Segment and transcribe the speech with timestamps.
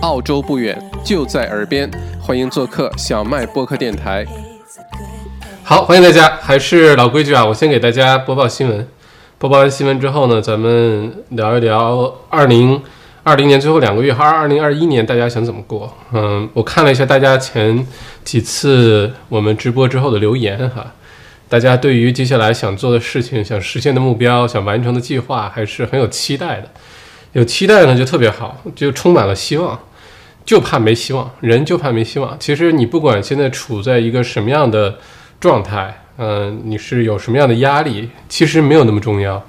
[0.00, 4.24] 澳洲不远，就在耳边，欢迎做客小麦播客电台。
[5.62, 8.88] 好，欢迎大家，还是老规矩啊，我先给大家播报新闻。
[9.36, 12.80] 播报完新闻之后呢，咱们聊一聊二零
[13.22, 15.94] 二零年最后两个月和二零二一年大家想怎么过。
[16.12, 17.86] 嗯，我看了一下大家前
[18.24, 20.94] 几次我们直播之后的留言哈，
[21.46, 26.70] 大家对于接下来想做的事情、想实现的目标、想完成的计划还是很有期待的。
[27.32, 29.78] 有期待呢就特别好，就充满了希望。
[30.44, 32.36] 就怕没希望，人就怕没希望。
[32.40, 34.98] 其实你不管现在处在一个什么样的
[35.38, 39.42] 状态，嗯，你是有什么样的压力，其实没有那么重要。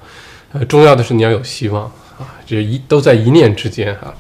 [0.54, 1.84] 呃，重要的是你要有希望
[2.20, 4.14] 啊，这一都在一念之间哈。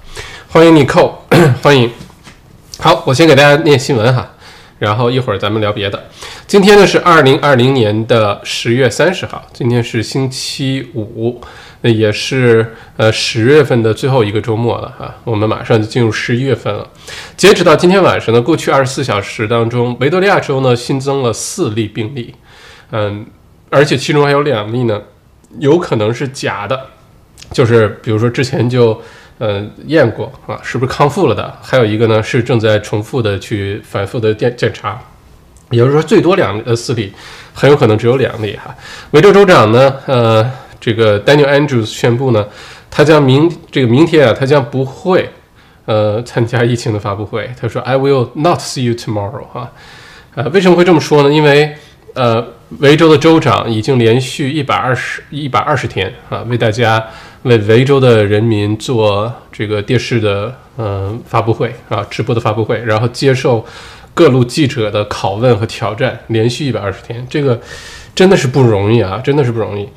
[0.47, 1.23] 欢迎你扣，
[1.61, 1.91] 欢迎。
[2.79, 4.31] 好，我先给大家念新闻哈，
[4.81, 6.07] 然后一会儿咱们聊别的。
[6.47, 11.39] 今天呢是二零二零年的十月三十号，今天是星期五。
[11.83, 16.87] 那也是呃十月份的最后一个周末了哈，我们马上就进入十一月份了。
[17.35, 22.35] 截止到今天晚上呢，过去二十四小时当中，维多利亚州呢新增了四例病例，
[22.91, 23.25] 嗯，
[23.71, 25.01] 而且其中还有两例呢，
[25.57, 26.79] 有可能是假的，
[27.51, 29.01] 就是比如说之前就
[29.41, 31.57] 呃验过啊，是不是康复了的？
[31.61, 35.01] 还有一个呢是正在重复的去反复的检检查，
[35.71, 37.11] 也就是说最多两呃四例，
[37.51, 38.75] 很有可能只有两例哈。
[39.11, 40.51] 维州州长呢，呃。
[40.83, 42.43] 这个 Daniel Andrews 宣布呢，
[42.89, 45.29] 他将明这个明天啊，他将不会
[45.85, 47.47] 呃参加疫情的发布会。
[47.55, 49.71] 他说：“I will not see you tomorrow。”哈，
[50.33, 51.31] 呃，为什么会这么说呢？
[51.31, 51.75] 因为
[52.15, 52.43] 呃，
[52.79, 57.05] 维州的州长已经连续一百二十一百二十天啊，为大家
[57.43, 63.65] 为维州的人民做这个电视的嗯发布会啊，直播的发布会，然后接受
[64.13, 67.59] 各路记者的拷问和挑战，连续一百二十天，这个
[68.15, 69.87] 真的是不容易啊，真的是不容易。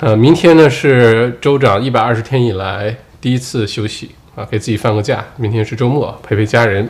[0.00, 5.24] 呃，明天呢是州长一百二十天以来第一次休息啊，给自己放个假。
[5.36, 6.88] 明天是周末，陪陪家人。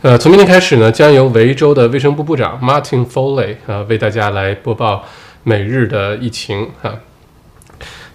[0.00, 5.04] 呃，从明天开始呢，将由维州的卫生部部长 Martin Foley 啊为大家来播报
[5.42, 6.94] 每日的疫情啊。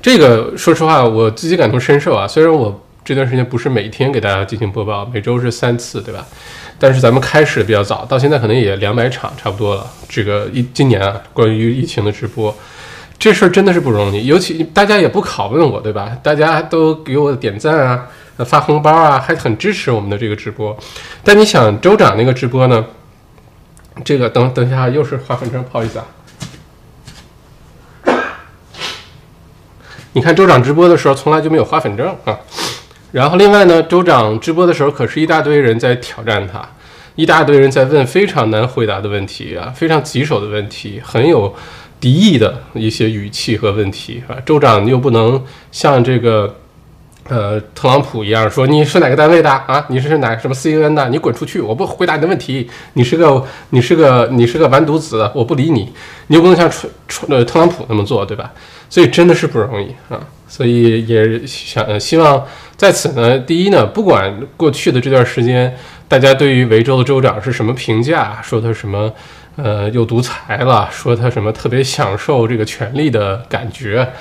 [0.02, 2.25] 这个说实话，我自己感同身受啊。
[2.25, 6.25] 虽然我这段时间不是每天给大家进行播报，每周是三次，对吧？
[6.80, 9.86] 但是咱们开始比较早，到现在可能也两百场差不多了。
[10.07, 12.56] 这个一今年啊，关于疫情的直播。
[13.19, 16.18] 这事儿真的是不容易，尤其大家也不拷问我，对吧？
[16.24, 18.07] 大家都给我点赞啊，
[18.38, 20.77] 发红包啊，还很支持我们的这个直播。
[21.23, 22.85] 但你想，州长那个直播呢？
[24.03, 26.05] 这个等等一下，又是花粉症，不好意思啊。
[30.13, 32.39] 你看州长直播的时候，从来就没有花粉症啊。
[33.11, 36.67] 然后另外呢，州长直播的时候，可是一大堆人在挑战他，
[37.15, 41.55] 一大堆人在问非常难回答的问题啊，非常棘手的问题，很有。
[42.00, 46.53] 敌意的一些语气和问题啊，州长又不能像这个
[47.29, 49.85] 呃特朗普一样说你是哪个单位的啊？
[49.88, 51.09] 你是哪什么 C N N 的？
[51.09, 51.61] 你滚出去！
[51.61, 52.69] 我不回答你的问题。
[52.94, 55.29] 你是个你是个你是个完犊子！
[55.33, 55.94] 我不理你。
[56.28, 58.51] 你又不能像川川呃特朗普那么做，对吧？
[58.89, 60.19] 所以真的是不容易啊。
[60.47, 62.45] 所以也想希望
[62.75, 65.75] 在此呢，第一呢，不管过去的这段时间
[66.07, 69.12] 大家对于维州的州长是什么评价，说他什么。
[69.56, 74.12] 呃，又独裁了，说他什么特别享受这个权力的感觉，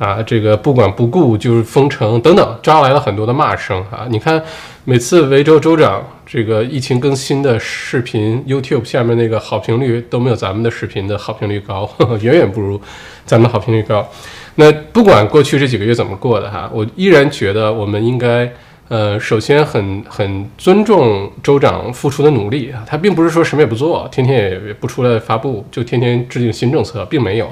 [0.00, 4.06] 啊，这个不管不顾就是封城等等，招来了很多的骂声啊。
[4.08, 4.42] 你看，
[4.84, 12.80] 每次维州州长这个疫情更新的视频，YouTube 下面那个好评率都没有咱们的视频的好评率高，呵 呵远远不如
[13.26, 14.08] 咱们的好评率高。
[14.54, 18.50] 那不管过去这几个月怎么过的哈，我依然觉得我们应该。
[18.90, 27.48] 呃，首先很很尊重州长付出的努力啊，他并不是说什么也不做，天天也不出来发布，就天天制定新政策，并没有，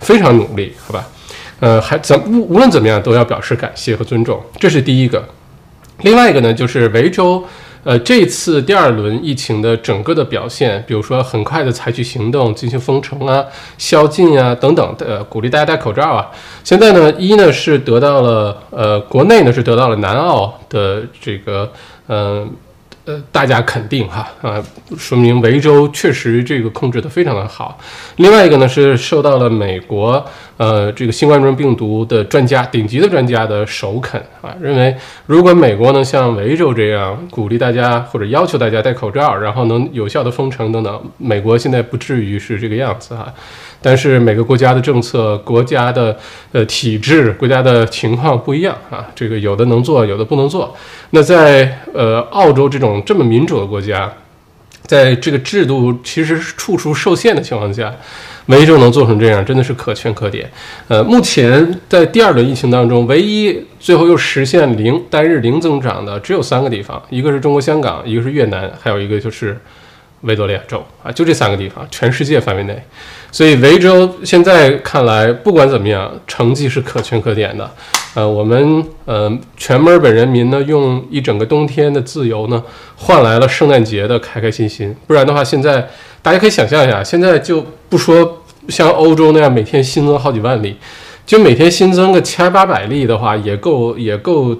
[0.00, 1.06] 非常努力，好吧？
[1.62, 5.24] 呃，还怎无无论怎么样都要表示感谢和尊重，这是第一个。
[6.00, 7.44] 另外一个呢，就是维州。
[7.84, 13.44] 呃，这次第二轮疫情的整个的表现，比如说很快的采取行动进行封城啊、
[13.78, 16.28] 宵禁啊等等的，鼓励大家戴口罩啊。
[16.64, 21.72] 现在呢，一呢是得到了呃，国内呢是得到了南澳的这个
[22.08, 22.50] 嗯。
[23.04, 24.62] 呃大家肯定哈啊，
[24.96, 27.78] 说明维州确实这个控制的非常的好。
[28.16, 30.24] 另外一个呢是受到了美国
[30.56, 34.94] 呃这个新冠状病毒的专家顶级的专家的首肯啊，认为
[35.26, 43.32] 如果美国能像维州这样鼓励大家或者要求大家戴口罩，然后能有效的封城等等，美国现在不至于是这个样子哈。
[43.82, 46.16] 但是每个国家的政策、国家的
[46.52, 50.74] 呃体制、国家的情况不一样啊，这个有的能做，有的不能做。
[51.10, 54.10] 那在呃澳洲这种这么民主的国家，
[54.82, 57.92] 在这个制度其实是处处受限的情况下，
[58.46, 60.50] 维州能做成这样，真的是可圈可点。
[60.88, 69.56] 呃，目前在第二轮疫情当中，唯一最后又实现零单日零增长的只有三个地方，一个是中国香港，一个是越南，还有一个就是
[70.22, 72.82] 维多利亚州啊，就这三个地方，全世界范围内。
[73.30, 77.70] 所以维州现在看来，不管怎么样，成绩是可圈可点的。
[78.14, 82.62] 呃，我们呃全墨尔本人民呢，用一整个冬天的自由呢，
[82.94, 84.94] 换来了圣诞节的开开心心。
[85.06, 85.88] 不然的话，现在
[86.20, 90.76] 大家可以想象一下，现在就不说像欧洲那样每天新增好几万例，
[91.24, 94.54] 就每天新增个千八百例的话，也够也够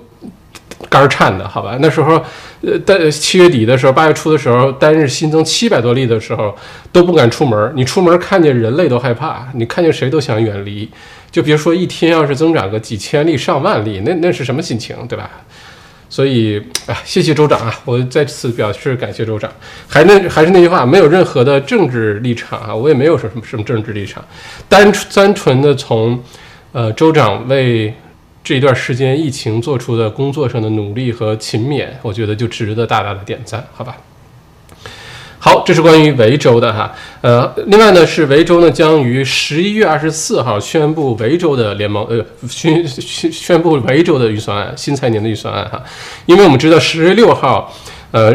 [0.89, 1.77] 肝儿颤的，好吧？
[1.81, 2.23] 那时候，
[2.63, 6.55] 呃，在七月底的时候，八月初的时候，单日新增七百多例的时候，
[6.93, 7.73] 都不敢出门。
[7.75, 10.89] 你出门看见人类都害怕，你看见谁都想远离。
[11.31, 15.31] 就别说一天要是增长个几千例、上万例，那那是什么心情，对吧？
[16.11, 19.51] 所以啊，谢谢州长啊，我再次表示感谢州长。
[19.89, 24.23] 还那还是那句话，没有任何的政治立场啊，我也没有什么什么政治立场，
[24.69, 26.23] 单单纯的从
[26.73, 27.95] 呃州长为
[28.45, 33.97] 这一段时间疫情做出的工作上的努力和勤勉，我觉得就值得大大的点赞，好吧？
[35.39, 45.83] 好，这是关于维州的哈，呃，另外呢是维州呢将于十一月二十四号宣布维州的联盟呃宣宣宣布维州的预算案，新财年的预算案哈，
[46.27, 47.73] 因为我们知道十月六号，
[48.13, 48.33] 呃，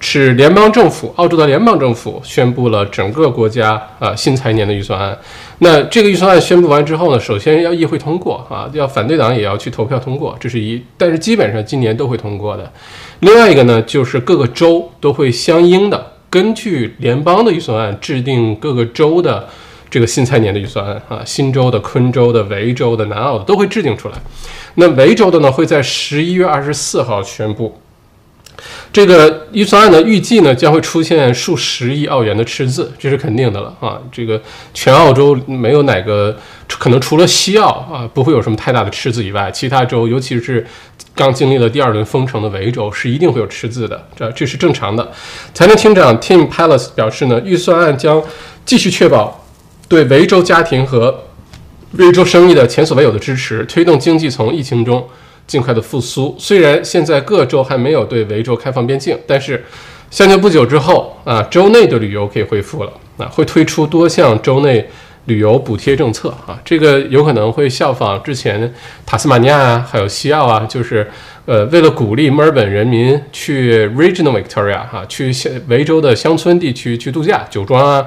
[0.00, 5.18] 是联邦政府澳洲的联邦政府宣布了整个国家啊新财年的预算案，
[5.58, 12.70] 那这个预算案宣布完之后呢，首先要议会通过啊，要反对党也要去投票通过，这是一，但是基本上今年都会通过的。
[13.20, 16.12] 另外一个呢，就是各个州都会相应的。
[16.28, 19.48] 根据联邦的预算案制定各个州的
[19.88, 24.14] 这个新财年的预算案啊，新州的、昆州的、维州的、南澳的都会制定出来。
[24.74, 27.80] 那维州的呢，会在十一月二十四号宣布。
[28.92, 34.00] 这个预算案呢，预计呢将会出现数十亿澳元的赤字，这是肯定的了啊。
[34.10, 34.40] 这个
[34.72, 36.36] 全澳洲没有哪个
[36.66, 40.66] 可能除了西澳啊不会有什么太大的赤字以外，其他州尤其是
[41.14, 45.12] 刚经历了第二轮封城的维州是一定会有赤字的，这这是正常的。
[45.52, 48.22] 财政厅长 Tim Palace 表示呢，预算案将
[48.64, 49.44] 继续确保
[49.88, 51.24] 对维州家庭和
[51.92, 55.06] 维州生意的前所未有的支持，推动经济从疫情中。
[55.46, 56.34] 尽快的复苏。
[56.38, 59.64] 虽然现在各州还没有对维州开放边境，但是
[60.10, 64.88] 相信不久之后啊，州内的旅游可以恢复了啊，会推出多项州内
[65.26, 66.58] 旅游补贴政策啊。
[66.64, 68.72] 这个有可能会效仿之前
[69.04, 71.08] 塔斯马尼亚啊，还有西澳啊，就是
[71.44, 75.32] 呃，为了鼓励墨尔本人民去 Regional Victoria 哈，去
[75.68, 78.06] 维州的乡村地区去度假，酒庄啊，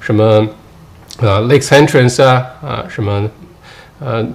[0.00, 0.46] 什么
[1.20, 3.28] 呃 Lake Entrance 啊啊什么
[4.00, 4.26] 呃。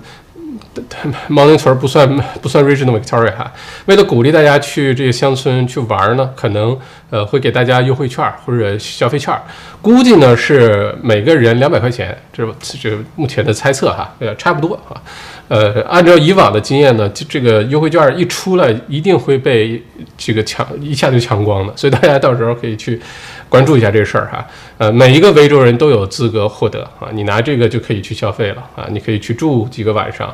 [1.27, 2.09] 毛宁村不算
[2.41, 3.51] 不算 Regional Victoria 哈，
[3.85, 6.75] 为了鼓励大家去这个乡村去玩呢，可能
[7.11, 9.37] 呃会给大家优惠券或者消费券，
[9.83, 12.43] 估计呢是每个人两百块钱，这
[12.81, 14.99] 这目前的猜测哈，呃差不多哈，
[15.47, 19.79] 呃按照以往的经验呢，这个优惠券一出来一定会被
[20.17, 22.99] 这个抢一下就抢光的，所以大家到时候可以去
[23.47, 24.43] 关注一下这个事儿哈，
[24.79, 30.33] 呃每一个维州人都有资格获得啊，你拿这个就可以去消费了啊，你可以去住几个晚上。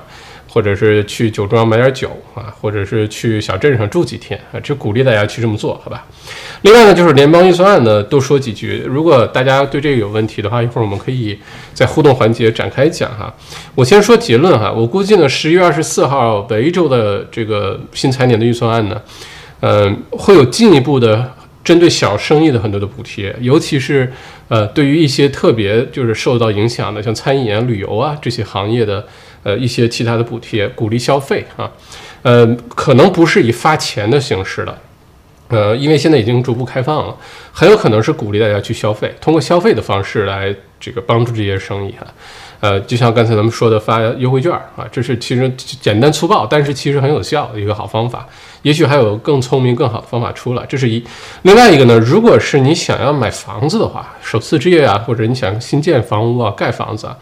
[0.52, 6.04] 或者是去酒庄买点酒啊，或者是去小镇上住几天啊，就鼓励大家去这么做，好吧？
[6.64, 8.84] 另外呢，就是联邦预算案呢，多说几句。
[8.84, 11.38] 如果大家对这个有问题的话，一会儿我们可以
[11.72, 13.32] 在互动环节展开讲哈。
[13.76, 19.00] 我先说结论哈，我估计呢，十一月二十四号维州的这个新财年的预算案呢，
[19.60, 21.32] 嗯，会有进一步的
[21.64, 24.12] 针对小生意的很多的补贴，尤其是
[24.48, 29.06] 呃，对于一些特别就是受到影响的，像餐饮啊、旅游啊这些行业的。
[29.44, 31.70] 呃，一些其他的补贴，鼓励消费啊，
[32.22, 34.78] 呃，可能不是以发钱的形式了，
[35.48, 37.16] 呃，因为现在已经逐步开放了，
[37.52, 42.06] 很有可能是鼓励大家去消费，通过消费的方式来这个帮助这些生意哈，
[42.60, 48.28] 呃，就像刚才咱们说的发优惠券啊，这是其实简单粗暴，但是其实很有效的一个好方法，
[48.64, 51.02] 也许还有更聪明、更好的方法出来，这是一。
[51.44, 57.18] 另外一个呢，如果是你想要买房子的话，首次置业啊，或者你想新建房屋啊、盖房子啊。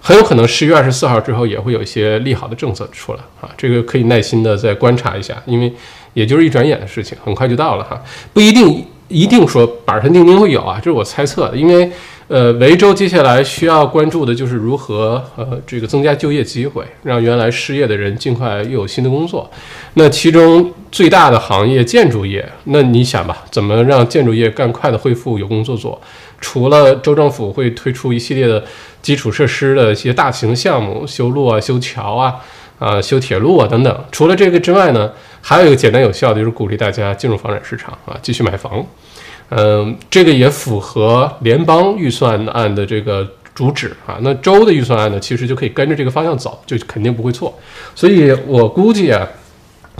[0.00, 5.72] 很有可能十月二十四号之后也会有一些利好的政策出来啊，这个可以耐心的再观察一下，因为
[6.14, 8.02] 也就是一转眼的事情，很快就到了哈，
[8.32, 11.90] 不一定一定说板上钉钉会有啊，这是我猜测的，因为
[12.28, 19.50] 呃维州接下来需要关注的就是如何呃这个增加就业机会，让原来失业的人尽快又有新的工作，
[19.94, 26.00] 那其中最大的行业建筑业，那你想吧，怎么让建筑业更快的恢复有工作做？
[26.40, 28.64] 除了州政府会推出一系列的。
[29.00, 32.34] 基础设施的一些大型项目，修路啊、修桥啊、
[32.80, 34.04] 啊修铁路啊等等。
[34.10, 38.84] 除了这个之外呢，还有一个简单有效的，就是鼓励大家进入房产市场啊，继续买房。
[39.50, 44.18] 嗯，这个也符合联邦预算案的这个主旨啊。
[44.20, 47.56] 那州的预算案呢，其实就可以跟着这个方向走，就肯定不会错。
[47.94, 49.26] 所以我估计啊，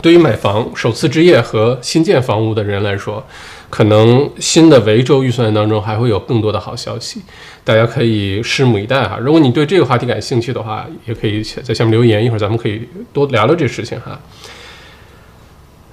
[0.01, 3.25] 对于买房首次置业和新建房屋的人来说，
[3.69, 7.21] 可能新的维州预算当中还会有更多的好消息，
[7.63, 9.17] 大家可以拭目以待哈。
[9.21, 12.81] 如果你对这个话题感兴趣的话，也可以在下面留言，一会儿咱们可以
[13.13, 14.19] 多聊聊这事情哈。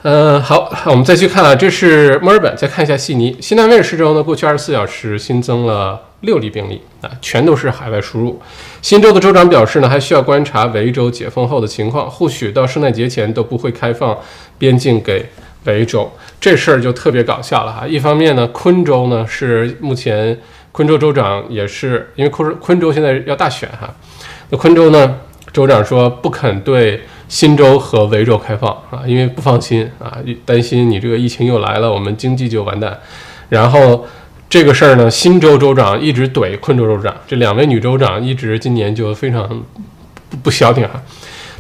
[0.03, 3.37] 嗯，好，我们再去看啊，这是墨尔本，再看一下悉尼。
[3.41, 8.41] 新南威尔士州呢，过去二十四小时新增了六例病例啊，全都是海外输入。
[8.81, 14.17] 新州的州长表示呢，还需要观察维州解封后的情况，或许到圣诞节前都不会开放
[14.59, 15.29] 边境给
[15.67, 16.11] 维州。
[16.41, 17.87] 这事儿就特别搞笑了哈。
[17.87, 20.39] 一方面呢，昆州呢是目前
[20.73, 23.95] 昆州州长也是因为昆州昆州现在要大选哈，
[24.49, 25.17] 那昆州呢
[25.53, 27.03] 州长说不肯对。
[27.29, 32.97] 新州和维州开放啊，因为不放心啊，担心你这个疫情又来了，我们经济就完蛋。
[33.49, 34.07] 然后
[34.49, 39.49] 这个事儿呢，新州州长一直怼昆州州长，这两位女州长一直今年就非常
[40.31, 41.03] 不不消停哈，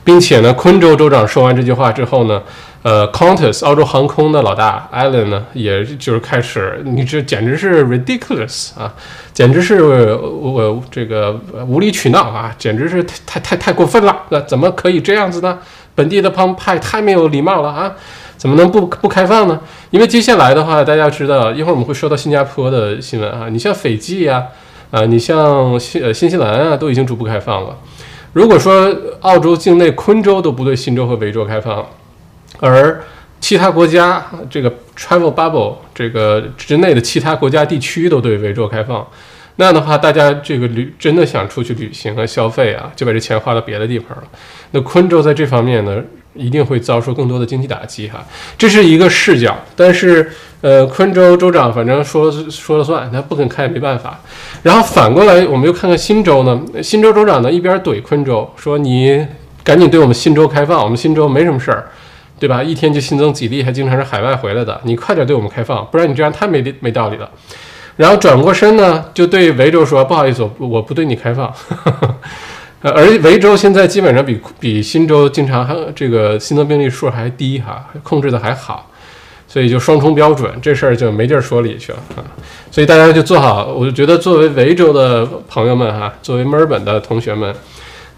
[0.04, 2.40] 并且呢，昆州州长说完这句话之后呢。
[2.86, 8.94] 呃，Qantas 澳洲航空的老大 Allen 呢，也就是开始，你这简直是 ridiculous 啊，
[9.32, 9.82] 简直是
[10.14, 15.58] 我这个无理取闹啊，简直是太太太过分了，那怎么可以这样子呢？
[15.96, 17.92] 本地的帮派太没有礼貌了啊，
[18.36, 19.58] 怎么能不不开放呢？
[19.90, 24.44] 因为接下来的话，大家知道，一会儿我们会说到新加坡的新闻啊，你像斐济啊，
[24.92, 27.76] 啊，你像新呃新西兰啊，都已经逐步开放了。
[28.32, 31.84] 如果说澳洲境内昆州都不对新州和维州开放，
[32.60, 33.02] 而
[33.40, 39.06] 其他国家这个 travel bubble 这个之内的其他国家地区都对维州开放，
[39.56, 44.24] 那样的话，大家这个旅真的想出去旅行和消费啊，就把这钱花到别的地方了。
[44.72, 46.02] 那昆州在这方面呢，
[46.34, 48.24] 一定会遭受更多的经济打击哈。
[48.58, 50.30] 这是一个视角，但是
[50.62, 54.18] 呃，昆州州长反正说说了算，他不肯开也没办法。
[54.62, 59.24] 然后反过来，我们又看看新州呢，新州州长呢一边怼昆州说你
[59.62, 61.86] 赶紧对我们新州开放，我们新州没什么事儿。
[62.38, 62.62] 对吧？
[62.62, 67.30] 一天就新增几例，还经常是海外回来的，你快点对我们开放，不然你这样太没没道理了。
[67.96, 71.50] 然后转过身呢，就对维州说：“不好意思，我不对你开放。
[72.82, 78.90] ”而维州现在基本上比比新州经常还这个新增病例数还低哈，控制的还好，
[79.48, 82.20] 所以就双重标准，这事儿就没地儿说理去了啊。
[82.70, 87.54] 所以大家就做好，我就觉得作为维州的朋友们哈，作为墨尔本的同学们。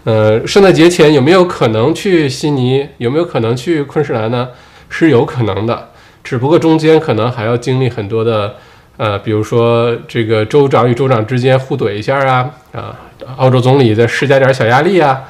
[0.09, 2.89] 呃，圣诞节前有没有可能去悉尼？
[2.97, 4.49] 有没有可能去昆士兰呢？
[4.89, 5.89] 是有可能的，
[6.23, 8.55] 只不过中间可能还要经历很多的，
[8.97, 12.97] 呃，比如说这个州长与州长之间互怼一下啊，啊，
[13.37, 15.25] 澳洲总理再施加点小压力啊，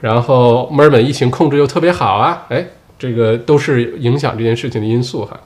[0.00, 2.64] 然后墨尔本疫情控制又特别好啊，哎，
[2.98, 5.38] 这个都是影响这件事情的因素哈。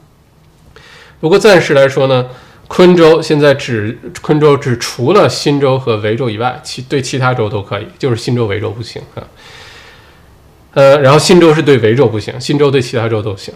[1.19, 2.27] 不过暂时来说呢。
[2.69, 9.23] 昆州现在只昆州只除了新州和维州以外，其对其他州都可以，就是新州维州不行啊。
[10.75, 13.55] 呃，然后新州是对维州不行，新州对其他州都行。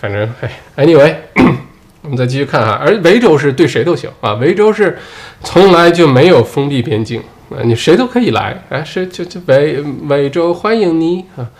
[0.00, 1.14] 反正哎，anyway，
[2.02, 2.80] 我们再继续看哈。
[2.80, 4.96] 而维州是对谁都行啊，维州是
[5.42, 11.50] 从来就没有封闭边境啊，你谁都可以来，哎，是就就维维州欢迎你啊，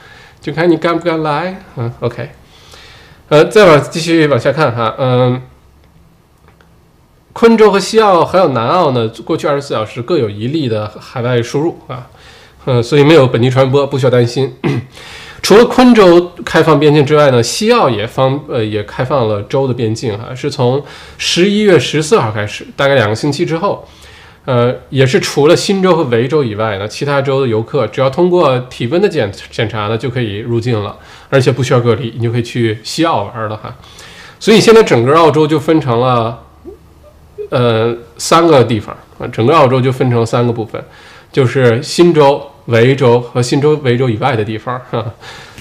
[0.40, 1.92] 就看你敢不敢来啊。
[2.00, 2.30] OK，
[3.28, 5.42] 呃，再往继续往下看哈，嗯。
[7.32, 12.06] 昆州和西澳还有南澳呢，过去二十四小时各有一例的海外输入啊，
[12.66, 14.54] 嗯，所以没有本地传播，不需要担心。
[15.40, 20.84] 除了昆州开放边境之外呢，西澳也方呃也开放了州的边境哈，是从
[21.16, 23.88] 十一月十四号开始，大概两个星期之后，
[24.44, 30.96] 呃，也是除了新州和维州以外呢，其他州的游客只要通过体温的检检查呢，就可以入境了，
[31.30, 33.74] 而且不需要隔离，你就可以去西澳玩了哈。
[34.38, 36.38] 所以现在整个澳洲就分成了。
[37.52, 40.82] 呃，三个地方啊，整个澳洲就分成三个部分，
[41.30, 45.04] 就是新州、维州和新州、维州以外的地方，哈，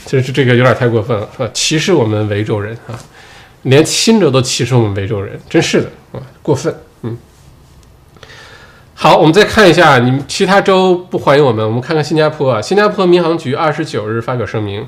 [0.05, 1.49] 就是这个有点太过分了，是吧？
[1.53, 2.95] 歧视我们维州人啊，
[3.63, 7.17] 连新州都歧视我们维州人，真是的啊，过分，嗯。
[8.93, 14.87] 好，我们再看一下，你们其他州不欢迎我们，我们看看新加坡啊，新加坡民航局二十九日发表声明，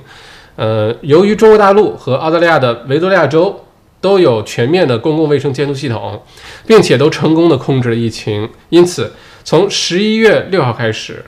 [0.56, 3.60] 呃，由于中国大陆和澳大利亚的维多利亚州。
[4.04, 6.22] 都有全面的公共卫生监督系统，
[6.68, 8.50] 并且都成功的控制了疫情。
[8.68, 9.14] 因此，
[9.46, 11.24] 从十一月六号开始，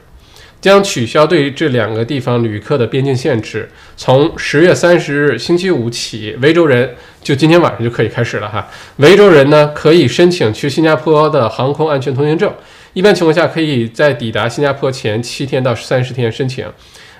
[0.60, 3.70] 将取消对这两个地方旅客的边境限制。
[3.96, 8.67] 从十月三十日星期五起，维州人就今天晚上就可以开始了哈。
[8.98, 12.53] 维州人呢，可以申请去新加坡的航空安全通行证。
[12.91, 16.65] 一般情况下，可以在抵达新加坡前七天到三十天申请。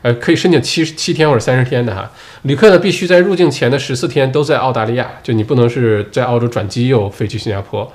[0.06, 2.08] 呃，可以申请七七天或者三十天的哈。
[2.44, 7.92] 旅客呢，必须在入境前的十四天都在澳大利亚，就你不能是在澳洲转机又飞去新加坡，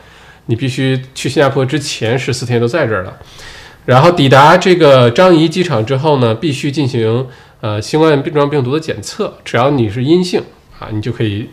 [0.46, 3.16] 你必须去新加坡之前十四天都在这儿了。
[3.86, 7.28] 然后抵达这个樟宜机场之后呢，必须进行
[7.60, 10.42] 呃新冠病状病毒的检测，只要你是阴性
[10.80, 11.48] 啊，你就可以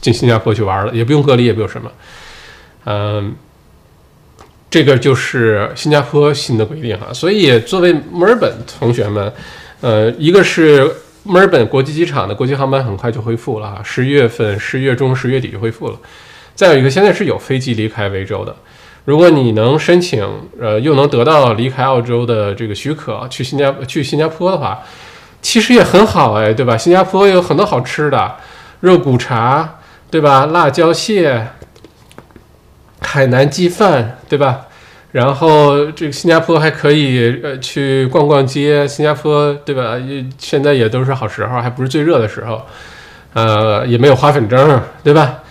[0.00, 1.90] 进新加坡去玩了，也不用隔离，也不用什么。
[2.84, 3.34] 嗯，
[4.70, 7.12] 这个就是新加坡新的规定哈。
[7.12, 9.32] 所以作为墨尔本同学们，
[9.80, 10.90] 呃，一个是
[11.22, 15.98] 墨尔本国际机场的国际航班很快就恢复了啊，十月份、十月中、十月底就恢复了。
[16.54, 18.54] 再有一个，现在是有飞机离开维州的。
[19.04, 20.26] 如果你能申请，
[20.60, 24.80] 呃，又能得到离开澳洲的这个许可，去新加去新加坡的话，
[25.40, 26.76] 其实也很好哎，对吧？
[26.76, 28.36] 新加坡有很多好吃的，
[28.80, 29.78] 肉骨茶，
[30.10, 30.46] 对吧？
[30.46, 31.46] 辣椒蟹、
[33.00, 34.66] 海南鸡饭，对吧？
[35.12, 39.96] 然后这个新加坡还可以呃去逛逛街，新加坡对吧？
[40.36, 42.60] 现在也都是好时候，还不是最热的时候，
[43.32, 45.42] 呃，也没有花粉症，对吧？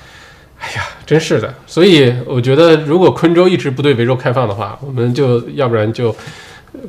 [0.60, 6.16] 哎呀，真是的，所以我觉得，如果昆州一直不对维州开放的话，我们就要不然就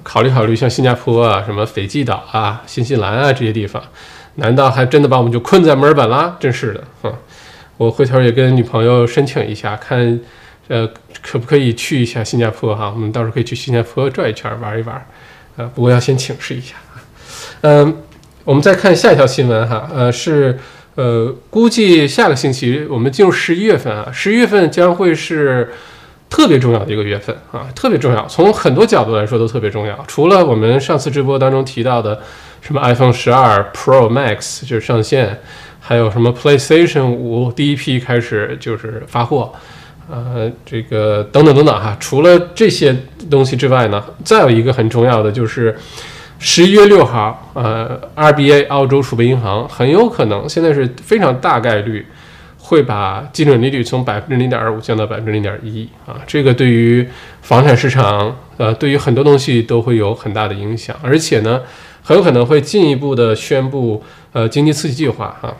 [0.03, 3.83] 考虑考虑像新加坡啊、什么斐济岛啊、新西兰啊这些地方，
[4.37, 6.37] 难道还真的把我们就困在墨尔本啦？
[6.41, 7.15] 真是的，哼，
[7.77, 10.19] 我回头也跟女朋友申请一下，看
[10.69, 10.89] 呃
[11.21, 15.07] 可不可以去一下新加坡哈，我们到时候可以去新加坡转一圈玩一玩，
[15.57, 16.77] 呃，不过要先请示一下
[17.63, 18.03] 嗯，
[18.45, 20.59] 我们再看下一条新闻哈，呃是。
[20.95, 25.73] 呃，估计下个星期我们进入十一月份啊，十一月份将会是
[26.29, 29.97] 特别重要的一个月份啊，特别重要，从很多角度来说都特别重要。
[30.09, 32.21] 除了我们上次直播当中提到的
[32.61, 35.39] 什么 iPhone 十二 Pro Max 就是上线，
[35.79, 39.53] 还有什么 PlayStation 五第一批开始就是发货，
[40.11, 41.97] 呃，这个等等等等哈。
[42.01, 42.97] 除了这些
[43.31, 45.77] 东西之外呢，再有一个很重要的就是。
[46.41, 52.07] 十一月六号，呃，RBA 澳洲储备银行很有可能，现在是非常大概率
[52.57, 57.05] 会把基准利率从百分之零点二五降到百分之零点一啊，这个对于
[57.43, 61.61] 房产市场，呃，对于很多东西都会有很大的影响，而且呢，
[62.05, 64.01] 很有可能会进一步的宣布
[64.33, 65.53] 呃经济刺激计划哈。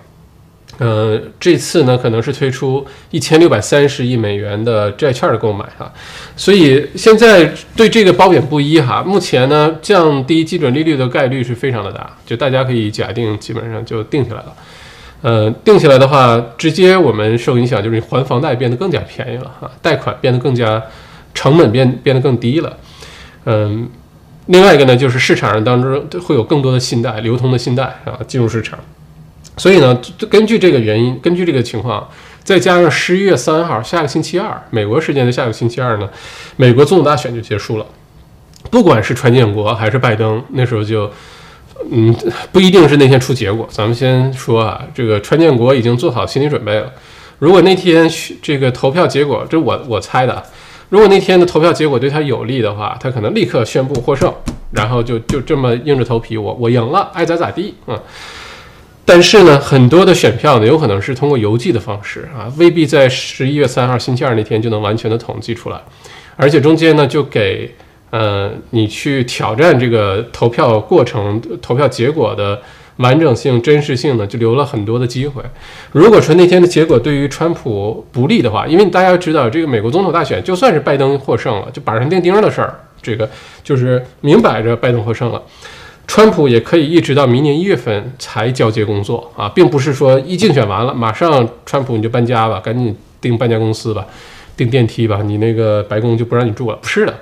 [0.79, 5.93] 呃，这次呢可能是推出一千六百三十亿美元的债券的购买哈，
[6.37, 9.03] 所以现在对这个褒贬不一哈。
[9.03, 14.55] 目前呢，降低基准利率的概率是非常的大，就大家可以假定基本上就定下来了。
[15.21, 20.81] 呃，定下来的话，直接我们受影响就是你还房贷变得更加便宜了哈，贷款变得更加
[21.35, 22.77] 成本变变得更低了。
[23.47, 23.91] 嗯，
[24.47, 28.79] 另外一个呢，就是市场上当中会有更多的信贷流通的信贷啊进入市场。
[29.59, 32.09] 所以呢，根据这个原因，根据这个情况，
[32.45, 36.09] 再加上十一月三号，下个星期二，美国时间的下个星期二呢，
[36.57, 37.85] 美国总统大选就结束了。
[38.71, 41.11] 不管是川建国还是拜登，那时候就，
[41.91, 42.15] 嗯，
[42.53, 43.67] 不一定是那天出结果。
[43.71, 46.93] 咱们先说啊，这个川建国已经做好心理准备了。
[47.39, 48.11] 如果那天
[48.43, 50.43] 这个投票结果，这我我猜的，
[50.89, 54.33] 如果那天的投票结果对他有利的话，他可能立刻宣布获胜，
[54.73, 57.99] 然后就就这么硬着头皮，我我赢了，爱咋咋地，嗯。
[59.09, 65.81] 但是呢，很多的选票呢，有可能是通过邮寄的方式啊，未必在十一月三号星期二那天就能完全的统计出来，
[66.37, 67.75] 而且中间呢，就给
[68.11, 72.61] 呃你去挑战这个投票过程、投票结果的
[72.97, 75.43] 完整性、真实性呢，就留了很多的机会。
[75.91, 83.27] 如果说那天的结果对于川普不利的话，因为大家知道，这个美国总统大选就算是拜登获胜了，就板上钉钉的事儿，这个
[83.65, 85.43] 就是明摆着拜登获胜了。
[86.09, 94.07] 川普也可以一直到明年一月份才交接工作啊，并不是说一竞选完了马上川普你就搬家吧，赶紧订搬家公司吧，
[94.57, 96.77] 订电梯吧，你那个白宫就不让你住了。
[96.81, 97.15] 不是的，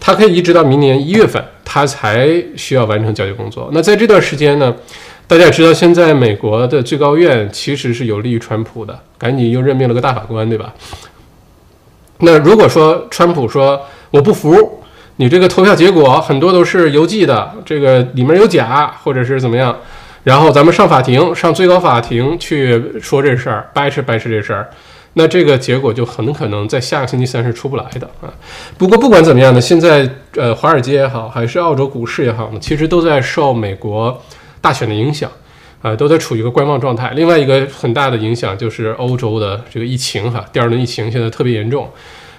[0.00, 3.68] 他可以一直到明年一月份，他才需要完成交接工作。
[3.72, 4.74] 那在这段时间呢，
[5.26, 10.74] 大家也知道，现在美国的最高院其实是有利于川普的，赶紧又任命了个大法官，对吧？
[12.20, 14.79] 那如果说川普说我不服。
[15.20, 19.76] 你这个投票结果很多都是邮寄的，这个里面有假，或者是怎么样？
[20.24, 24.70] 然后咱们上法庭，上最高法庭去说这事儿，掰扯掰扯这事儿，
[25.12, 28.32] 那这个结果就很可能在下个星期三是出不来的啊。
[28.78, 34.22] 不过不管怎么样呢，现在呃，华尔街也好，还是澳洲股市也好呢，其实都在受美国
[34.62, 35.30] 大选的影响，
[35.82, 37.12] 啊，都在处于一个观望状态。
[37.14, 41.90] 另外一个很大的影响就是欧洲的这个疫情哈，第二轮疫情现在特别严重，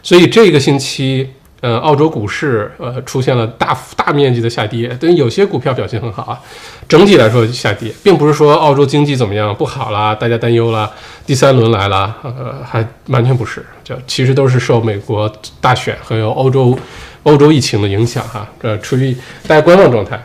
[0.01, 1.29] 所以这个星期。
[1.61, 6.39] 呃，澳洲股市呃出现了大幅大面积的下跌，但有些股票表现很好啊。
[6.87, 10.91] 整体来说下跌，并不是说澳洲经济怎么样不好啦，大家担忧了，
[11.25, 16.77] 第三轮来了，呃，还完全不是，就其实都是受美国大选还有欧洲
[17.23, 19.15] 欧洲疫情的影响哈，呃，处于
[19.47, 20.21] 大家观望状态。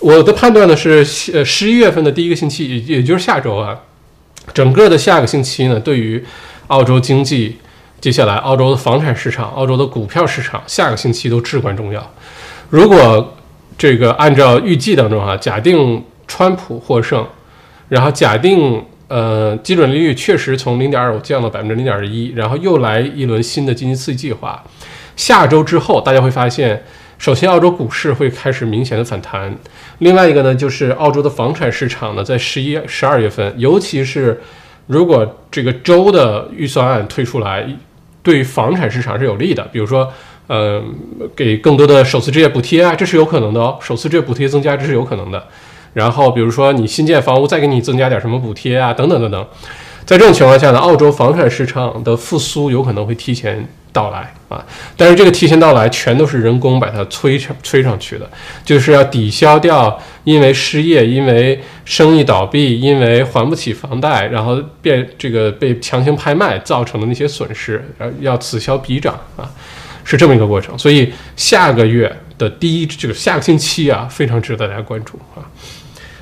[0.00, 3.78] 我的判断呢是，呃，十一月份的第一个星期，也也就是下周啊，
[4.52, 6.24] 整个的下个星期呢，对于
[6.66, 7.58] 澳洲经济，
[8.00, 12.10] 接下来澳洲的房产市场、澳洲的股票市场，下个星期都至关重要。
[12.70, 13.36] 如果
[13.76, 17.26] 这个按照预计当中哈，假定川普获胜，
[17.88, 24.62] 然后假定呃基准利率确实从零点二五降到百分之零点一，然后又来一轮新的经济刺激计划，
[25.16, 26.82] 下周之后大家会发现。
[27.18, 29.54] 首先，澳洲股市会开始明显的反弹。
[29.98, 34.40] 另外一个呢，就是澳洲的房产市场呢，在十一、十二月份，尤其是
[34.86, 37.66] 如果这个州的预算案推出来，
[38.22, 39.62] 对房产市场是有利的。
[39.72, 40.12] 比如说，
[40.46, 40.82] 呃，
[41.34, 43.78] 给更多的首次置业补贴啊，这是有可能的哦。
[43.80, 45.44] 首次置业补贴增加，这是有可能的。
[45.94, 49.46] 然后，比如说你新建房屋，再给你增加点什么补贴啊，等等等等。
[50.04, 53.68] 在这种情况下呢，澳洲房产市场的复苏有可能会提前。
[53.92, 54.64] 到来啊！
[54.96, 58.30] 但是这个提前到来全都是人工把它催上催上去的，
[58.64, 67.84] 就是要抵消掉因为失业、因为生意倒闭、因为还不起房贷，然后变这个被强行拍卖造成的那些损失，
[68.20, 69.50] 要此消彼长啊，
[70.04, 70.78] 是这么一个过程。
[70.78, 75.42] 所以下个月的第一这个下个星期啊，非常值得大家关注啊。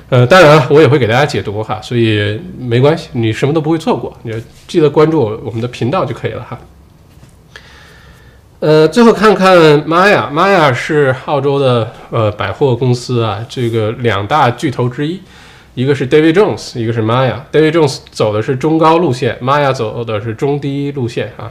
[0.09, 4.33] 呃，当然了我也会给大家解读哈，所以没关系，你什么都不会错过，你
[4.67, 6.59] 记得关注我们的频道就可以了哈。
[8.59, 15.21] 呃，最后看看玛雅，玛雅是澳洲的呃百货公司啊，这个两大巨头之一，
[15.75, 17.45] 一个是 David Jones，一个是玛雅。
[17.53, 21.49] David Jones 走的是中高路线，玛雅走的是中低路线啊。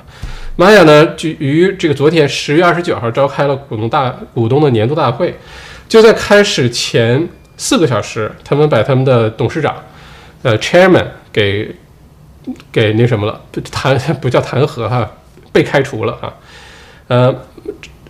[0.56, 5.34] 玛雅呢，于这个昨天十月二十九号召开了股东大股东的年度大会，
[5.88, 9.74] 就在开始前四个小时，他们把他们的董事长，
[10.42, 11.74] 呃，Chairman 给
[12.70, 13.40] 给那什么了，
[13.70, 15.10] 弹不叫弹劾哈，
[15.50, 16.34] 被开除了啊。
[17.08, 17.34] 呃，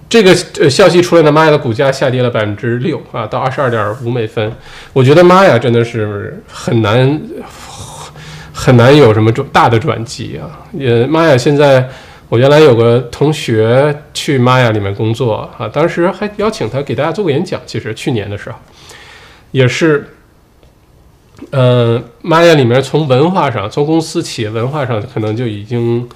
[0.09, 4.53] 这个呃消息出来的，玛雅的股价下跌了百分之六啊，到二十二点五美分。
[4.93, 7.21] 我觉得玛雅真的是很难
[8.53, 10.67] 很难有什么大的转机啊。
[10.73, 11.89] 也玛雅现在，
[12.29, 17.61] 我原来有个同学去玛雅里面工作啊，当时还邀请他给大家做个演讲。
[17.67, 18.57] 其实去年的时候，
[19.53, 20.09] 也是，
[21.51, 26.09] 嗯，玛雅里面从文化上，从公司企业文化上，可能就已经。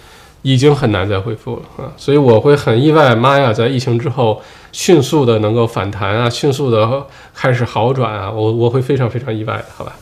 [0.42, 9.96] 已经很难再恢复了啊，所以我会很意外，妈呀，在疫情之后迅速的能够反弹啊，迅速的开始好转啊，我我会非常非常意外的，好吧？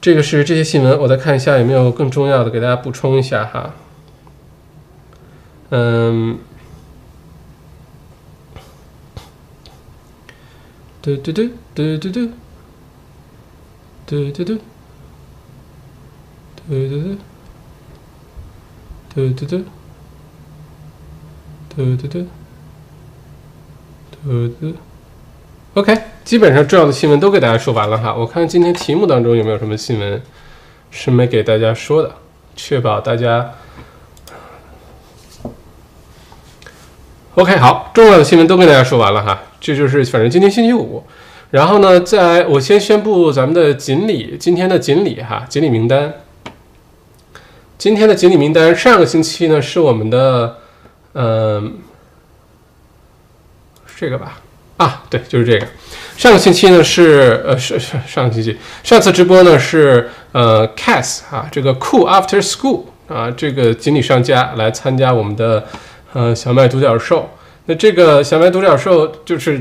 [0.00, 3.74] 这个是这些新闻，我再看一下有没有更重要的，给大家补充一下哈。
[5.70, 6.38] 嗯，
[11.02, 12.30] 嘟嘟嘟嘟嘟嘟，
[14.06, 14.58] 嘟嘟嘟，
[16.68, 17.29] 嘟嘟嘟。
[19.12, 19.64] 嘟嘟嘟，
[21.74, 22.26] 嘟嘟嘟，
[24.22, 24.72] 嘟嘟。
[25.74, 28.14] OK，基本上重要的新闻都给大家说完了哈。
[28.14, 30.22] 我看今天题目当中有没有什么新闻
[30.92, 32.14] 是没给大家说的，
[32.54, 33.50] 确保大家。
[37.34, 39.42] OK，好，重要的新闻都跟大家说完了哈。
[39.60, 41.02] 这就是反正今天星期五，
[41.50, 46.14] 然后呢，在我先宣布咱们的锦鲤今天的锦鲤哈，锦鲤名单。
[47.80, 50.58] 今天的锦鲤名单，上个星期呢是我们的，
[51.14, 51.78] 嗯，
[53.96, 54.38] 这个吧？
[54.76, 55.66] 啊，对，就是这个。
[56.14, 65.64] 上个星期呢是呃是是上个星期，上次直播呢是呃 Cass 啊，这个 Cool After School 啊，这个锦鲤商家来参加我们的
[66.12, 67.30] 呃小麦独角兽。
[67.64, 69.58] 那这个小麦独角兽就是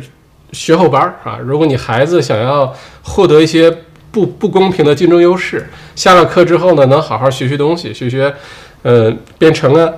[0.52, 3.74] 学后班儿啊，如果你孩子想要获得一些。
[4.12, 5.70] 不不公平的竞争优势。
[5.96, 8.34] 下了课之后呢，能好好学学东西，学学，
[8.82, 9.92] 呃，编程啊，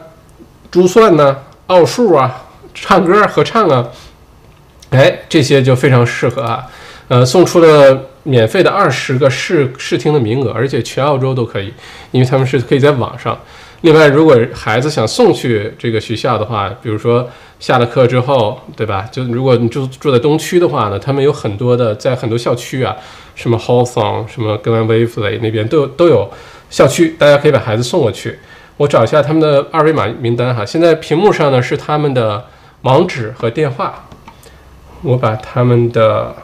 [0.70, 3.88] 珠算呢，奥数啊，唱歌合唱啊，
[4.90, 6.66] 哎，这些就非常适合啊。
[7.08, 11.74] 呃，送出了免费的二十个试试听的名额，而且全澳洲都可以，
[12.12, 13.38] 因为他们是可以在网上。
[13.82, 17.28] 另外，如果孩子想送去这个学校的话，比如说
[17.60, 19.08] 下了课之后，对吧？
[19.12, 22.96] 就如果你住住在东区的话呢，他们有很多的在很多校区啊。
[23.34, 26.30] 什么 Hawthorne，什么 Glen Waverly 那边都有都有
[26.70, 28.38] 校区，大家可以把孩子送过去。
[28.78, 32.46] 我找一下他们的二维码名单哈，现在屏幕上呢是他们的
[32.82, 34.06] 网址和电话。
[35.02, 36.36] 我把他们的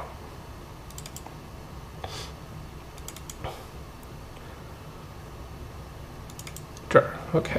[7.37, 7.51] OK，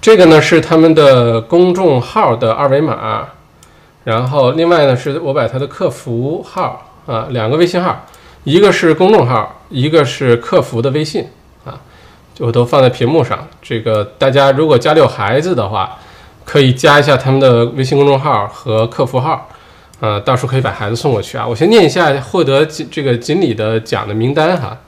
[0.00, 3.28] 这个呢是他们的公众号的二维码。
[4.04, 8.06] 然后，另外呢，是我把他的客服号啊，两个微信号，
[8.44, 11.28] 一个是公众号，一个是客服的微信
[11.66, 11.78] 啊，
[12.34, 13.46] 就都放在屏幕上。
[13.60, 15.98] 这个大家如果家里有孩子的话，
[16.46, 19.48] 可以加一下他们的微信公众号和客服号，
[20.00, 21.46] 呃，到时候可以把孩子送过去啊。
[21.46, 24.78] 我先念一下获得这个锦鲤的奖的名单哈。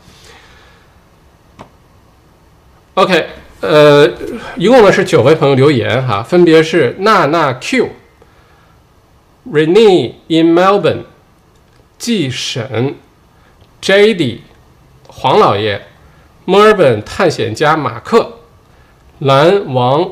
[2.94, 3.26] OK，
[3.60, 4.10] 呃，
[4.56, 7.90] 一共呢是九位朋友留言哈，分别是娜娜 Q、
[9.50, 11.04] Renee in Melbourne、
[11.98, 12.96] 季沈、
[13.80, 14.38] JD、
[15.08, 15.86] 黄老爷、
[16.44, 18.38] 墨尔本探险家马克、
[19.20, 20.10] 蓝王、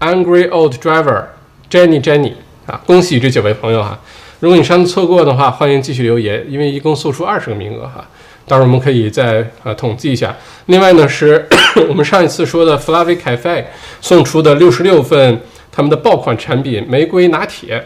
[0.00, 1.26] Angry Old Driver、
[1.70, 2.34] Jenny Jenny
[2.66, 4.00] 啊，恭喜这九位朋友哈！
[4.40, 8.06] 如果你上次错过的话，欢迎继续留言，因为一共送出二十个名额哈。
[8.46, 10.36] 到时候我们可以再呃统计一下。
[10.66, 11.44] 另外呢，是
[11.88, 13.64] 我们上一次说的 Flavy Cafe
[14.00, 15.40] 送出的六十六份
[15.72, 17.84] 他们的爆款产品玫瑰拿铁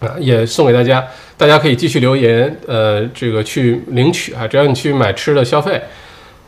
[0.00, 1.06] 啊，也送给大家。
[1.36, 4.48] 大家可以继续留言，呃，这个去领取啊。
[4.48, 5.80] 只要你去买吃的消费，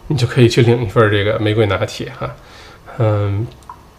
[0.06, 2.34] 你就可以去领一份这个玫瑰拿铁哈。
[2.98, 3.46] 嗯，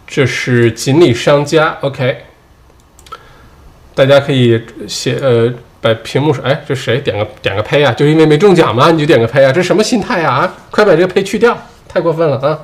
[0.06, 2.24] 这是锦鲤商家，OK。
[3.94, 5.52] 大家可以写呃。
[5.82, 7.90] 把屏幕上，哎，这谁点个点个呸啊？
[7.92, 8.90] 就因为没中奖吗？
[8.90, 9.50] 你就点个呸啊？
[9.50, 10.22] 这什么心态？
[10.22, 11.56] 啊，快把这个呸去掉，
[11.88, 12.60] 太过分了啊！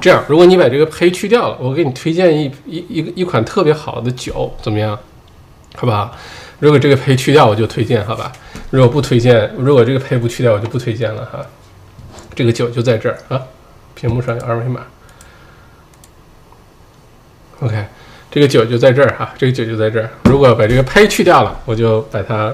[0.00, 4.98] 这样，如果你把这个呸去掉了，我给你推荐一一一一款特别好的酒，怎么样？
[5.76, 6.12] 好不好？
[6.58, 8.32] 如果这个呸去掉，我就推荐，好吧？
[8.70, 11.38] 如果不推荐，如果这个呸不去掉，我就不推荐了哈。
[12.34, 13.40] 这个酒就在这儿啊，
[13.94, 14.80] 屏幕上有二维码。
[17.62, 17.84] OK。
[18.30, 20.08] 这个酒就在这儿哈，这个酒就在这儿。
[20.24, 22.50] 如果把这个胚去掉了，我就把它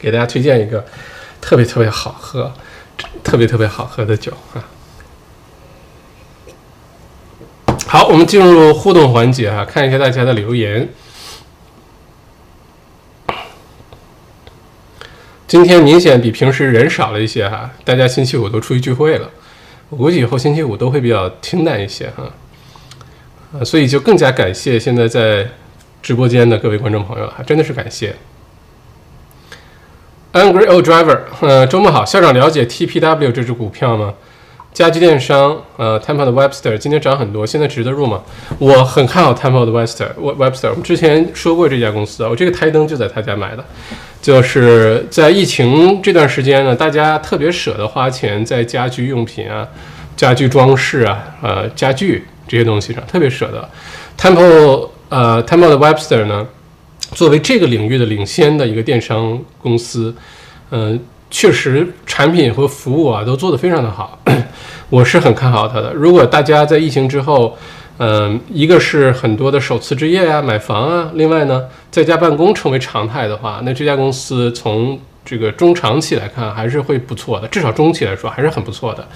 [0.00, 0.84] 给大家推荐一个
[1.40, 2.52] 特别特别好喝、
[3.22, 4.58] 特别特别好喝的酒啊。
[7.86, 10.88] 好，我们进入互动环节啊，看一下大家的留言。
[15.46, 19.30] 今天明显比平时人少了一些哈，大家星期五都出去聚会了，
[19.90, 22.24] 我估计以后星期五都会比较清淡一些哈。
[23.64, 25.46] 所以就更加感谢现在在
[26.00, 28.14] 直播间的各位观众朋友还，真的是感谢。
[30.32, 34.14] Angry Old Driver，呃，周末好，校长了解 TPW 这只股票吗？
[34.72, 38.22] 家居电商，呃，Temple 的 Webster 今天涨很多，现在值得入吗？
[38.60, 43.64] 我很看好 Temple 的 Webster，Webster，我们之前说过这家公司啊，我这个台灯就在他家买的，
[44.22, 49.66] 就是在疫情这段时间呢，大家特别舍得花钱在家居用品啊、
[50.16, 52.24] 家居装饰啊、呃，家具。
[52.50, 53.70] 这些东西上特别舍得
[54.18, 56.44] ，Temple 呃，Temple 的 Webster 呢，
[57.12, 60.12] 作为这个领域的领先的一个电商公司，
[60.72, 60.98] 嗯，
[61.30, 64.18] 确实产品和服务啊都做得非常的好，
[64.90, 65.92] 我是很看好它的。
[65.92, 67.56] 如果大家在疫情之后，
[67.98, 79.06] 嗯，一个是很多的首次置业啊、买房啊，另外呢，在家办公成为常态的话，那这家公司从这个中长期来看还是会不错的，至少中期来说还是很不错的。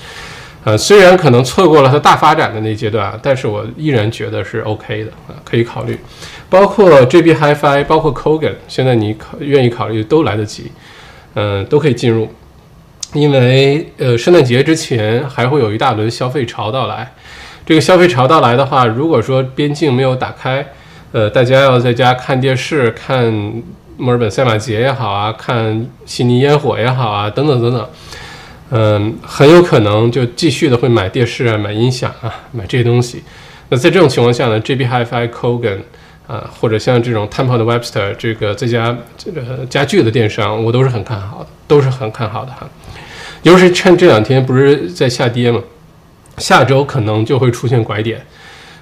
[0.64, 5.98] 呃，虽然可能错过了它大发展的那阶段，但是我依然觉得是 OK 的啊，可以考虑。
[6.48, 10.72] 包括 JB Hi-Fi，包括 Kogan，现在你考愿意考虑都来得及，
[11.34, 12.28] 嗯，都可以进入。
[13.12, 17.12] 因为呃，圣诞节之前还会有一大轮消费潮到来。
[17.66, 20.66] 这个消费潮到来的话，如果说边境没有打开，
[21.12, 23.32] 呃，大家要在家看电视、看
[23.96, 27.88] 墨尔本赛马节也好啊，看悉尼烟火也好啊，等等等等。
[28.76, 33.22] 嗯，很有可能就继续的会买电视啊，买音响啊，买这些东西。
[33.68, 35.78] 那在这种情况下呢，JB Hi-Fi、Kogan
[36.26, 42.68] 啊，或者像这种 Temple 的 Webster 这个这家这个家具的电商，我都是很看好的，都是很看好的哈。
[43.44, 45.62] 尤其是趁这两天不是在下跌嘛，
[46.38, 48.26] 下周可能就会出现拐点，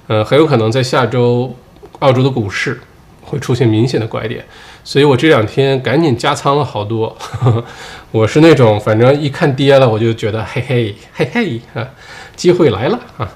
[0.06, 1.54] 呃，很有可能在下周
[1.98, 2.80] 澳洲的股市
[3.20, 4.42] 会出现明显的拐点。
[4.84, 7.16] 所以我这两天赶紧加仓了好多，
[8.10, 11.86] 我是那种反正一看跌了我就觉得嘿嘿嘿嘿啊，
[12.34, 13.28] 机会来了啊，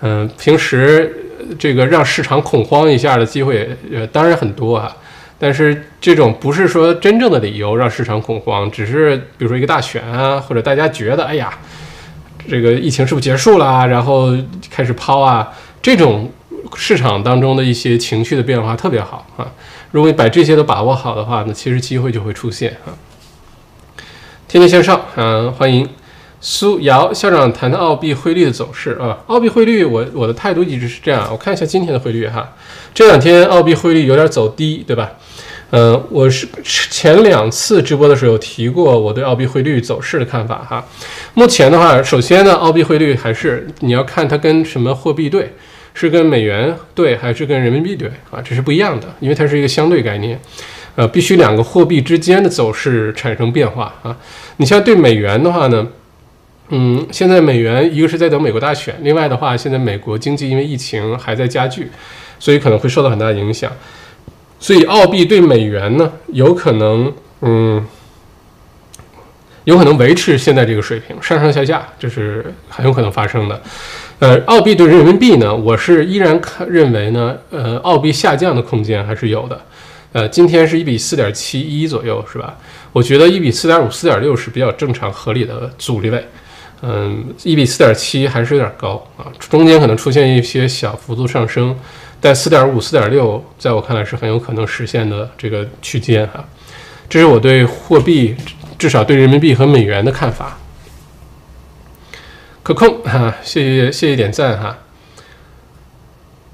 [0.00, 1.14] 嗯，平时
[1.58, 4.96] 这个让市场恐慌一下的机会呃当然很多啊，
[5.38, 11.52] 但是这种不是说真正的理由让市场恐慌，只是比如说一个大选啊，或者大家觉得哎呀，
[12.48, 14.34] 这个疫情是不是结束了，然后
[14.70, 16.32] 开始抛啊，这种
[16.74, 19.46] 市场当中的一些情绪的变化特别好啊。
[19.90, 22.92] 如果你把这些都把握好的话，那其实机会就会出现啊。
[24.46, 25.88] 天天向上，嗯，欢迎
[26.40, 29.18] 苏瑶校长谈谈澳币汇率的走势啊。
[29.26, 31.26] 澳币汇率，我我的态度一直是这样。
[31.30, 32.54] 我看一下今天的汇率哈，
[32.92, 35.10] 这两天澳币汇率有点走低，对吧？
[35.70, 40.84] 嗯，我是前两次直播的时候有提过我对澳币汇率走势的看法哈。
[41.34, 45.54] 目前的话，首先呢，澳币汇率还是你要看它跟什么货币对。
[46.00, 48.40] 是跟美元对还是跟人民币对啊？
[48.40, 50.38] 这是不一样的，因为它是一个相对概念，
[50.94, 54.16] 呃，必须两个货币之间的走势产生变化啊。
[54.58, 55.88] 你像对美元的话呢，
[56.68, 61.90] 嗯，现在美元一个是在等美国大选，另外的话，现在美国经济因为疫情还在加剧，
[62.38, 63.72] 所以可能会受到很大影响。
[64.60, 67.84] 所以澳币对美元呢，有可能，嗯，
[69.64, 73.60] 有可能维持现在这个水平，上上下下，这是很有可能发生的。
[74.20, 79.60] 呃，澳币对人民币呢，我是依然看认为呢，呃，澳币下降的空间还是有的。
[80.12, 82.56] 呃，今天是一比四点七一左右，是吧？
[82.92, 86.24] 我觉得一比四点五、四点六是比较正常合理的阻力位。
[86.82, 91.76] 嗯，一比四点七还是有点高啊，中间可能出现一些小幅度上升，
[92.20, 96.44] 但四点五、四点六，在我看来是很有可能实现的这个区间哈。
[97.08, 98.34] 这是我对货币，
[98.76, 100.58] 至少对人民币和美元的看法。
[102.68, 104.76] 可控哈，谢谢谢谢点赞哈。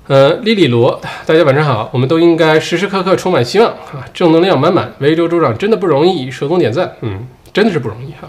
[0.07, 4.93] 呃，莉莉罗，大家晚上好，我们都应该时时刻刻充满希望啊，正能量满满。
[5.01, 8.29] 维州州长真的不容易，手动点赞，嗯，真的是不容易哈。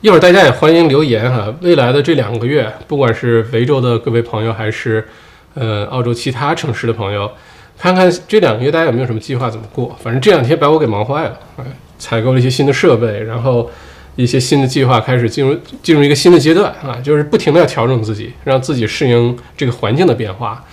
[0.00, 1.54] 一会儿大家也欢迎留言哈。
[1.60, 5.06] 未来的这两个月，不管是维州的各位朋友，还是
[5.52, 7.30] 呃澳洲其他城市的朋友，
[7.78, 9.94] 看看这两个月大家有没有什么计划，怎么过？
[10.02, 11.64] 反正这两天把我给忙坏了，哎，
[11.98, 13.70] 采购了一些新的设备，然后。
[14.16, 20.64] 一些新的计划开始进入进入一个新的阶段啊，就是不停的要调整自己，让自己适应这个环境的变化。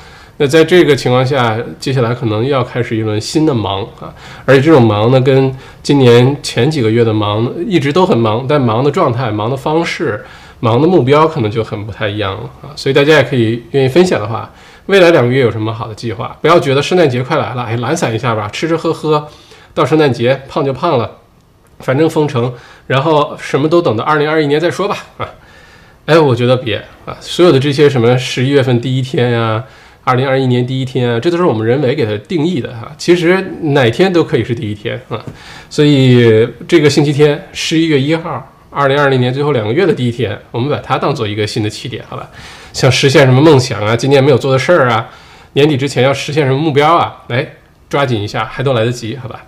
[0.41, 4.13] 那在这个情况下，接下来可能要开始一轮新的忙啊，
[4.45, 10.23] 而且这种忙呢，跟今年前几个月的忙一直都很忙，但忙的状态、忙的方式、
[10.61, 12.71] 忙的目标可能就很不太一样了啊。
[12.75, 14.49] 所以大家也可以愿意分享的话，
[14.85, 16.37] 未来两个月有什么好的计划？
[16.41, 19.27] 不要觉得圣诞节快来了，哎，懒散一下吧，吃吃喝喝，
[19.73, 21.17] 到圣诞节胖就胖了。
[21.79, 22.53] 反正封城，
[22.89, 24.97] 然后什么都等到二零二一年再说吧。
[25.17, 25.29] 啊，
[26.07, 29.63] 哎，我觉得别啊，所有的这些什么十一月份第一天呀，
[30.03, 32.91] 二零二一年第一天啊，这都是我们人为给它定义的哈。
[32.97, 35.23] 其实哪天都可以是第一天啊。
[35.69, 42.27] 所以这个星期天，十一月一号，二零二零年最后两个月的第一天，我们把它当做一个新的起点，好吧？
[42.73, 45.07] 想实现什么梦想啊，今年没有做的事儿啊，
[45.53, 47.23] 年底之前要实现什么目标啊？
[47.27, 47.47] 来，
[47.87, 49.45] 抓紧一下，还都来得及，好吧？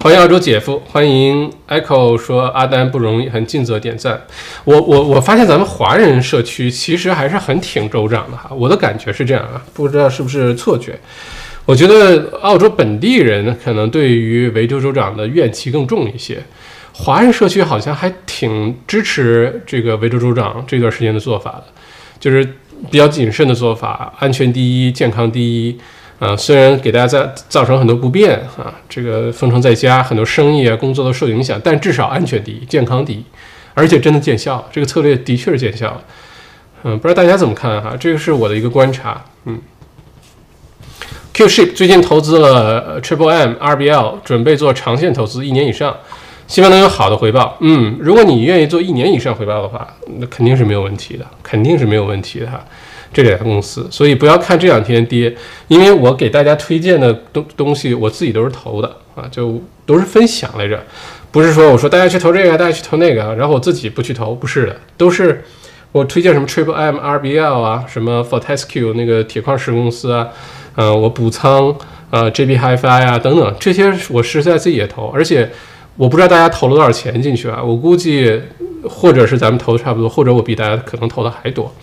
[0.00, 4.22] 欢迎澳洲姐夫，欢迎 Echo 说阿丹不容易，很尽责点赞。
[4.62, 10.96] 我我我发现咱们华人社区其实还是很挺州长的哈，我的感觉是这样啊，不知道是不是错觉。
[11.64, 16.40] 我觉得澳洲本地人可能对于维州州长的怨气更重一些，
[16.92, 21.64] 华人社区好像还挺支持这个维州州长这段时间的做法的，
[22.20, 22.44] 就是
[22.88, 25.76] 比较谨慎的做法，安全第一，健康第一。
[26.18, 33.24] 啊，虽然给大家造造成很多不便啊，这个封城在家，很多生意啊、工作都受影响，但至少安全第一，健康第一，
[33.74, 36.00] 而且真的见效，这个策略的确是见效。
[36.82, 37.96] 嗯，不知道大家怎么看哈？
[37.98, 39.24] 这个是我的一个观察。
[39.44, 39.60] 嗯
[41.34, 45.96] ，Qship 最近投资了 Triple M RBL，准备做长线投资，一年以上，
[46.48, 47.56] 希望能有好的回报。
[47.60, 49.86] 嗯，如果你愿意做一年以上回报的话，
[50.18, 52.64] 那肯定是没有问题的，肯定是没有问题的哈。
[53.12, 55.34] 这两家公司，所以不要看这两天跌，
[55.66, 60.78] 因为我给大家推荐的东东西，我自己都是投的啊，就都是分享来着，
[61.30, 65.42] 不是说我说大家去投这个，大家去投那个，然后我自己不去投，不是的，都是
[65.92, 70.28] 我推荐什么 Triple M RBL 啊，什么 Fortescue 那个铁矿石公司啊，
[70.76, 71.74] 嗯，我补仓
[72.10, 75.50] 呃 JB Hi-Fi 啊等等，这些我实实在自己也投，而且
[75.96, 78.40] 我不知道大家投了多少钱进去啊，我估计
[78.84, 81.74] 或者是咱们投的差不多，或者我比大家可能投的还多。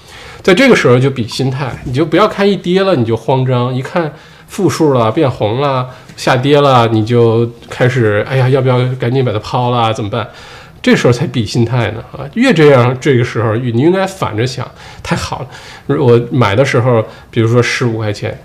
[0.46, 4.14] 在这个时候就比心态，你就不要看一跌了你就慌张，一看
[4.48, 10.30] 负数了变红了下跌了你就开始哎呀要不要赶紧把它抛了怎么办？
[10.84, 12.30] 这时候才比心态呢啊！
[12.36, 14.70] 越这样这个时候你应该反着想，
[15.02, 15.98] 太好了。
[15.98, 18.40] 我买的时候比如说十五块钱，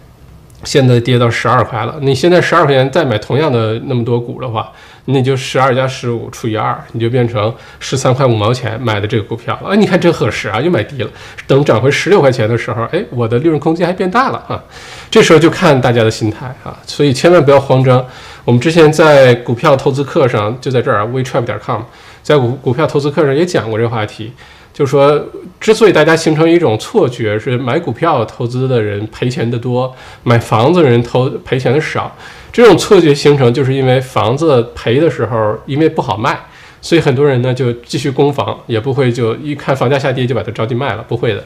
[0.65, 4.73] 现在跌到十二块了，你现在十二块钱再买同样的那么多股的话。
[5.07, 9.71] 那就十二加十五除以二，你就变成十三块五毛钱买的这个股票了。
[9.71, 11.11] 啊，你看真合适啊，又买低了。
[11.47, 14.63] 等涨回十六块钱的时候，哎，我的利润空间还变大了啊。
[15.11, 18.05] 这时候就看大家的心态啊，所以千万不要慌张。
[18.45, 21.83] 我们之前在股票投资课上就在这儿，wetrap 点 com，
[22.23, 24.33] 在股股票投资课上也讲过这个话题，
[24.73, 25.23] 就说
[25.59, 32.15] 之所以大家形成一种错觉，是买股票投资的人赔钱的多，买房子的人投赔钱的少。
[32.53, 36.39] 这种错觉形成，就是因为房子赔的时候，因为不好卖，
[36.81, 41.45] 所以很多人呢就继续供房，也不会就一看房价下跌就把它着急卖了，不会的。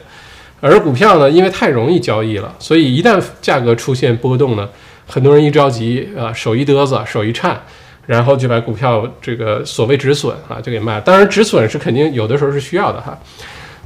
[0.61, 4.67] 而股票呢，因为太容易交易了，所以一旦价格出现波动呢，
[5.05, 7.61] 很多人一着急啊，手一嘚瑟，手一颤，
[8.07, 11.01] 然后就把股票这个所谓止损啊就给卖了。
[11.01, 13.15] 当然，止损是肯定有的时候是需要的哈，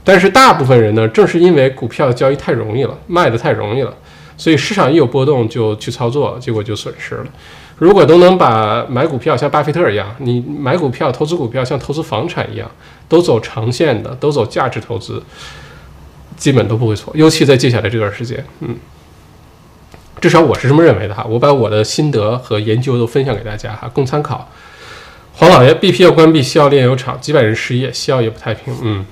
[0.04, 3.94] 但是大部分人呢，正是因为股票交易太容易了，卖的太容易了。
[4.40, 7.26] 所以市场一有波动就去操作，结果就损失了。
[7.78, 12.72] 如果都能把买股票像巴菲特一样，你买股票、投资股票像投资房产一样，
[13.08, 15.22] 都走长线的，都走价值投资，
[16.38, 17.12] 基本都不会错。
[17.16, 18.78] 尤其在接下来这段时间，嗯，
[20.22, 21.26] 至少我是这么认为的哈。
[21.30, 24.50] 我把我的心得和研究都分享给大家哈，供参考。
[25.34, 29.06] 黄老爷，BP 要关闭，西澳炼油厂，几百人失业，西澳也不太平，嗯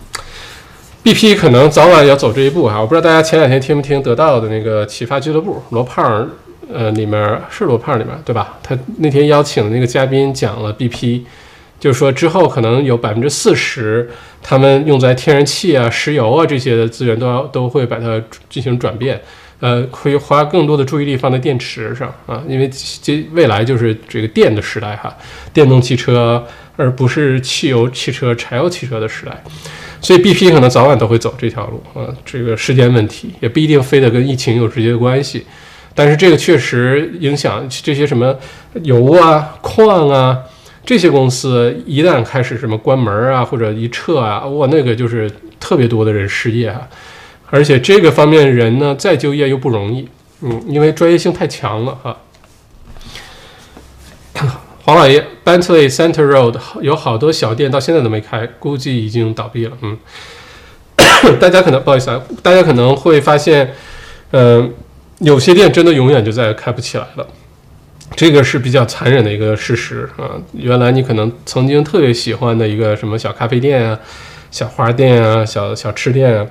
[1.07, 2.81] ，BP 可能早晚要走这一步哈。
[2.81, 6.29] 我不知道大家前两天听没听得到的那个启发俱乐部，罗胖。
[6.69, 8.57] 呃，里面是罗胖里面对吧？
[8.61, 11.21] 他那天邀请的那个嘉宾讲了 BP，
[11.79, 14.09] 就是说之后可能有百分之四十，
[14.43, 19.21] 他们用在天然气啊、石油啊这些的资源都要都会把它进行转变，
[19.61, 22.69] 呃，会花更多的注意力放在电池上啊，因为
[23.01, 25.15] 这未来就是这个电的时代哈，
[25.53, 26.45] 电动汽车
[26.75, 29.41] 而不是汽油汽车、柴油汽车的时代，
[29.99, 35.45] 所以 BP 可能早晚都会走这条路啊，这个时间问题也不一定非得跟疫情有直接关系。
[35.95, 38.37] 但是这个确实影响这些什么
[38.83, 40.37] 油啊、矿啊
[40.85, 45.29] 这些公司，一旦开始什么关门啊，或者一撤啊，哇，那个就是
[45.59, 46.87] 特别多的人失业啊，
[47.49, 50.07] 而且这个方面人呢再就业又不容易，
[50.41, 52.15] 嗯，因为专业性太强了啊。
[54.87, 59.73] 黄老爷，Bentley Center Road 有好多小店到现在都没开，估计已经倒闭了。
[59.81, 59.97] 嗯，
[61.41, 63.73] 大家可能不好意思啊，大家可能会发现，
[64.31, 64.73] 嗯。
[65.19, 67.27] 有些店真的永远就再也开不起来了，
[68.15, 70.37] 这个是比较残忍的一个事实啊。
[70.53, 73.99] 原来你可能曾经特别喜欢的一个什么小咖啡店啊、
[74.51, 76.45] 小花店啊、小小吃店啊，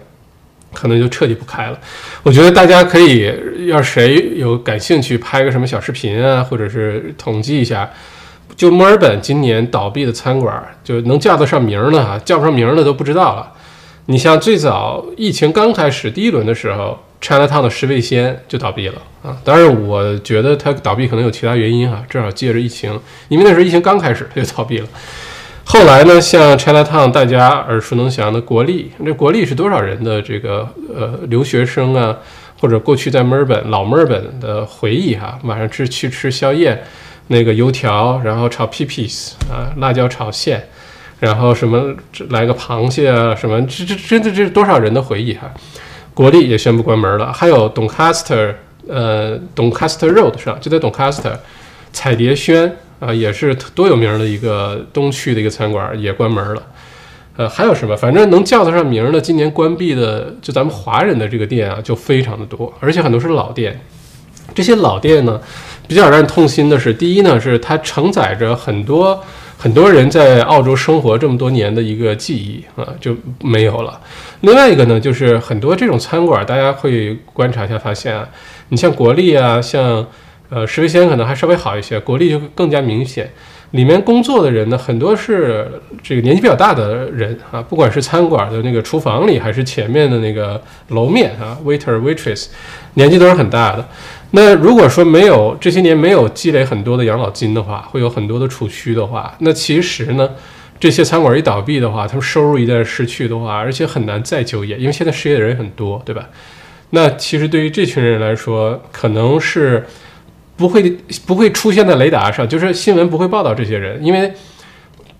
[0.75, 1.79] 可能就彻底不开了。
[2.25, 3.33] 我觉得大家可以，
[3.69, 7.89] 要谁有感兴趣，拍个什么小视频啊，或者是统计一下，
[8.57, 13.53] 就墨尔本今年倒闭的餐馆，就能叫得上名的哈，叫不上名的都不知道了。
[14.07, 16.99] 你像最早疫情刚开始第一轮的时候。
[17.19, 19.35] Chinatown 的十味鲜就倒闭了啊！
[19.43, 22.93] 当然，我觉得它倒闭可能有其他原因哈，正好借着疫情，
[23.29, 24.87] 因为那时候疫情刚开始它就倒闭了。
[25.65, 32.15] 后来呢，像 Chinatown 大家耳熟能详的国立，这国立是多少人的这个呃留学生啊，
[32.61, 36.85] 或者过去在墨尔本老墨尔本的回忆哈，晚上吃去吃宵夜，
[37.29, 40.69] 那个油条，然后炒 pipis 啊，辣椒炒馅，
[41.19, 41.95] 然后什么
[42.31, 45.53] 来个螃蟹啊，什么这这真的这是多少人的回忆哈。
[46.15, 48.55] 国立也宣布关门了，还有 Doncaster，
[48.89, 51.37] 呃，Doncaster Road 上就在 Doncaster，
[51.93, 56.63] 彩蝶轩啊，也是多有名的一个东区的一个餐馆也关门了。
[57.37, 57.95] 呃，还有什么？
[57.95, 63.79] 反正能叫得上名的，今年关闭的，就咱们华人的这个店啊，就非常的多，而且很多是老店。
[64.55, 65.39] 这些老店呢，
[65.87, 69.23] 比较让人痛心的是，第一呢，是它承载着很多。
[69.59, 73.99] 很多人在澳洲生活这么多年的一个记忆啊就没有了。
[74.43, 78.29] 另外一个呢，就是很多这种餐馆，大家会观察一下发现啊，
[78.69, 80.07] 你像国立啊，像
[80.51, 83.33] 呃石味鲜可能还稍微好一些，国立就更加明显。
[83.73, 85.67] 里面工作的人呢，很多是
[86.03, 92.47] 这个年纪比较大的人啊，不管是餐馆的那个厨房里，还是前面的那个楼面啊，waiter waitress，
[92.95, 93.89] 年纪都是很大的。
[94.37, 100.29] 那如果说没有这些年没有积累很多的养老金的话，会有很多的储蓄的话，那其实呢，
[100.79, 106.29] 这些餐馆一倒闭的话，他们收入一旦失去的话，而且很难再就业，因为现在失业的人也很多，对吧？
[106.91, 109.85] 那其实对于这群人来说，可能是。
[110.59, 110.91] 不会
[111.27, 114.33] 不会出现在雷达上，就是新闻不会报道这些人，因为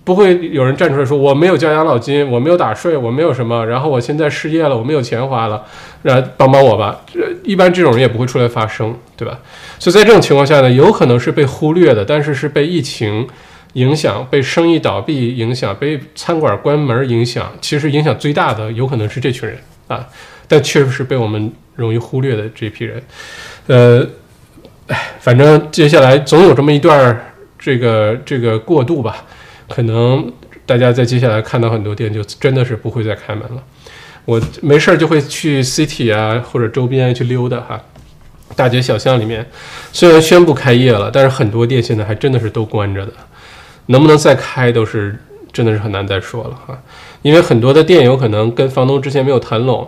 [0.07, 5.61] 不会有人站出来说我没有交养老金，我没有打税，我没有什么，然后我现在失业了，我没有钱花了，
[6.01, 7.01] 然后帮帮我吧。
[7.13, 9.37] 这一般这种人也不会出来发声，对吧？
[9.77, 13.27] 所以在这种情况下呢，有可能是被忽略的，但是是被疫情
[13.73, 19.57] 影响、被生意倒闭影响、被餐馆关门影响，其实影响最大的有可能是这群人
[19.89, 20.07] 啊，
[20.47, 23.03] 但确实是被我们容易忽略的这批人，
[23.67, 24.07] 呃。
[24.89, 29.25] 哎，反正接下来总有这么一段儿这个这个过渡吧，
[29.69, 30.31] 可能
[30.65, 33.63] 大家在接下来看到很多店就真的是不会再开门了。
[34.25, 37.81] 我没事儿就会去 City 啊或者周边去溜达哈，
[38.55, 39.45] 大街小巷里面
[39.93, 43.13] 虽然宣布开业了，但是很多店现在还真的是都关着的，
[43.85, 45.17] 能不能再开都是
[45.53, 46.77] 真的是很难再说了哈，
[47.21, 49.87] 因为很多的店有可能跟房东之前没有谈拢。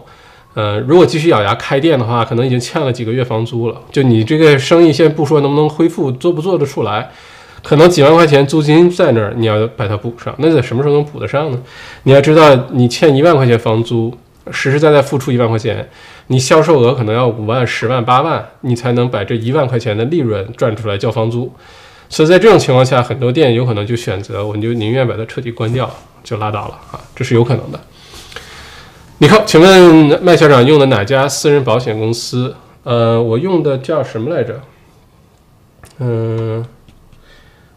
[0.55, 3.81] 呃，如果继续咬牙开店的话，可能已经欠了几个月房租了。
[3.91, 7.11] 就你这个生意，先不说能不能恢复，做不做得出来，
[7.63, 10.33] 可能几万块钱租金在那儿，你要把它补上。
[10.37, 11.61] 那在什么时候能补得上呢？
[12.03, 14.17] 你要知道，你欠一万块钱房租，
[14.51, 15.89] 实实在在付出一万块钱，
[16.27, 21.51] 你销售额可能要五万、十万、八万，你才能把这一万块钱的利润赚出来交房租。
[22.07, 25.89] 所以在这种情况下，很多店有可能就选择，我就宁愿把它彻底关掉，
[26.23, 27.79] 就拉倒了啊，这是有可能的。
[29.19, 32.55] 你好，请问麦校长用的哪家私人保险公司？
[32.83, 34.61] 呃，我用的叫什么来着？
[35.99, 36.65] 嗯，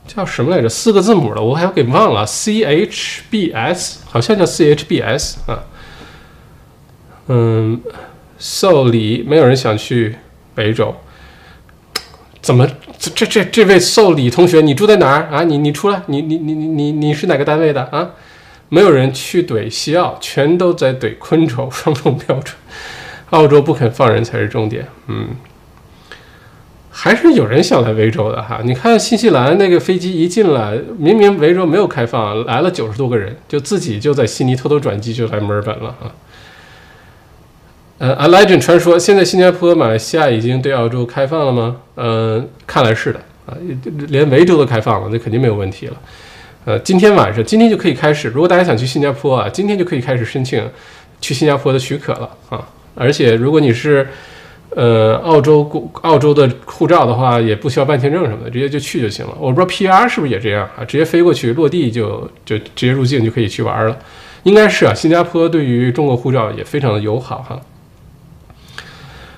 [0.06, 0.68] 叫什么来着？
[0.68, 2.26] 四个字母的，我还要给忘了。
[2.26, 5.64] CHBS 好像叫 CHBS 啊。
[7.28, 7.80] 嗯，
[8.38, 10.16] 受理，没有人想去
[10.54, 10.94] 北州。
[12.40, 12.68] 怎么？
[12.98, 15.44] 这这这这位受理同学，你住在哪儿啊？
[15.44, 18.10] 你你出来，你你你你你你是哪个单位的啊？
[18.68, 22.56] 没有人去怼西澳，全都在怼昆州，双重标准。
[23.30, 24.88] 澳洲不肯放人才是重点。
[25.06, 25.28] 嗯，
[26.94, 28.60] 还是有人想来维州的哈。
[28.62, 36.12] 你看新西兰那个飞机一进来，明明维州没有开放，来了九十多个人，就自己就在悉尼偷偷转机就来墨尔本了啊。
[37.98, 41.76] 呃，A Legend 传说，现在新加坡、马来西亚已经对澳洲开放了吗？
[41.96, 43.56] 嗯，看来是的啊，
[44.08, 45.96] 连维州都开放了，那肯定没有问题了。
[46.64, 48.28] 呃，今天晚上，今天就可以开始。
[48.28, 50.68] 如果大家想去新加坡啊，今天就可以开始申请
[51.20, 52.68] 去新加坡的许可了啊。
[52.94, 54.06] 而且，如果你是
[54.74, 59.36] 呃澳洲澳洲的护照的话，也不需要办签证什么的，直接就去就行了。
[59.38, 60.84] 我不知道 PR 是不是也这样啊？
[60.84, 63.96] 直接飞过去，落地就就直接入境就可以去玩了。
[64.44, 67.60] 应该是啊，新加坡对于中国护照也非常的友好哈。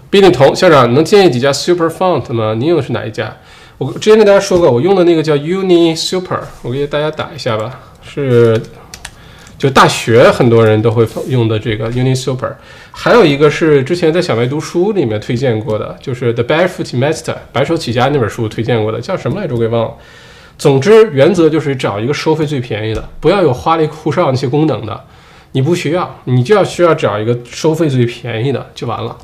[0.08, 2.54] 毕立彤校长能建议几家 Super Font 吗？
[2.54, 3.36] 您用的是哪一家？
[3.76, 7.80] 我之前跟大家说过，我用的那个叫 Uni Super，我给大家打一下吧。
[8.02, 8.62] 是
[9.64, 12.54] 就大学很多人都会用的这个 Uni Super。
[12.92, 19.54] 还有一个是之前在小麦读书里面推荐过的，就是 The Barefoot Master 白手起家那本书推荐过的，叫什么来着？
[19.54, 19.94] 我给忘了。
[20.58, 25.02] 总之原则就是找一个收费最便宜的，不要有花里胡哨那些功能的，
[25.52, 29.16] 你不需要，你就要需要找一个收费最便宜的就完了。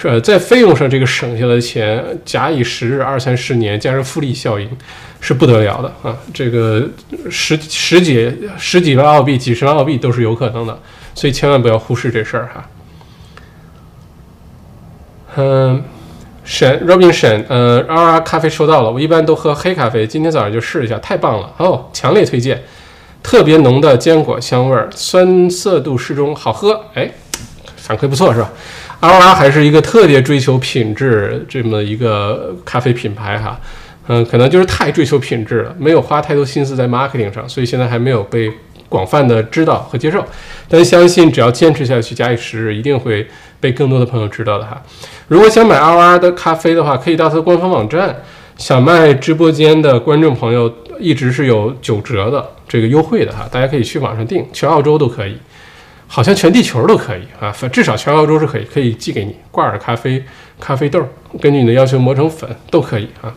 [0.00, 4.70] 是在费用上这个省下的钱，假以时日，二三十年，加上复利效应，
[5.20, 6.16] 是不得了的啊！
[6.32, 6.88] 这个
[7.28, 10.80] 十十几十几万澳币、几十万澳币都是有可能的，
[11.16, 12.68] 所以千万不要忽视这事儿哈。
[15.34, 15.82] 嗯，
[16.44, 22.62] 沈 Robin 沈，呃，R R 咖啡收到了，我一般都喝黑咖啡，今天早上就试一下，太棒了哦，强烈推荐，
[23.20, 27.10] 特别浓的坚果香味儿，酸涩度适中，好喝，哎，
[27.76, 28.52] 反馈不错是吧？
[29.00, 33.60] 阿拉还是一个特别追求品质这么一个咖啡品牌哈，
[34.08, 38.50] 嗯，可能就是太追求品质了，没有花太多心思在 marketing 上，所以现在还没有被
[38.88, 40.24] 广泛的知道和接受。
[40.68, 43.26] 但相信只要坚持下去，假以时日，一定会
[43.60, 44.82] 被更多的朋友知道的哈。
[45.28, 48.16] 如果想买 R 的咖啡的话，可以到它的官方网站。
[48.56, 55.36] 小麦直播间的观众朋友一直是有九折的这个优惠的哈，大家可以去网上订，全澳洲都可以。
[56.08, 60.24] 好像全地球都可以啊，反至少全澳洲是可以，可以寄给你挂耳咖啡、
[60.58, 61.06] 咖啡豆，
[61.40, 63.34] 根据你的要求磨成粉都可以啊。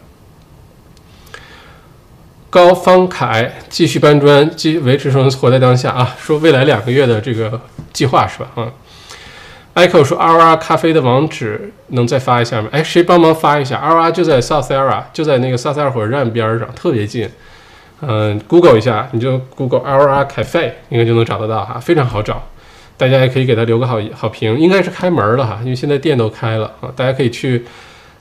[2.49, 7.61] 高方凯继续搬砖，继维持生活在当下啊，说未来两个月的这个
[7.93, 8.49] 计划是吧？
[8.55, 8.71] 啊
[9.75, 12.67] ，Echo 说 R R 咖啡的网址能再发一下吗？
[12.71, 17.29] 哎，谁帮忙发一下？R R 就在 South Era，就在那个 South Era 火车站边上，特别近。
[18.01, 22.43] 嗯，Google 一下，你就 Google R R Cafe，应该就能找得到哈，非常好找。
[23.01, 27.65] 大家也可以给他留个好好评，应该是开门了哈，因为现在店都开了啊，大家可以去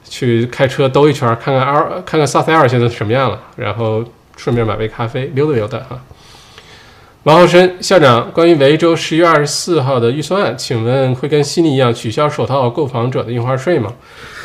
[0.09, 4.03] 去开车兜一圈，看看二看看 South Air 现在什么样了，然后
[4.39, 6.01] 顺便买杯咖啡溜达溜达哈。
[7.24, 13.93] 王浩生校长，关于维州十一月二十四号的预算案，请问会跟悉尼一样取消首套购房者的印花税吗？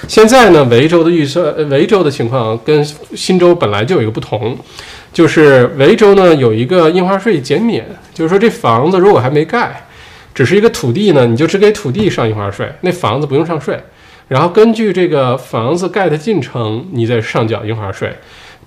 [0.09, 2.83] 现在呢，维州的预算，维州的情况跟
[3.15, 4.57] 新州本来就有一个不同，
[5.13, 9.81] 就是维州呢有一个印花税减免，就是说这房子如果还没盖。
[10.35, 13.79] 只是一个土地呢，你就只给土地上印花税，那房子不用上税。
[14.27, 18.13] 然后根据这个房子盖的进程，你再上缴印花税。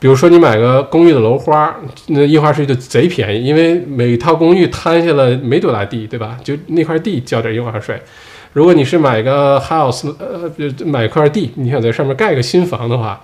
[0.01, 6.39] 比如说你买个公寓的楼花，那印花税就贼便宜，因为每套公寓摊下来没多大地，对吧？
[6.43, 8.01] 就那块地交点印花税。
[8.53, 10.51] 如果你是买个 house，呃，
[10.87, 13.21] 买块地，你想在上面盖个新房的话，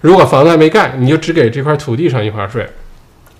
[0.00, 2.66] 如果房子还没盖，你就只给这块土地上印花税，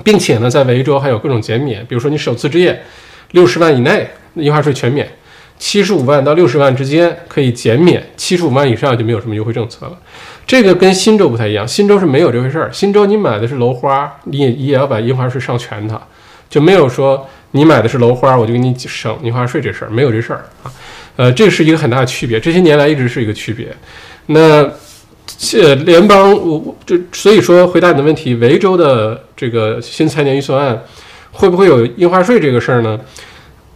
[0.04, 2.82] 并且呢，在维州还有各种减免，比如说你首次置业
[3.30, 4.10] 六十万以内。
[4.34, 5.08] 印花税全免，
[5.58, 9.98] 七十五万到六十万之间可以减免，七十五万以上就没有什么优惠政策了。
[10.46, 12.70] 这个跟新州不太一样，新州是没有这回事儿。
[12.72, 16.00] 新州你买的是楼花，你也也要把印花税上全它，
[16.50, 20.72] 就没有说你买的是楼花，我就给你省印花税这事儿，没有这事儿啊。
[21.14, 23.68] 呃，这是一个很大的区别，这些年来一直是一个区别。
[24.26, 24.68] 那
[25.62, 30.82] 呃，联邦我我就所以说回答你的问题，维州的这个新财年预算案
[31.30, 32.98] 会不会有印花税这个事儿呢？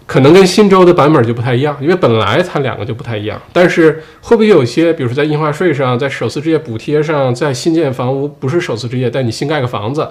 [0.07, 3.41] 可能跟新州的版本就不太一样，因为本来它两个就不太一样。
[3.53, 10.09] 但是会不会有些，比如说在印花税上，在首次置业补贴上，在新建房屋不是首次置业，但你新盖个房子，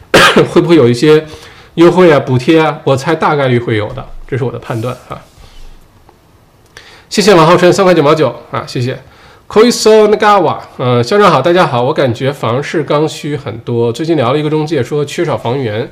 [0.52, 1.24] 会不会有一些
[1.74, 2.80] 优惠啊、补贴啊？
[2.84, 5.18] 我猜大概率会有的，这是我的判断啊。
[7.08, 8.98] 谢谢王浩辰三块九毛九啊，谢谢。
[9.48, 13.90] Koiso Nagawa，嗯，校长好，大家好，我感觉房市刚需很多。
[13.90, 15.90] 最近聊了一个中介，说缺少房源，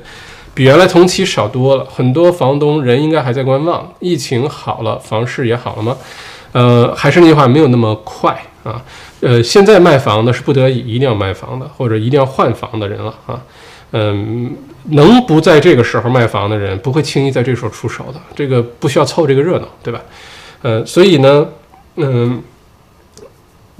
[0.57, 1.85] 比原来同期少多了。
[1.85, 3.93] 很多房东人应该还在观望。
[3.99, 5.95] 疫情好了，房市也好了吗？
[6.53, 8.81] 呃，还是那句话，没有那么快啊。
[9.21, 13.39] 呃，现在卖房的是不得已一定要卖房的，或者一定要换房的人了啊。
[13.91, 14.55] 嗯，
[14.89, 18.19] 能不在这个时候卖房的人，不会轻易在这时候出手的。
[18.35, 20.01] 这个不需要凑这个热闹，对吧？
[20.63, 21.47] 呃，所以呢，
[21.97, 22.41] 嗯。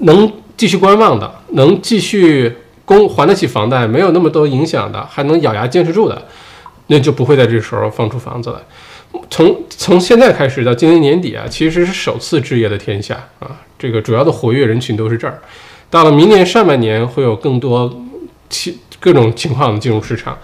[0.00, 6.22] 能继续观望的，能继续供还得起房贷，没有那么多影响的，还能咬牙坚持住的，
[6.88, 8.58] 那就不会在这时候放出房子来。
[9.30, 15.40] 从从现在开始到今年年底啊，其实是首次置业的天下啊，这个主要的活跃人群都是这儿。
[15.88, 17.90] 到了明年上半年，会有更多
[18.50, 20.36] 其各种情况的进入市场，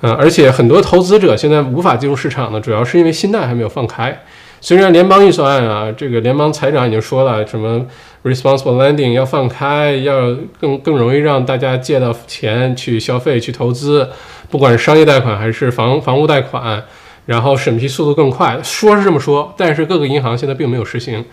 [0.00, 4.22] 呃，而且很多投资者现在无法进入市场呢，主要是因为信贷还没有放开。
[4.60, 7.84] 虽然联邦预算案啊，这个联邦财长已经说了，什么
[8.22, 14.08] responsible lending 要放开，要更更容易让大家借到钱去消费、去投资，
[14.48, 16.84] 不管是商业贷款还是房房屋贷款，
[17.26, 21.24] 然后审批速度更快，说是这么说，但是各个银行现在并没有实行。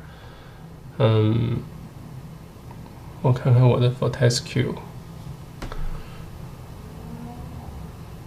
[0.99, 1.57] 嗯，
[3.23, 4.75] 我看看我的 Fortescue，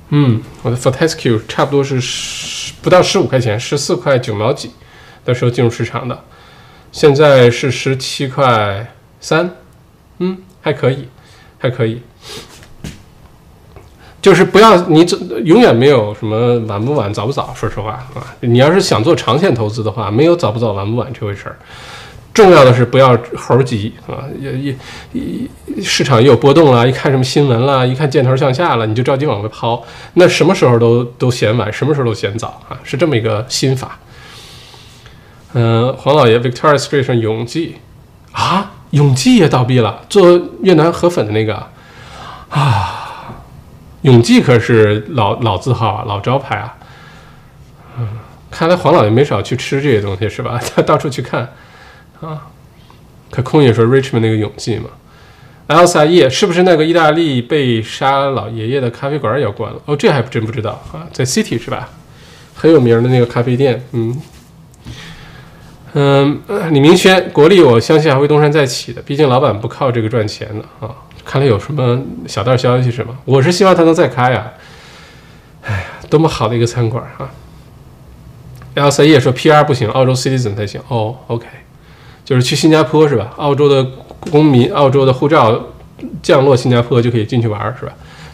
[0.10, 4.72] 嗯，我的 Fortescue 差不多是十不到十五块钱，十四块九毛几
[5.24, 6.24] 的时候进入市场的，
[6.92, 9.52] 现在是十七块三，
[10.18, 11.08] 嗯，还可以，
[11.60, 12.02] 还可以。
[14.28, 15.16] 就是不要你这
[15.46, 21.56] 永远没有什么晚不晚早不早，说实话啊，你要是想做长线投资的话，没有早不早晚不晚这回事儿。
[22.34, 24.76] 重要的是不要猴急啊，也
[25.14, 29.82] 也市场也有波动了，一看什么新闻了，一看箭头向下了，你就着急往回抛，
[30.16, 33.98] 那什么时候都都嫌晚，什么时候都嫌早啊，是这么一个心法。
[35.54, 37.78] 嗯，黄老爷，Victoria Street 上永记
[38.34, 41.56] 啊，永记也倒闭了，做越南河粉的那个
[42.50, 43.06] 啊。
[44.08, 46.76] 永济可是老老字号啊，老招牌啊。
[48.00, 48.08] 嗯，
[48.50, 50.58] 看来黄老爷没少去吃这些东西是吧？
[50.74, 51.54] 他 到处去看
[52.22, 52.48] 啊。
[53.30, 54.90] 可空也说 Richmond 那个永济嘛。
[55.68, 59.82] Elsa 叶是不是那个意大利被杀老爷爷的咖啡馆要关了？
[59.84, 61.90] 哦，这还真不知道啊，在 City 是吧？
[62.56, 63.86] 很有名的那个咖啡店。
[63.92, 64.22] 嗯
[65.94, 66.42] 嗯，
[66.72, 70.96] 李明轩，国力我相信还会东山再起的，毕竟老板不靠这个赚钱的啊。
[71.28, 73.18] 看来有什么小道消息是吗？
[73.26, 74.54] 我是希望他能再开呀！
[75.64, 77.30] 哎呀，多么好的一个餐馆啊
[78.76, 80.80] ！L C 也说 P R 不行，澳洲 citizen 才行。
[80.88, 81.46] 哦，OK，
[82.24, 83.34] 就是去新加坡是吧？
[83.36, 83.86] 澳洲的
[84.32, 85.62] 公民，澳洲的护照
[86.24, 87.92] 降落新加坡就可以进去玩是吧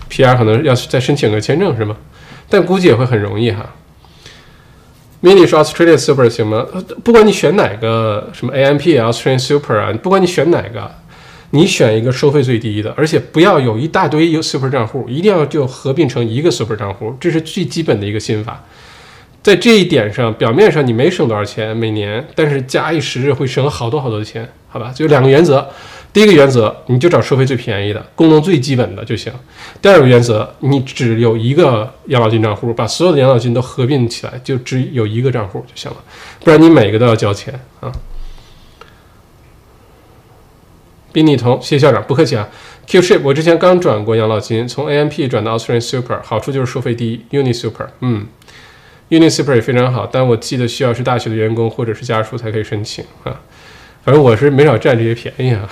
[0.07, 1.95] ？P R 可能要再申请个签证是吗？
[2.47, 3.65] 但估计也会很容易哈。
[5.23, 6.63] Mini 说 Australia Super 行吗？
[7.03, 10.91] 不管你选哪个，什么 A M P Australian Super 啊，不管你选哪个。
[11.55, 18.63] 你选一个收费最低的，而且不要有一大堆 super 账户，一定要就合并成一个 super 账户，这是最基本的一个心法。
[19.43, 24.91] 在这一点上，表面上你没省多少钱每年，但是假以时日会省好多好多的钱，好吧？
[24.95, 25.63] 就两个原则：
[26.11, 29.31] 第一个原则，你就找收费最便宜的、功能最基本的就行。
[29.79, 35.97] 第二个原则，你只有一个养老金账户，把所有的养老金都合并起来，就只有一个账户就行了，
[36.43, 37.91] 不然你每个都要交钱啊。
[41.13, 42.49] 宾利同，谢校长，不客气啊。
[42.85, 47.23] Qship，我之前刚转过养老金，从 AMP 转到 Australian Super，好处就是收费低。
[47.31, 48.25] Uni Super，嗯
[49.09, 53.39] ，Uni Super 也非常好，但我记得需要是大学的员工或者是家属才可以申请啊。
[54.03, 55.69] 反正我是没少占这些便宜啊。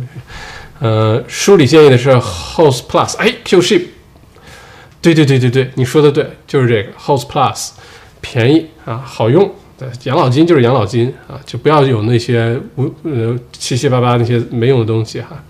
[0.80, 3.82] 呃，书里建议的是 House Plus，哎，Qship，
[5.00, 7.70] 对对对对对，你说的对，就是这个 House Plus，
[8.20, 9.54] 便宜啊，好用。
[10.04, 15.42] 养老金就是养老金啊，就不要有那些无呃七七八八那些没用的东西哈。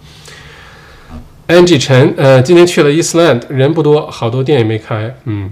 [1.49, 5.51] Angie 陈，呃，今天去了 Eastland，人不多，好多店也没开，嗯，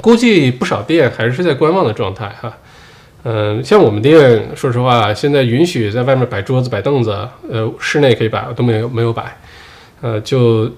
[0.00, 2.52] 估计不少店还是在观望的状态哈。
[3.22, 7.10] 嗯，像我们店，说实话，现在允许在外面摆桌子、摆凳子，
[7.48, 9.36] 呃，室内可以摆，都没有没有摆，
[10.00, 10.68] 呃，就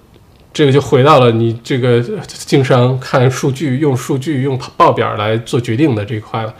[0.53, 6.53] 这个就回到了你这个经商看数据、用数据、用报表来做决定的这一块了。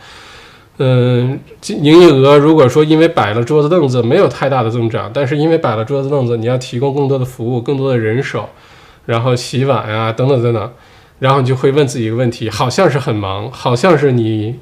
[0.77, 8.49] 嗯，营业额如果说因为摆了桌子凳子没有太大的增长，但是因为摆了桌子凳子，你要提供更多的服务、更多的人手，
[9.05, 10.71] 然后洗碗呀等等等等，
[11.19, 14.55] 然后你就会问自己一个问题：好像是很忙，好像是你，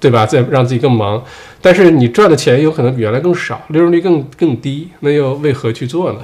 [0.00, 0.26] 对吧？
[0.26, 1.22] 在让自己更忙，
[1.62, 6.18] 但是你赚的钱有可能比原来更少，利润率更更低，那又为何去做呢？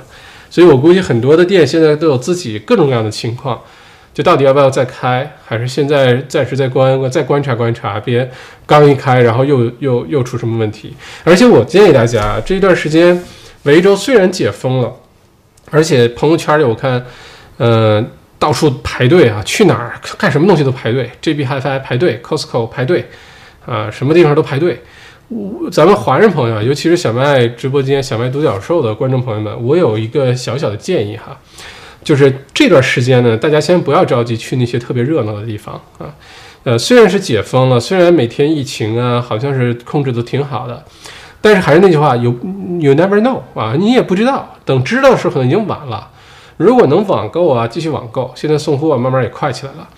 [0.51, 3.61] 所以我估计很多的店现在都有自己各种各样的情况。
[4.13, 8.29] 就到底要不要再开，还是现在暂时再观再观察观察，别
[8.67, 10.95] 刚一开，然后又又又出什么问题？
[11.25, 13.23] 而且我建议大家，这一段时间
[13.63, 14.93] 维州虽然解封了，
[15.71, 17.05] 而且朋友圈里我看，
[17.59, 18.05] 呃，
[18.39, 23.09] 到处排队啊，去哪儿干什么东西都排队，JB Hi-Fi 排队，Costco 排队，
[23.65, 24.83] 啊，什么地方都排队。
[25.29, 31.39] 我咱们华人朋友，尤其是小麦直播间、小麦独角兽的观众朋友们，我有一个小小的建议哈。
[32.03, 36.15] 就是这段时间呢，大家先不要着急去那些特别热闹的地方啊。
[36.63, 40.85] 呃，虽然是解封了，虽然每天疫情啊好像是控制的挺好的，
[41.41, 42.31] 但是还是那句话，有
[42.79, 46.09] you never know 啊，你也不知道，等知道的时候可能已经晚了。
[46.59, 49.89] 如果能网购啊，继续网购，现在送货慢慢也快起来了。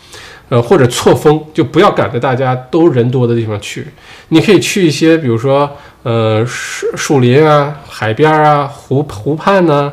[0.51, 3.87] 呃，或者错峰，就不要赶着大家都人多的地方去。
[4.29, 5.69] 你可以去一些，比如说
[6.05, 9.93] 呃树树林啊、海边啊、湖湖畔呢。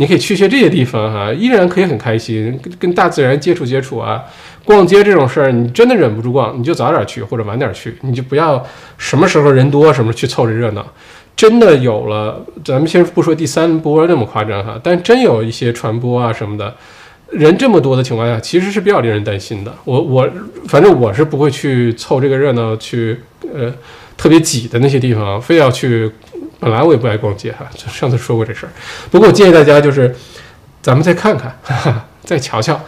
[0.00, 4.22] 你可以去些这些地方哈，依然可以很开心，跟跟大自然接触接触啊。
[4.64, 8.64] 逛街这种事儿，你真的忍不住逛，你就早点去或者晚点去，你就不要
[8.96, 10.86] 什么时候人多什么去凑着热闹。
[11.34, 16.72] 真的有了，咱们先不说第三波那么夸张哈，但真有一些传播啊什么的，
[17.30, 19.74] 人这么多的情况下，其实是比较令人担心的。
[19.84, 20.28] 我我
[20.68, 23.18] 反正我是不会去凑这个热闹去，
[23.52, 23.74] 呃，
[24.16, 26.08] 特别挤的那些地方，非要去。
[26.60, 28.72] 本来我也不爱逛街哈，上次说过这事儿。
[29.12, 30.12] 不过我建议大家就是，
[30.82, 32.80] 咱们再看看，哈哈，再瞧瞧，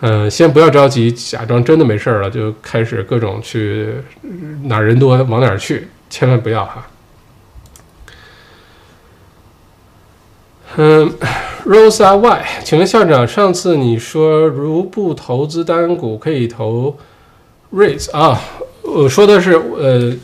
[0.00, 3.92] 嗯，先不要着急，假装真的没事儿了，就开始各种去
[4.62, 6.86] 哪儿人多往哪儿去，千万不要哈。
[10.76, 11.12] 嗯
[11.66, 16.96] ，Rosa Y，请问校长，上次你说如不投资单股可以投
[17.70, 18.40] REITs 啊？
[18.82, 20.16] 我说的是呃。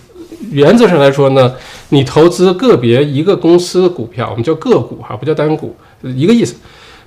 [0.50, 1.54] 原则上来说呢，
[1.88, 6.56] 你投资个别一个公司的股票，我们叫个股哈，不叫单股，一个意思。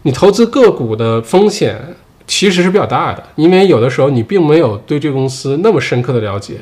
[0.04, 1.78] 你投资个股的风险
[2.26, 6.56] 其实是比较大的，因为有的时候你并没有对这个公司那么深刻的了解。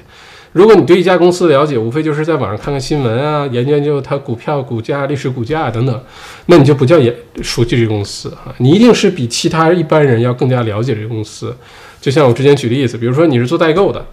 [0.54, 6.04] 如果你对一家公司的了解，无非就是在网上看看新闻啊，研究研究它股票股价、历史股价等等，
[6.48, 8.52] 那你就不叫也熟悉这公司啊。
[8.58, 11.56] 你一定是比其他一般人要更加了解这个公司。
[12.02, 14.04] 就像我之前举例子，比如说你是做代购的。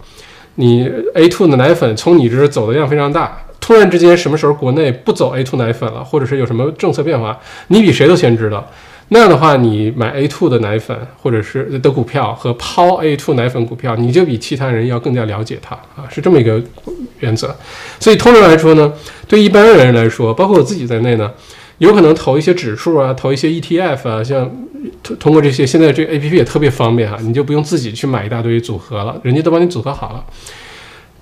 [0.55, 7.37] 你 A two 的奶粉从你这儿走的量非常大，突然之间什么时候国内不走 A two 奶粉了，或者是有什么政策变化，
[7.67, 8.69] 你比谁都先知道。
[9.09, 16.61] 那样的话，你买 A two 的奶粉或者是的股票和抛 A two 奶粉股票，你就比其他人要更加了解它啊，是这么一个
[17.19, 17.55] 原则。
[17.99, 18.91] 所以通常来说呢，
[19.27, 21.31] 对一般人来说，包括我自己在内呢。
[21.79, 24.49] 有可能投一些指数啊，投一些 ETF 啊，像
[25.03, 30.25] 通通过这些，现在这 APP 也特别方便哈，你就不用自己去买一大堆组合了，人家都帮你组合好了，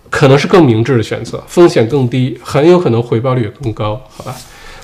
[0.09, 4.35] 可能是更明智的选择，风险更低，很有可能回报率也更高，好吧？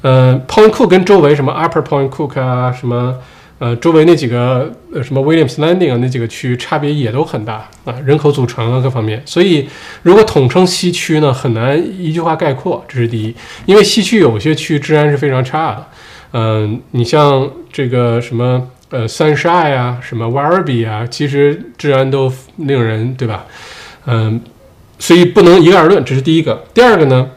[0.00, 3.14] 呃，Point Cook 跟周围什么 Upper Point Cook 啊，什么
[3.62, 9.22] 呃周围那几个呃什么 Williams Landing 啊那几个区差别也都很大啊，人口组成啊各方面。
[9.24, 9.68] 所以
[10.02, 13.32] 如果统称西区呢，很难一句话概括，这是第一。
[13.66, 15.86] 因为西区有些区治安是非常差的，
[16.32, 23.46] 嗯，你像这个什么呃 Sunshine 啊，什么 Warby 啊，其实治安都令人对吧？
[24.06, 24.40] 嗯。
[24.98, 26.62] 所以不能一概而论，这是第一个。
[26.72, 27.28] 第二个呢，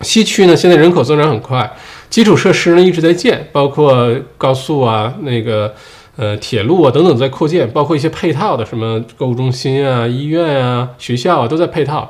[0.00, 1.70] 西区呢现在人口增长很快，
[2.14, 4.08] 基础设施呢一直在建，包括
[4.38, 5.74] 高速啊、那个
[6.14, 12.08] 呃铁路啊等等在扩建，包括一些配套的什么购物中心啊、医院啊、学校啊都在配套，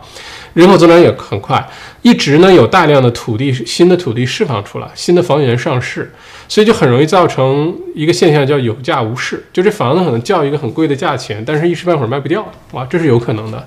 [0.53, 1.67] 人口增长也很快，
[2.03, 6.13] 一直呢有大量的土地新的土地释放出来，新的房源上市，
[6.49, 13.67] 所以就很容易造成一个现象叫有价无市，就这房子可能叫一个很贵的价钱，但是一时半会儿卖不掉，哇，这是有可能的。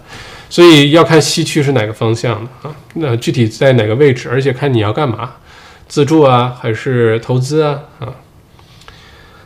[0.52, 2.76] 所以要看西区是哪个方向的啊？
[2.94, 5.32] 那具体在哪个位置，而且看你要干嘛，
[5.88, 8.08] 自住啊还是投资啊啊？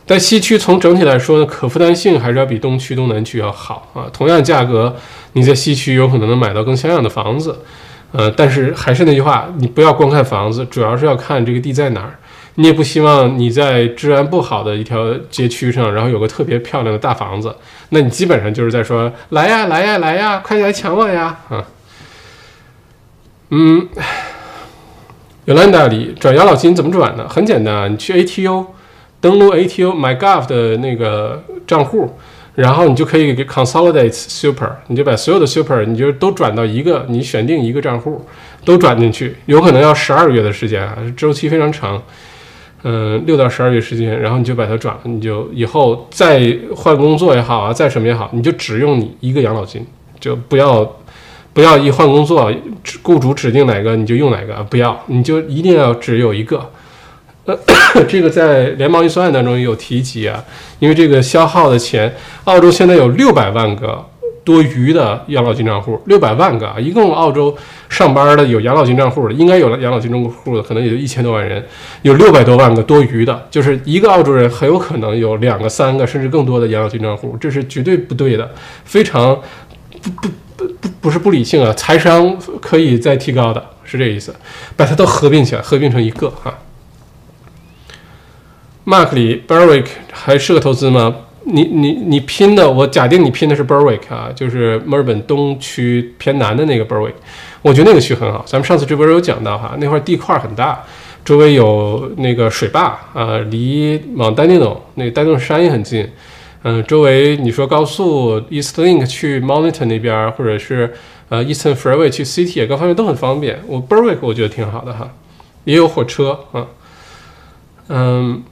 [0.05, 4.09] 但西区从整体来说呢，可负担性还是要比东区、东南区要好啊。
[4.11, 4.95] 同样价格，
[5.33, 7.59] 你在西区有可能能买到更像样的房子，
[8.11, 12.17] 呃，但是还是那句话，你不要光看房子，主要是要看这个地在哪儿。
[12.55, 17.55] 你也不希望你在治安不好的一条街区上，然后有个特别漂亮的大房子，
[17.89, 21.63] 那你基本上就是在说来呀来呀来呀，快来抢我呀啊！
[23.51, 23.87] 嗯，
[25.51, 27.27] 有兰达里转养老金怎么转呢？
[27.27, 28.67] 很简单，你去 ATO
[29.19, 32.09] 登录 ATO MyGov 的那个账户，
[32.55, 38.25] 然后你就可以给 Consolidate Super，你就把所有的 Super 你就都转到一个，你选定一个账户
[38.63, 42.01] 都转进去，有可能要十二个月的时间啊，周期非常长。
[42.83, 49.85] 嗯，六到十二月时间，然后你就把它转了，你就以后再换工作也好啊，再什么也好，你就只用你一个养老金，
[50.17, 50.89] 就不要
[51.53, 52.51] 不要一换工作，
[53.01, 56.71] 雇主指定哪个你就用哪个，不要，你就一定要只有一个。
[57.45, 57.57] 呃，
[58.07, 60.43] 这个在联邦预算案当中也有提及啊，
[60.79, 64.05] 因为这个消耗的钱，澳洲现在有六百万个。
[64.43, 67.55] 多余的养老金账户六百万个啊，一共澳洲
[67.89, 71.63] 上班的有养老金账户的，应该有了养老金账户的，可能也就一千多万人，
[72.01, 78.49] 有六百多万个多余的，就是一个澳洲人很有可能有两个、三个甚至更多的养老金账户，这是绝对不对的，
[78.83, 79.39] 非常
[80.01, 80.27] 不不
[80.79, 84.35] 不不是不理性啊，财商可以再提高的，是这意思，
[84.75, 86.57] 把它都合并起来，合并成一个哈。
[88.85, 91.15] Mark 里 Berwick 还适合投资吗？
[91.43, 97.13] 你你你拼的，我假定你拼的是 Berwick 啊，就是墨尔本东区偏南的那个 Berwick，
[97.61, 98.43] 我觉得那个区很好。
[98.45, 100.83] 咱们上次直播有讲到哈，那块地块很大，
[101.25, 106.07] 周围有那个水坝啊，离往丹尼诺那个丹尼诺山也很近。
[106.63, 110.93] 嗯，周围你说高速 East Link 去 m o n i t o n 那边，或者是
[111.29, 113.61] 呃 Eastern Freeway 去 City 各方面都很方便。
[113.67, 115.11] 我 Berwick 我觉得挺好的哈，
[115.63, 116.67] 也有火车啊，
[117.89, 118.43] 嗯。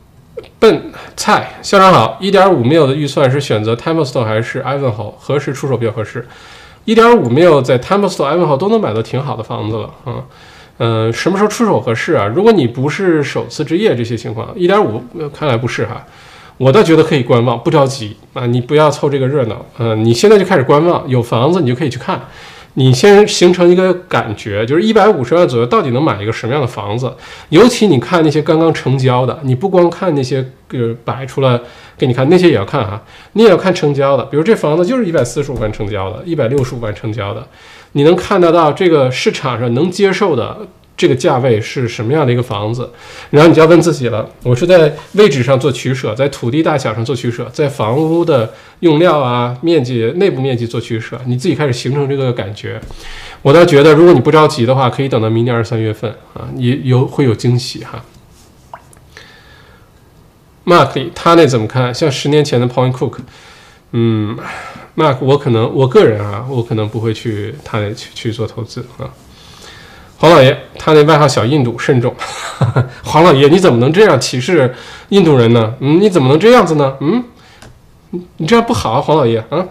[0.57, 0.82] 笨
[1.18, 5.14] 菜校长好，一点五 mil 的预算是选择 Templestowe 还是 Ivanhoe？
[5.20, 6.26] 何时出手比较合适？
[6.86, 10.24] 一点五 mil 在 Templestowe、Ivanhoe 都能买到挺好的房子了啊。
[10.78, 12.26] 嗯，什么时候出手合适啊？
[12.26, 15.03] 如果你不是首次置业，这些情况，一点五
[15.34, 16.05] 看来不是哈。
[16.60, 19.66] 我倒觉得可以观望，不着急啊，你不要凑这个热闹。
[19.78, 22.22] 嗯，你现在就开始观望，有房子你就可以去看。
[22.74, 27.12] 你先形成一个感觉，就是一百五十万左右到底能买一个什么样的房子？
[27.47, 31.57] 尤其你看那些刚刚成交的，你不光看那些呃摆出来
[31.97, 33.01] 给你看，那些也要看哈，
[33.34, 34.26] 你也要看成交的。
[34.26, 37.47] 比如这房子就是一百四十五万成交的，一百六十五万成交的，
[37.93, 40.57] 你能看得到这个市场上能接受的
[40.99, 42.91] 这个价位是什么样的一个房子，
[43.29, 52.81] 然后你就要问自己了：我是在位置上做取舍，在土地大小上做取舍，在房屋的用料啊、面积、内部面积做取舍，你自己开始形成这个感觉。
[53.41, 58.03] 我倒觉得，如果你不着急的话，可以等到明年二三月份啊，你有会有惊喜哈。
[60.65, 61.95] Mark，他那怎么看？
[61.95, 63.19] 像十年前的 Point Cook，
[63.93, 64.37] 嗯
[64.97, 69.09] ，Mark，我可能我个人啊，我可能不会去他那去去做投资啊。
[70.20, 72.13] 黄老爷，他那外号小印度，慎重。
[73.05, 74.76] 黄老爷，你怎么能这样歧视
[75.07, 75.74] 印度人呢？
[75.80, 76.97] 嗯，你怎么能这样子呢？
[76.99, 77.24] 嗯，
[78.36, 79.65] 你这样不好啊，黄老爷啊。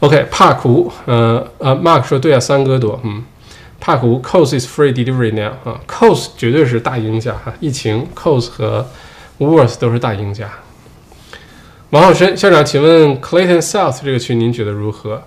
[0.00, 3.22] OK，帕库，呃呃，Mark 说对啊，三哥多，嗯，
[3.78, 8.50] 帕库 c o s is free delivery now 啊 c o s 绝对是大赢家哈，疫情 c o s
[8.50, 8.86] 和
[9.38, 10.48] Worth 都是大赢家。
[11.90, 15.24] 王浩深校长，请问 Clayton South 这个区您觉得如何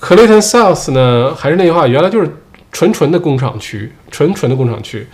[0.00, 2.36] ？Clayton South 呢，还是那句话，原来就是。
[2.72, 5.06] 纯纯的工厂区，纯纯的工厂区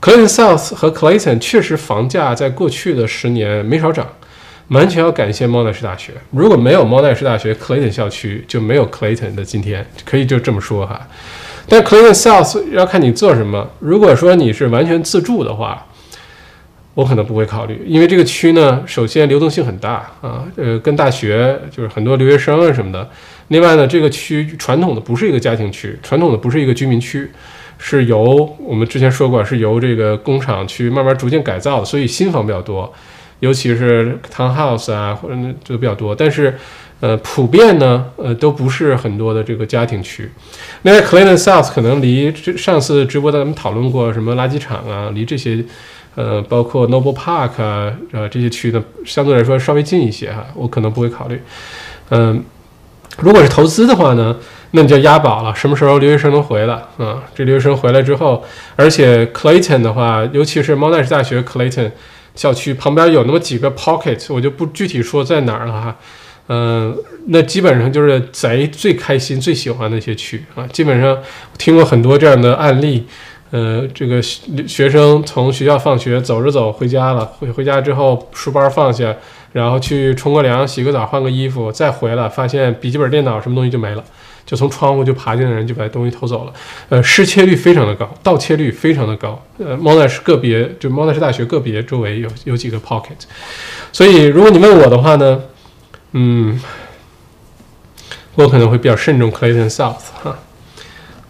[0.00, 4.06] ，Clayton South 和 Clayton 确实房价在过去的十年没少涨，
[4.68, 6.12] 完全要感谢猫奈士大学。
[6.30, 11.08] 如果没有猫奈士大学，Clayton 校区就没有 Clayton 的今天，可以就这么说哈。
[11.68, 13.70] 但 Clayton South 要看你做什么。
[13.78, 15.86] 如果说你是完全自住的话，
[16.94, 23.08] 我可能不会考虑，因为这个区呢，首先流动性很大啊，呃，跟大学就是很多留学生啊什么的。
[23.50, 27.28] 另外呢，这个区传统的不是一个家庭区，传统的不是一个居民区，
[27.78, 32.92] 是由我们之前说过，是由这个工厂区慢慢逐渐改造的，所以新房比较多，
[33.40, 35.34] 尤其是 townhouse 啊或者
[35.64, 36.14] 就比较多。
[36.14, 36.56] 但是，
[37.00, 40.30] 呃，普遍呢，呃，都不是很多的这个家庭区。
[40.82, 45.64] 另外，Clayton South 可能离这上次直播咱们讨论过什么垃圾场啊，离这些，
[46.14, 51.40] 呃，包括 Noble Park 啊，呃，这些区呢，相对来说稍微近一些哈，我可能不会考虑，
[52.10, 52.44] 嗯。
[53.18, 54.36] 如果是投资的话呢，
[54.70, 55.54] 那你就押宝了。
[55.54, 57.22] 什么时候留学生能回来啊？
[57.34, 58.42] 这留学生回来之后，
[58.76, 61.90] 而且 Clayton 的话，尤其是猫奈士大学 Clayton
[62.34, 65.96] 校区旁边有那么几个 pocket，我就不具体说在哪儿了哈。
[66.48, 66.96] 嗯，
[67.26, 70.66] 那基本上就是贼最开心、最喜欢那些区啊。
[70.68, 71.18] 基本上
[71.58, 73.06] 听过很多这样的案例。
[73.50, 79.12] 呃，这个学生从学校放学走着走回家了，回回家之后书包放下。
[79.52, 84.04] 然后去冲个凉、洗个澡、换个衣服，再回来发现笔记本电脑什么东西就没了，
[84.46, 86.52] 就从窗户就爬进来人就把东西偷走了。
[86.88, 89.44] 呃，失窃率非常的高，盗窃率非常的高。
[89.58, 93.18] 呃，猫奈是个别，就猫奈是大学个别周围有有几个 pocket。
[93.92, 95.40] 所以如果你问我的话呢，
[96.12, 96.60] 嗯，
[98.36, 100.38] 我可能会比较慎重 Clayton South 哈。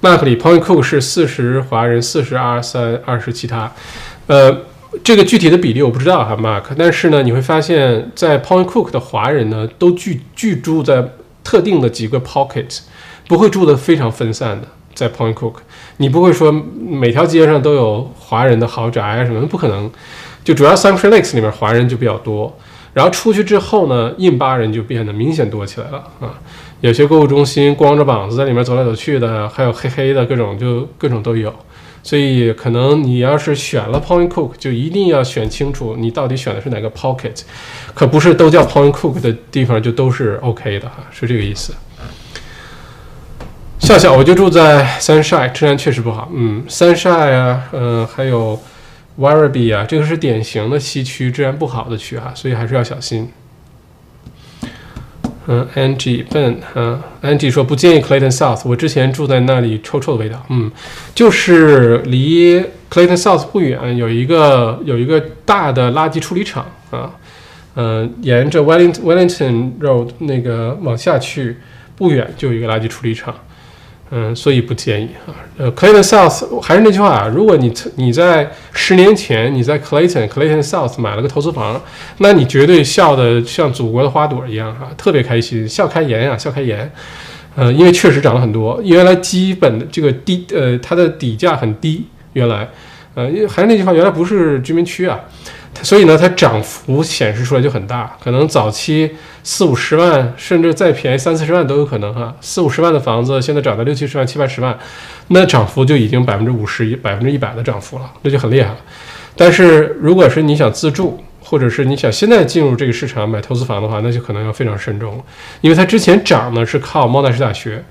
[0.02, 3.72] Map 里 Point Cook 是四十华人，四十二三二十其他，
[4.26, 4.64] 呃。
[5.05, 6.74] 这个具体的比例我不知道哈，Mark。
[6.76, 11.12] 但是呢，你会发现在 Point Cook 的华人呢，都聚聚住在
[11.45, 12.80] 特定的几个 pocket，
[13.28, 14.66] 不会住的非常分散的。
[14.93, 15.55] 在 Point Cook，
[15.99, 19.91] 你不会说每条街上都有华人的豪宅啊什么，不可能。
[20.43, 22.59] 就主要 Sunshine Lakes 里面华人就比较多，
[22.93, 26.38] 然后出去之后呢，印巴人就变得明显多起来了啊。
[26.80, 31.55] 有些购物中心光着膀子在里面走来走去的，还有黑黑的各种，就各种都有。
[32.03, 37.42] 所以，可能你要是选了 Point Cook，就一定要选清楚你到底选的是哪个 Pocket，
[37.94, 41.74] 可不是都叫 Point Cook 的地方就都是 OK 的哈，是这个意思。
[43.78, 46.30] 笑笑，我就住在 Sunshine，治安确实不好。
[46.32, 48.61] 嗯，Sunshine 啊，嗯，还有
[49.18, 53.30] Werribee 啊，这个是典型的西区治安不好的区哈，所以还是要小心。
[55.53, 60.46] 嗯，Angie Ben，嗯，Angie 说不建议 Clayton South，我之前住在那里，臭臭的味道。
[60.48, 60.70] 嗯，
[61.12, 67.11] 就是离 Clayton South 不远，有一个有一个大的垃圾处理厂啊，
[67.74, 71.57] 嗯，沿着 Wellington Wellington Road 那个往下去
[71.96, 73.34] 不远就有一个垃圾处理厂。
[74.11, 75.30] 嗯，所以不建议啊。
[75.56, 81.80] 呃，Clayton South 还是那句话啊，如果你你在十年前你在 Clayton Clayton South 买了个投资房，
[82.18, 86.90] 那你绝对笑得像祖国的花朵一样哈，特别开心，笑开颜啊，笑开颜。
[87.56, 92.68] 呃，因为确实涨了很多，原来基本的这个低呃它的底价很低，原来，
[93.14, 95.20] 呃，还是那句话，原来不是居民区啊。
[95.82, 99.10] 所以呢，它涨幅显示出来就很大，可能早期
[99.42, 102.34] 四五十万，甚至再便宜三四十万都有可能哈。
[102.40, 104.78] 四五十万的房子现在涨到六七十万、七八十万，
[105.28, 108.76] 那涨幅就已经百分之五十、百分之一百的涨幅了，那就很厉害了。
[109.36, 115.24] 但是如果是你想自住，或者是你想现在进入这个市场买投资房的话，那就可能要非常慎重了，
[115.62, 117.82] 因为它之前涨呢是靠猫奈士大学，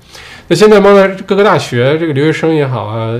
[0.46, 3.18] 那现在猫奈各个大学这个留学生也好啊，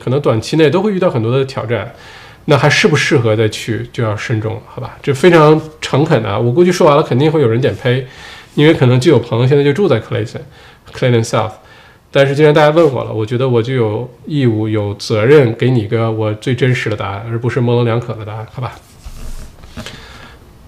[0.00, 1.92] 可能短期内都会遇到很多的挑战。
[2.50, 4.98] 那还适不适合再去，就要慎重了，好吧？
[5.00, 8.04] 这非常诚恳的，我估计说完了肯定会有人点呸，
[8.56, 11.52] 因为可能就有朋友现在就住在 Clayton，Clayton South，
[12.10, 18.72] 但是既然大家问我了，我觉得我就有义务、有责任给你一个我最真实的答案，而不是模棱两可的答案，好吧？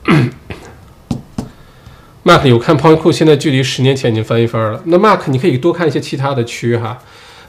[2.22, 4.80] Mark 有看 Point Cook，现在距离十年前已经翻一番了。
[4.84, 6.96] 那 Mark 你可以多看一些其他的区哈，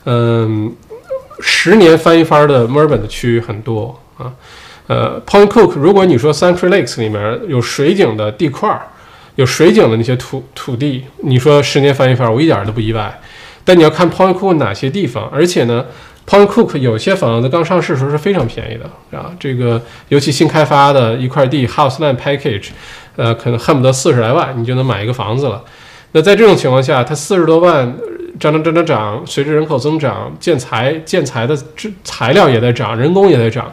[0.06, 0.76] 嗯，
[1.40, 4.34] 十年翻一番的墨尔本的区很多啊。
[4.88, 8.82] 呃，Point Cook，如果你说 Central Lakes 里面有水景的地块儿，
[9.36, 13.22] 有水景的那些土土地，你说十年翻一番，我一点都不意外。
[13.64, 15.86] 但你要看 Point Cook 哪些地方，而且呢
[16.28, 22.72] ，Point Cook 有些房子刚上市的时候是非常便宜的啊，这个尤其新开发的一块地 House Land Package，
[23.16, 25.64] 呃，可能恨不得四十来万你就能买一个房子了。
[26.12, 27.96] 那在这种情况下，它四十多万
[28.38, 31.58] 涨涨涨涨涨，随着人口增长，建材建材的
[32.04, 33.72] 材料也在涨，人工也在涨。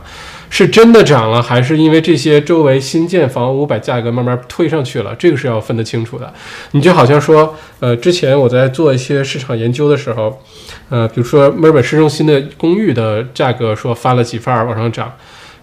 [0.53, 5.15] 是真的涨了，还是因为这些周围新建房屋把价格慢慢推上去了？
[5.15, 6.31] 这个是要分得清楚的。
[6.73, 10.43] 你就好像说，呃，之前我在做一些市场研究的时候，
[10.89, 15.15] 呃，比如说墨尔本市中心的公寓的价格说翻了几番往上涨，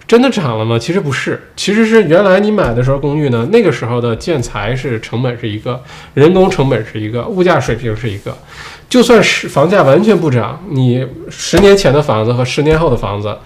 [0.08, 0.80] 真的涨了吗？
[0.80, 5.84] 其实不是，其实是原来你买的时候公寓呢，那个时候的建材是成本是一个，
[6.14, 8.36] 人工成本是一个，物价水平是一个，
[8.88, 13.38] 就算是房价完全不涨，你十年前的房子和十年后的房子。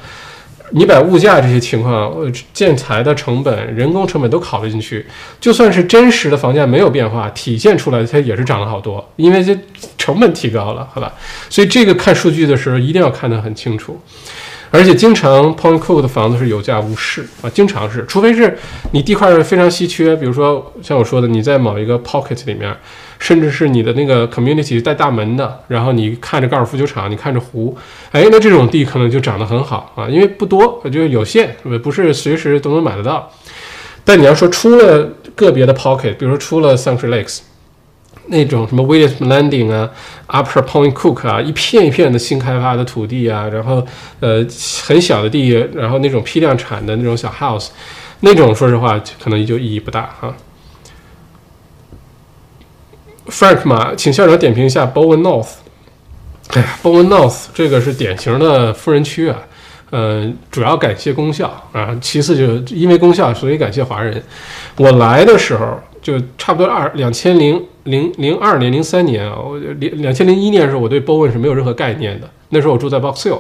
[0.72, 2.14] 你把物价这些情况、
[2.54, 5.06] 建材的成本、人工成本都考虑进去，
[5.40, 9.58] 就算是真实的房价没有变化，体现出来它也是涨了好多，因为这
[9.98, 11.14] 成本提高了，好吧？
[11.50, 14.00] 所以这个看数据的时候一定要看得很清楚，
[14.70, 18.58] 而且经常 Point Cook 的房子是有价无市啊，经常是，除非是
[18.92, 22.76] 你地块非常稀缺，比如说像我说的，你在某一个 pocket 里面。
[23.22, 27.78] 甚至是你的那个 community 带大门的，然后你看着高尔夫球场，你看着湖，
[28.12, 33.32] 哎，那这种地可能就长得很好啊，因为不多，就有限，不是随时都能买得到。
[34.04, 37.42] 但你要说出了个别的 pocket，比如说出了 Central Lakes
[38.26, 39.88] 那种什么 Williams Landing 啊
[40.28, 43.86] ，Upper Point Cook 啊，一片一片的新开发的土地啊，然后
[44.20, 44.44] 呃
[44.84, 47.68] 很小的地，然后那种批量产的那种小 house，
[48.22, 50.34] 那种说实话可能就意义不大哈。
[53.32, 55.48] Frank 嘛，请校长点评一下 Bowen North。
[56.50, 59.38] 哎呀，Bowen North 这个是典型的富人区啊，
[59.92, 64.22] 嗯，主要感谢功效啊，其次就因为功效，所以感谢华人。
[64.76, 72.30] 我来的时候就差不多二两千零零零二年、零三年啊，我两两千零一年的时候，我对 Bowen 是没有任何概念的。
[72.50, 73.40] 那时候我住在 Box Hill。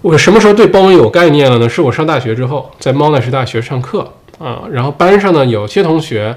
[0.00, 1.68] 我什么时候对 Bowen 有概念了呢？
[1.68, 6.34] 是我上大学之后，在 Monash 大学上课啊，然后班上呢有些同学。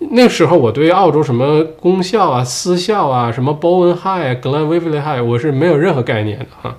[0.12, 6.74] 那时候我对澳洲什么公校啊、私校啊、什么 Bowen High、Glen Waverley High，我是没有任何概念的哈。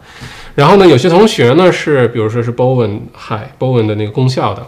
[0.56, 4.66] 然后呢，有些同学呢是，比如说是 Bowen High、Bowen 的那个公校的，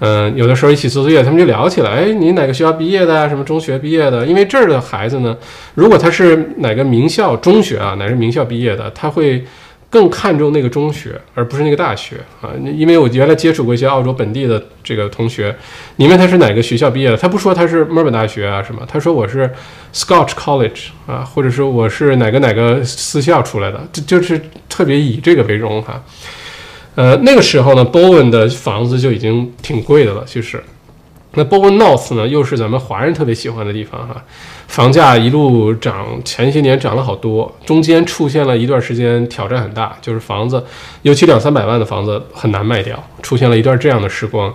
[0.00, 3.26] 嗯，有的时候一起做作业，他们就聊起来，哎，你哪个学校毕业的啊？
[3.26, 4.26] 什么中学毕业的？
[4.26, 5.36] 因为这儿的孩子呢，
[5.74, 9.42] 如果他是哪个名校中学啊，哪个名校毕业的，他会。
[9.90, 12.50] 更看重那个中学，而不是那个大学啊！
[12.76, 15.54] 因为我原来接触过一些澳洲本地的这个同学，
[15.96, 19.50] 你问他是哪个学校毕业的，他不说他是墨尔本大学啊什么，他说我是
[19.94, 26.04] Scotch College 啊，或者说我是哪个哪个私校出来的，就就是特别以这个为荣哈。
[26.94, 30.62] 呃，那个时候呢，Bowen 的房子就已经挺贵的了，其实。
[31.34, 34.24] 那 Bowen North 呢，又是咱们华人特别喜欢的地方哈。
[34.68, 40.62] 房价一路涨，前些年涨了好多，中间出现了一段时间挑战很大，就是房子，
[41.02, 44.54] 尤其两三百万的房子很难卖掉，出现了一段这样的时光。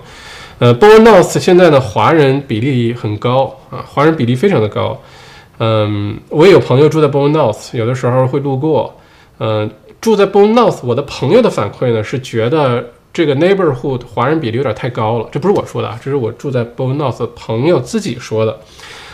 [0.59, 4.97] 呃 b o w e n North 现在呢，华人比例很高啊，华人比例非常的高。
[5.57, 8.95] 嗯，我也有朋友住在 b o w e n North，有的时候会路过。
[9.39, 18.57] 嗯，住在 b o w e n North，我的朋友的反馈呢是觉得这个 neighborhood 华人比例有点太高了，这不是我说的啊，这是我住在 b o w e n North 朋友自己说的。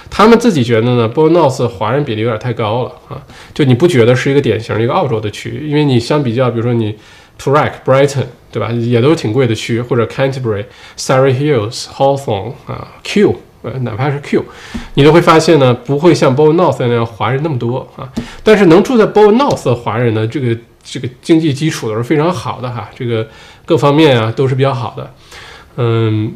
[0.10, 3.22] 他们自己觉得呢 b o n o s 华人比例有点太高了啊，
[3.54, 5.70] 就你不觉得是一个典型的一个澳洲的区域？
[5.70, 6.98] 因为你相比较，比如说你
[7.38, 8.72] t u r a k Brighton，对吧？
[8.72, 10.66] 也都是挺贵的区，或者 Canterbury、
[10.98, 14.44] Surrey Hills、Hawthorne 啊，Q，呃，哪怕是 Q，
[14.96, 18.10] 你都会发现呢，不会像 b o n o s 那样华人那么多啊。
[18.44, 23.28] 但是能住在 b o n o s 的华人呢，这个这个经济基础都是非常好的哈，这个
[23.66, 25.14] 各方面啊都是比较好的，
[25.78, 26.34] 嗯。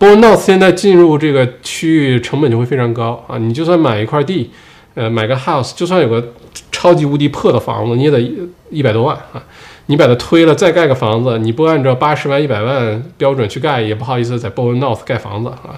[0.00, 3.36] B o n o s 现在进入这个区域成本就会非常高啊！
[3.36, 4.50] 你就算买一块地，
[4.94, 6.32] 呃，买个 house，就算有个
[6.72, 8.18] 超级无敌破的房子，你也得
[8.70, 9.44] 一百多万啊！
[9.86, 15.76] 你把它推了，再盖个房子，你不按照八十万、一百万标准去盖，也不好意思在 b o n o s 盖房子啊！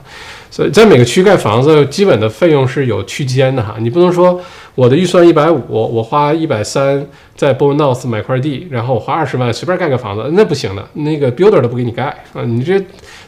[0.49, 4.41] 所以在每个区盖房子，基本的费用是有区间的哈，你不能说
[4.77, 7.05] 我的预算一百五，我花一百三
[7.35, 12.05] 在 b o n o s 买块地，然后我花二十万随便盖个房子，那不行的，那个 builder 都不给你盖
[12.35, 12.45] 啊！
[12.47, 12.81] 你这。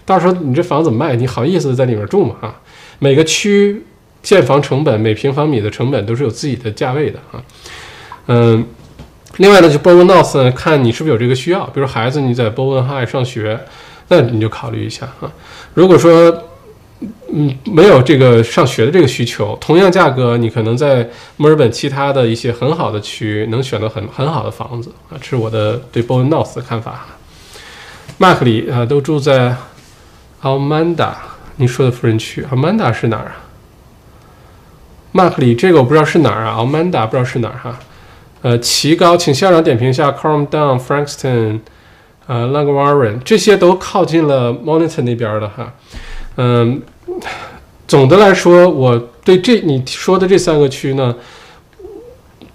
[0.05, 1.17] 到时候你这房怎么卖？
[1.17, 2.37] 你好意思在里面住吗？
[2.41, 2.55] 啊，
[2.99, 3.83] 每个区
[4.23, 7.43] 建房成本每平方米的成本都是有自己的价位的啊。
[8.27, 8.65] 嗯，
[9.39, 13.59] 另外呢，就 Bowen North 呢，看你是不是有这个需要，比如孩子你在 Bowen High 上学，
[14.09, 15.33] 那你就考虑一下啊。
[15.75, 16.45] 如果说
[17.31, 25.17] 嗯没有这个上学的这个需求，同样价格，你可能在墨尔本其他的一些很好的区能选到很很好的房子啊。
[25.21, 27.07] 这是我的对 Bowen North 的看法。
[28.17, 29.55] 马克里啊，都住在
[30.45, 31.15] Amanda，
[31.57, 33.37] 你说的富人区，Amanda 是哪儿啊？
[35.11, 37.79] 马克里这个我不知道是哪儿啊，Amanda 不知道是哪儿哈。
[38.43, 41.61] 呃，奇高，请校长点评一下 c a r m Down、Frankston、
[42.27, 45.73] 呃 l a n g w a r r e n 这些都靠近了 Monitor 那边的哈。
[46.37, 46.83] 嗯，
[47.89, 51.17] 总的来说，我对这你说的这三个区呢，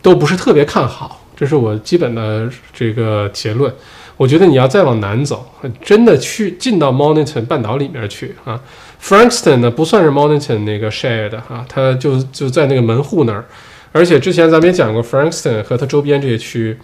[0.03, 3.73] 都不是特别看好，这是我基本的这个结论。
[4.19, 5.49] 我觉得你要再往南走，
[5.81, 8.59] 真的去进到 Monitor 半岛里面去啊。
[9.01, 13.45] Frankston 呢不算是 Monitor 那个 share 的哈，它就就在那个门户那儿。
[13.93, 16.77] 而且之前咱们也讲过 Frankston 和它周边这些区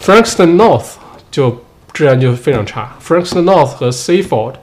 [0.00, 0.94] ，Frankston North
[1.30, 1.62] 就
[1.92, 2.96] 治安就非常差。
[3.06, 4.54] Frankston North 和 Seaford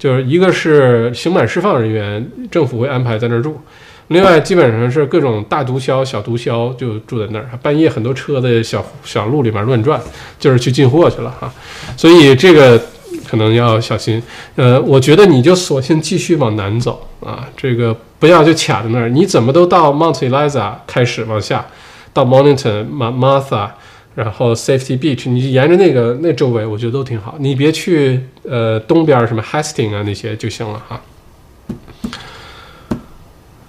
[0.00, 3.60] 就是一个是刑满释放人员，政府会安排在那儿住。
[4.08, 10.00] 另外，基本上是各种大毒枭、小毒枭就住在那儿，半夜很多车在小小路里面乱转，
[10.38, 11.52] 就是去进货去了哈。
[11.96, 12.80] 所以这个
[13.28, 14.22] 可能要小心。
[14.56, 19.10] 呃，我觉得你就索性继续往南走啊，这个不要就卡在那儿。
[19.10, 21.66] 你怎么都到 Mount Eliza 开始往下，
[22.14, 23.68] 到 Mornington、Martha，
[24.14, 27.36] 然后 Safety Beach，你沿着那个那周围，我觉得都挺好。
[27.38, 30.98] 你别去呃东边什么 Hastings 啊那些就行了哈。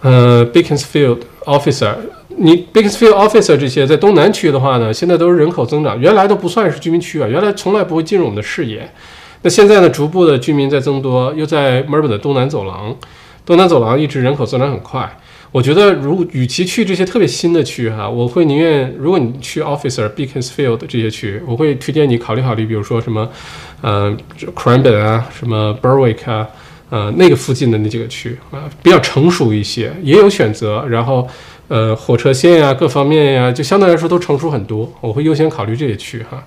[0.02, 1.94] 呃，Beaconsfield Officer，
[2.38, 8.90] 你 Beaconsfield Officer 这些在东南区的话呢，现在都是人口增长，原来都不算是居民区啊，原来从来不会进入我们的视野。
[9.42, 12.96] 那现在呢，逐步的居民在增多，又在墨尔本的东南走廊，
[13.46, 15.18] 东南走廊一直人口增长很快。
[15.52, 23.28] 我觉得，如与其去这些特别新的区哈，我会宁愿，如果你去 Officer Beaconsfield 这些区，我会推荐你考虑考虑，比如说什么，
[23.82, 24.16] 呃
[24.56, 26.48] ，Cranbourne 啊，什么 Berwick 啊。
[26.90, 30.84] 呃，那个附近的那几个区啊，比较成熟一些，也有选择。
[30.90, 31.28] 然后，
[31.68, 34.92] 呃，火车线呀，各方面呀，就相对来说都成熟很多。
[35.00, 36.44] 我会优先考虑这些区哈。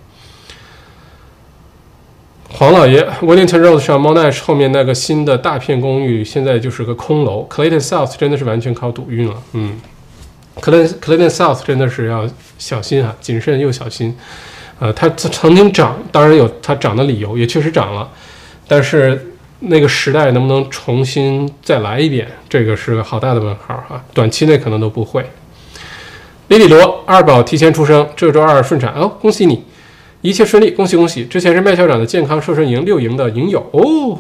[2.49, 7.47] 黄老爷，Wellington Road 上 Monash 后面那个新的大片公寓，现在就是个空楼。
[7.49, 9.81] Clayton South 真的是完全靠赌运了，嗯
[10.61, 12.29] ，Clayton Clayton South 真的是要
[12.59, 14.17] 小心啊，谨慎又小心。
[14.81, 18.11] 呃，它曾经涨，当然有它涨的理由，也确实涨了，
[18.67, 19.29] 但是。
[19.65, 22.27] 那个时代能不能重新再来一遍？
[22.49, 25.25] 这个是个好大的问号哈，短期内可能都不会。
[26.49, 29.65] 李李罗二宝提前出生，这周二顺产哦，恭喜你，
[30.21, 31.25] 一切顺利，恭喜恭喜！
[31.25, 34.19] 之前是麦校长的健康瘦身营六营的营友哦，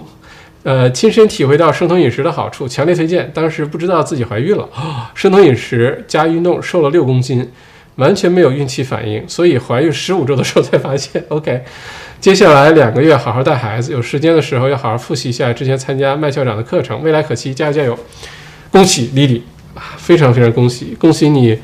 [0.62, 3.30] 呃，亲身体会到生酮饮食的好处，强烈推荐。
[3.34, 7.50] 当时不知道自己怀孕了啊，生酮饮食加运动瘦了六公斤，
[7.96, 11.24] 完全没有孕期反应，所以怀孕十五周的时候才发现。
[11.28, 11.62] OK。
[12.20, 17.98] 接下来两个月好好带孩子，有时间的时候要好好复习一下之前参加麦校长的课程，未来可期，加油加油！
[18.70, 19.42] 恭喜丽丽
[19.74, 21.58] 啊，非常非常恭喜，恭喜你，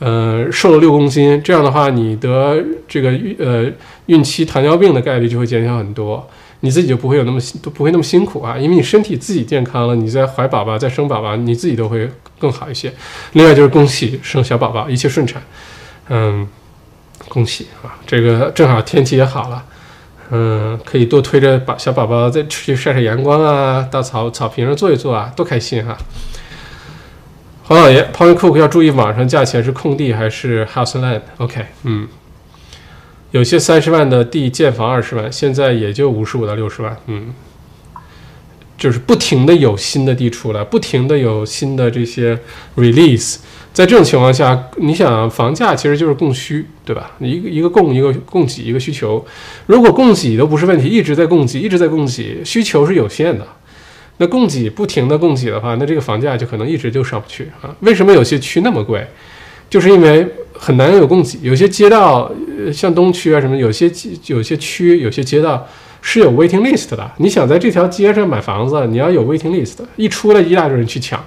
[0.00, 3.70] 呃，瘦了六公斤，这样的话你得这个呃
[4.06, 6.28] 孕期糖尿病的概率就会减小很多，
[6.58, 12.92] 你自己就不会有那么都不会那么辛苦啊，因为你身体自己健康了，你在怀宝宝、在生宝宝，你自己都会更好一些。
[13.34, 15.40] 另外就是恭喜生小宝宝，一切顺产，
[16.10, 16.46] 嗯，
[17.28, 19.64] 恭喜啊，这个正好天气也好了。
[20.32, 25.96] 嗯，可以多推着把小宝宝再出去晒晒阳光啊，到草草坪上坐一坐啊，多开心哈！
[27.64, 32.06] 黄老爷，Point Cook 要注意网上价钱是空地还是 House Land？OK，嗯，
[33.32, 37.34] 有些三十万的地建房二十万，现在也就五十五到六十万，嗯，
[38.78, 42.38] 就是不停的有新的地出来，不停的有新的这些
[42.76, 43.38] release。
[43.72, 47.12] 在这种情况下，你想房价其实就是供需，对吧？
[47.20, 49.24] 一个一个供，一个供给，一个需求。
[49.66, 53.46] 如果供给都不是问题，一直在供给，一直在供给，需求是有限的。
[54.18, 57.74] 那供给不停的供给的话，那这个房价就可能一直就上不去啊。
[57.80, 59.06] 为什么有些区那么贵？
[59.70, 61.38] 就是因为很难有供给。
[61.40, 62.30] 有些街道，
[62.72, 63.90] 像东区啊什么，有些
[64.26, 65.64] 有些区，有些街道
[66.02, 67.10] 是有 waiting list 的。
[67.18, 71.24] 你想在这条街上买房子，你要有 waiting list，一出来一大堆人去抢。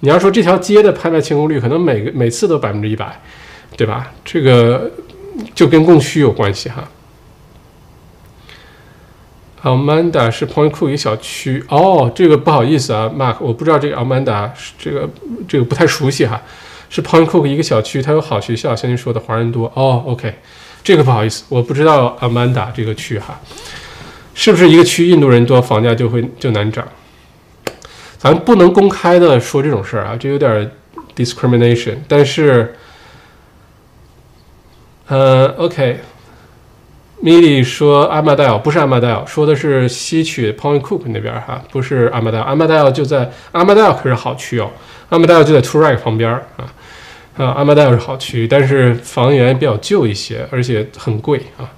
[0.00, 3.20] 你要说这条街的拍卖成功率可能每个每次都百分之一百，
[3.76, 4.12] 对吧？
[4.24, 4.90] 这个
[5.54, 6.86] 就跟供需有关系哈。
[9.62, 14.48] Amanda 是 Point Cook 一个小区哦，这个不好意思啊，Mark，我不知道这个 Amanda
[14.78, 15.08] 这个
[15.48, 16.40] 这个不太熟悉哈。
[16.88, 20.04] 是 Point Cook 一个小区，它有好学校，像您说的华人多哦。
[20.06, 20.32] OK，
[20.84, 23.40] 这个不好意思，我不知道 Amanda 这个区哈，
[24.34, 26.86] 是不是一个区印度人多，房价就会就难涨？
[28.26, 30.68] 咱不能公开的说这种事儿啊，这有点
[31.14, 32.74] discrimination，但是，
[35.06, 36.00] 呃，OK。
[37.20, 42.44] 米莉说：“阿玛戴尔不是阿玛戴尔，说的是西区 Point Cook 那边哈，不是阿玛戴尔。
[42.44, 44.70] 阿玛戴尔就在阿玛戴尔可是好区哦，
[45.08, 46.42] 阿玛戴尔就在 t u r a k 旁边啊
[47.36, 51.70] 啊，阿玛戴尔是好区，但是房源比较旧一些，而且很贵啊。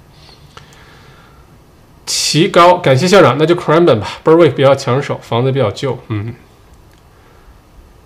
[2.09, 6.33] 奇高，感谢校长，那就 Cranben 吧，Berwick 比较抢手，房子比较旧，嗯。”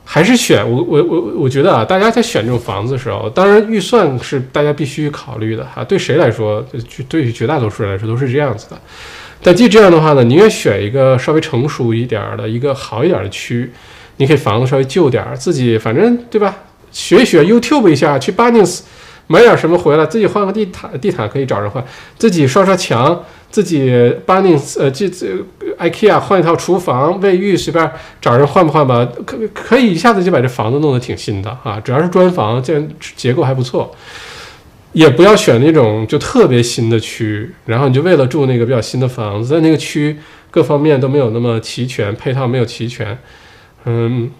[0.04, 5.82] 还是选我我我我觉得啊，大家在选这种房子的时候，当然预算是大家必须考虑的哈。
[5.86, 8.78] 对谁来说，就对绝大多数人来说都是这样子的。
[9.42, 13.72] 但既这样的话呢，宁愿选一个稍微成熟一点的一个好一点的区，
[14.18, 16.54] 你可以房子稍微旧点儿，自己反正对吧？
[16.92, 18.82] 学一学 YouTube 一下，去 Bunnings
[19.28, 21.84] 买点什么回来，自己换个地毯，地毯可以找人换，
[22.18, 23.24] 自己刷刷墙。
[23.54, 23.86] 自己
[24.26, 25.28] b u n n i n g 呃，这这
[25.78, 29.08] IKEA 换一套厨房、卫浴，随便找人换不换吧？
[29.28, 31.80] 可可以一下子就把这房子弄得挺新的啊！
[31.80, 33.96] 只要是砖房，建结构还不错。
[34.94, 40.18] 也不要选那种就特别新的区，然后你就为了住那个比较新的房子，在那个区
[40.50, 43.16] 各方面都没有那么齐全，配套没有齐全。
[43.86, 44.32] 嗯，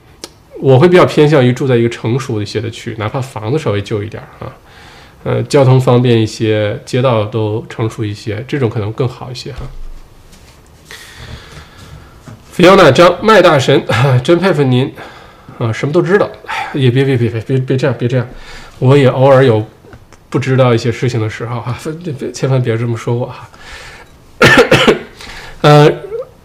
[0.60, 4.50] 我会比较偏向于住在一个成熟一些的区，哪怕房子稍微旧一点啊。
[5.24, 9.60] 呃，交通方便一些，街道都成熟一些，这种可能更好一些哈。
[12.52, 13.84] 菲奥娜张麦大神，
[14.24, 14.94] 真佩服您
[15.58, 16.30] 啊，什么都知道。
[16.46, 18.28] 哎呀，也别别别别别别这样，别这样，
[18.80, 19.66] 我也偶尔有
[20.30, 21.78] 不知道一些事情的时候哈，
[22.20, 23.50] 别千万别这么说我哈。
[25.62, 25.90] 呃，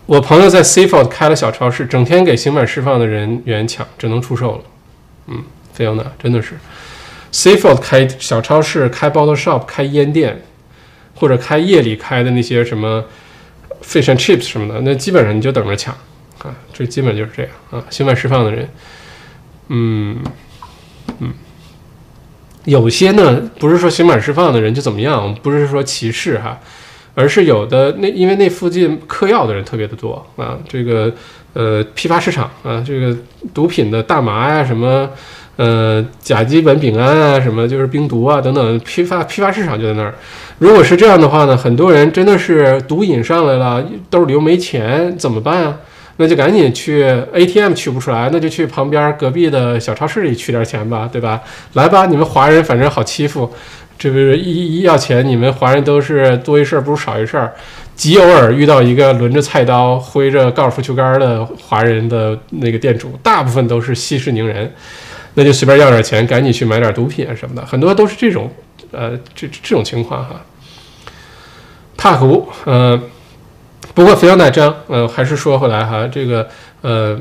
[0.07, 4.61] 我朋友在 Seafold 开了小超市，整天给刑满释放的人员抢，只能出售了。
[5.27, 5.43] 嗯，
[5.75, 6.57] 菲奥娜真的是。
[7.31, 10.43] Seafold 开小超市、开 bottle shop、开烟店，
[11.15, 13.05] 或者开夜里开的那些什么
[13.83, 15.95] fish and chips 什么的，那基本上你就等着抢
[16.39, 16.55] 啊！
[16.73, 17.85] 这基本就是这样啊！
[17.91, 18.69] 刑满释放的人，
[19.69, 20.19] 嗯
[21.19, 21.33] 嗯，
[22.65, 26.59] 有些呢不是说刑满释放的人就怎么样，不是说歧视哈，
[27.15, 31.13] 而是有的那因为那附近嗑药的人特别的多啊，这个
[31.53, 33.15] 呃批发市场啊，这个
[33.53, 35.11] 毒品的大麻呀什么。
[35.59, 40.15] 呃，甲基苯丙胺啊，什么就是冰毒啊，等等，批发批发市场就在那儿。
[40.59, 45.77] 如果是这样的话呢，很多人真的是毒瘾上来了，兜里又没钱，怎么办啊？
[46.19, 47.03] 那就赶紧去
[47.33, 51.43] ATM 取不出来，那就去旁边隔壁的小超市里取点钱吧，对吧？
[51.73, 53.53] 来吧，你们华人反正好欺负，
[53.99, 57.51] 这不是一一要钱，你们华人都是多一事不如少一事。
[57.97, 64.73] 极偶尔遇到一个轮着菜刀、挥着高尔夫球杆的华人的那个店主，大部分都是息事宁人。
[65.39, 68.51] 那就随便要点钱，赶紧去买点毒品啊什么的，很多都是这种，
[68.91, 70.45] 呃，这这种情况哈。
[71.97, 73.01] 帕胡，呃，
[73.95, 76.49] 不过肥羊奶张，呃，还是说回来哈，这个，
[76.81, 77.17] 呃，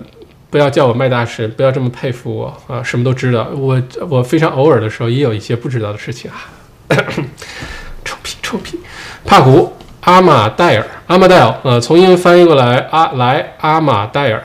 [0.49, 3.79] 不要叫我麦大师，不要这么佩服我啊，什么都知道，我
[4.09, 6.49] 我非常偶尔的时候也有一些不知道的事情啊。
[8.03, 8.79] 臭 屁臭屁，
[9.23, 9.71] 帕胡
[10.01, 14.43] 阿马戴尔，阿马戴尔，呃，从英文翻译过来，阿来阿马戴尔。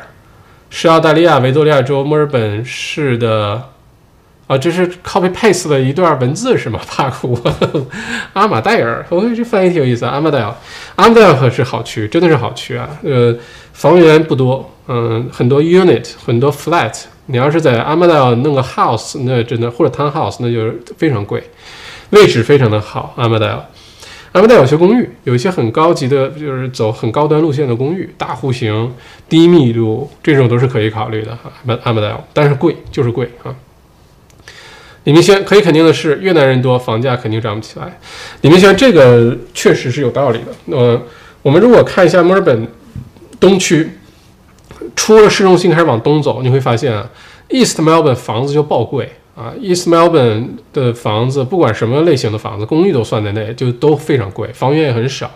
[0.75, 3.63] 是澳大利亚维多利亚州墨尔本市的，
[4.47, 6.81] 啊，这是 copy paste 的一段文字是吗？
[6.89, 7.39] 帕库
[8.33, 10.07] 阿马戴尔，我这翻译挺有意思。
[10.07, 10.53] 阿马戴尔，
[10.97, 12.89] 阿马戴尔可是好区，真的是好区啊。
[13.05, 13.37] 呃，
[13.75, 17.03] 房源不多，嗯，很多 unit，很多 flat。
[17.27, 21.45] 你要是在阿马戴尔弄个 house，那真的或者 town house，那就是非常贵，
[22.11, 23.13] 位置非常的好。
[23.19, 23.63] 阿马戴尔。
[24.33, 28.91] 阿曼达有些公寓，有一些很高级的，就是走很高端路线的公寓，大户型、
[29.29, 31.53] 低密度，这种都是可以考虑的哈。
[31.67, 33.55] 阿阿曼达，但是贵就是贵啊。
[35.05, 37.99] 李明轩可以肯定的是，越南人多，房价肯定涨不起来。
[38.41, 40.77] 李明轩这个确实是有道理的。
[40.77, 41.03] 呃，
[41.43, 42.67] 我们如果看一下墨尔本
[43.39, 43.91] 东区，
[44.97, 47.11] 出了市中心开始往东走，你会发现啊
[47.49, 49.13] ，East Melbourne 房子就爆贵。
[49.43, 55.31] 啊，East Melbourne 的房子，不管什么类型的房子，公寓都算在内，就都非常贵，房源也很少。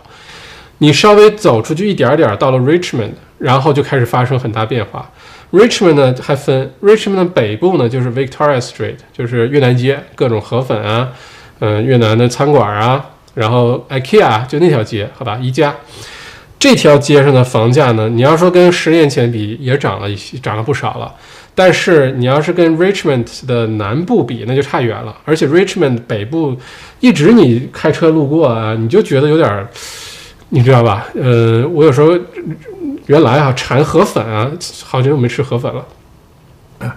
[0.79, 5.11] 你稍微走出去一点点，到了 Richmond，然后就开始发生很大变化。
[5.53, 11.09] Richmond 呢还分，Richmond 的北部呢就是 Victoria Street，就是越南街，各种河粉啊，
[11.61, 15.75] 嗯，越南的餐馆啊，然后 IKEA 就那条街，好吧，宜家。
[16.59, 21.15] 这条街上的房价呢，你要说跟十年前比，也涨了一些，涨了不少了。
[21.59, 25.17] 但是你要是跟 Richmond 的南部比，那就差远了。
[25.25, 26.55] 而且 Richmond 北部，
[27.01, 29.67] 一直你开车路过啊，你就觉得有点，
[30.51, 31.07] 你知道吧？
[31.15, 32.13] 呃，我有时候
[33.07, 34.53] 原来啊馋河粉啊，
[34.85, 35.87] 好久没吃河粉了
[36.81, 36.95] 啊。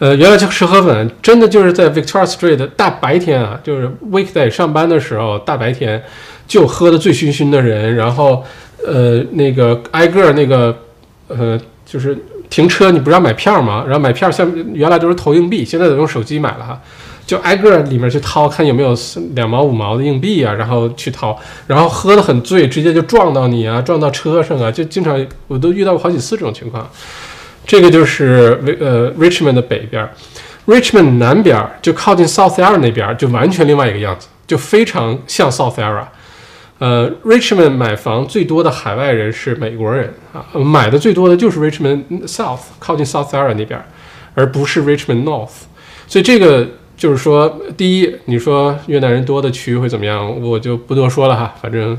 [0.00, 6.02] 呃，原来就吃河粉，真的就是在 Victoria Street 大白天啊，就是 weekday 上班的时候，大白天
[6.48, 8.44] 就喝的醉醺醺的人，然后
[8.84, 10.76] 呃那个挨个那个
[11.28, 11.56] 呃
[11.86, 12.18] 就是。
[12.52, 13.82] 停车你不是要买票吗？
[13.86, 16.78] 然后买票像原来都是投硬币，现在都用手机买了哈，
[17.26, 18.94] 就挨个里面去掏，看有没有
[19.34, 21.34] 两毛五毛的硬币啊，然后去掏，
[21.66, 25.18] 然后喝得很醉，直接就撞到你啊，撞到车上啊，就经常
[25.48, 26.86] 我都遇到过好几次这种情况。
[27.66, 30.06] 这个就是呃 Richmond 的北边
[30.66, 36.04] ，Richmond 南边就靠近 South Yarra 那边就完全另外一个样子，就非常像 South Yarra。
[36.82, 43.80] 呃，Richmond 买房最多的海外人是美国人啊，买的最多的就是 Richmond South，靠近 South Yarra 那边，
[44.34, 45.52] 而不是 Richmond North。
[46.08, 51.54] 所以这个就是说，第一，你说越南人多的区域会怎么样，我就不多说了哈。
[51.62, 51.96] 反正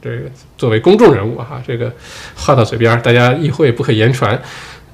[0.00, 0.22] 这个
[0.56, 1.92] 作为公众人物哈，这个
[2.36, 4.40] 话到嘴边，大家意会不可言传。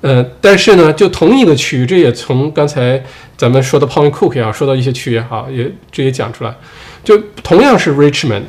[0.01, 3.01] 呃，但是呢，就同一个区域，这也从刚才
[3.37, 6.53] 咱们说的 Point Cook 也好，说到一些区域也好，也这也讲出来，
[7.05, 8.43] 就同样是 Richmond。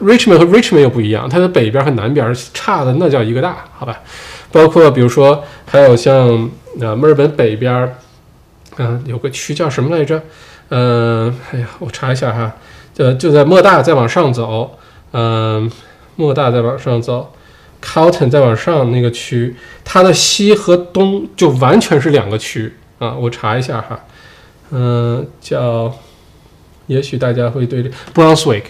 [0.00, 4.00] Richmond 和 Richmond 又不一样，它的北边和南边差的那叫一个大，好吧？
[4.50, 6.50] 包括比如说还有像
[6.80, 7.94] 呃墨尔本北边，
[8.76, 10.22] 嗯，有个区叫什么来着？
[10.70, 12.52] 嗯，哎呀，我查一下哈，
[12.96, 14.78] 呃，就在莫大再往上走，
[15.12, 15.70] 嗯，
[16.16, 17.32] 莫大再往上走
[17.82, 23.14] ，Carlton 再往上那个区，它的西和东就完全是两个区啊！
[23.14, 24.00] 我查一下哈，
[24.70, 25.94] 嗯，叫，
[26.86, 28.64] 也许大家会对这 Brunswick。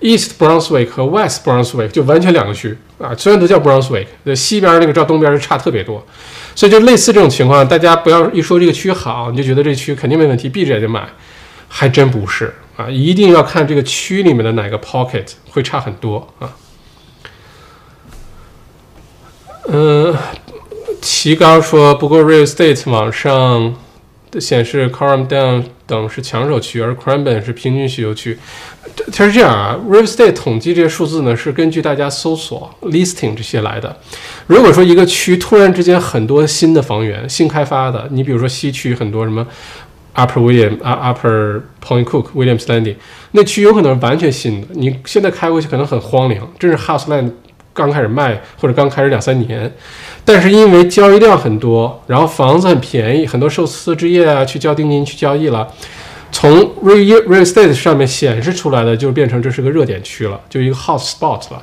[0.00, 6.04] East Brunswick 和 West Brunswick 就完全两个区啊，虽然都叫 Brunswick，西边那个照东边是差特别多，
[6.54, 11.08] 所以就类似这种情况，大家不要一说这个区好，你就觉得这区肯定没问题，闭着眼睛买，
[11.68, 16.54] 还真不是啊，一定要看这个区里面的哪个 pocket 会差很多啊。
[19.68, 20.14] 嗯，
[21.00, 23.74] 齐高说，不过 Real Estate 网上
[24.38, 28.38] 显示 c o r u m Down 等是抢手区，而 Cranben 是平均需求区。
[29.12, 33.96] 它是这样啊，Real Estate 统计这些数字呢，是根据大家搜索 listing 这些来的。
[34.46, 39.46] 如果说一个区突然之间很多新的房源、新开发的，你比如说西区很多什么
[40.14, 42.96] Upper William、Upper Point Cook Williams Landing，
[43.32, 44.68] 那区有可能是完全新的。
[44.72, 47.32] 你现在开过去可能很荒凉，这是 House Land
[47.74, 49.70] 刚开始卖或者刚开始两三年，
[50.24, 55.68] 但是因为交易量很多，然后房子很便宜，很多受私置业啊去交定金去交易了。
[56.32, 56.52] 从
[56.82, 61.62] real real estate 上面显示出来的，就变成这是个热点区了，就一个 hot spot 了。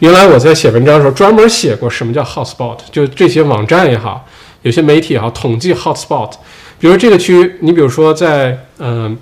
[0.00, 4.26] 原来我在写文章的时候专门写过什么叫 hot spot，就这些网站也好，
[4.62, 6.32] 有些媒体也好，统计 hot spot。
[6.78, 9.16] 比如这个区，你比如说在嗯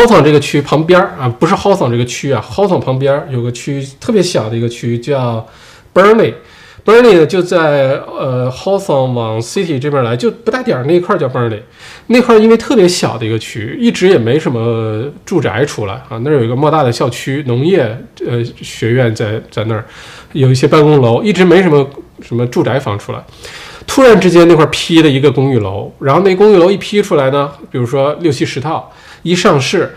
[0.00, 5.46] Hawthorne 这个区旁边啊，不是 Hawthorne 这个区啊，Hawthorne 旁边有个区特别小的一个区叫
[5.92, 6.32] Burnley。
[6.86, 11.60] Burnley 呢，就在呃 Hawthorne 往 City 这边来，就不大点儿那一块叫 Burnley，
[12.06, 16.16] 那块因为特别小的一个区，一直也没什么住宅出来啊。
[16.22, 17.82] 那儿有一个莫大的校区，农业
[18.26, 19.84] 呃学院在在那儿，
[20.32, 21.86] 有一些办公楼，一直没什么
[22.22, 23.22] 什么住宅房出来。
[23.86, 28.90] 突然之间那块批了一个公寓楼，然后那公寓楼一批出来呢，比如说六七十套，
[29.22, 29.96] 一上市。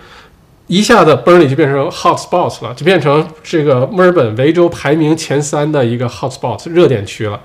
[0.67, 7.39] 一下子 Burnley 就变成 hot spot 了，就变成这个墨尔本维州排名前三的一个 hot spot 热点区了。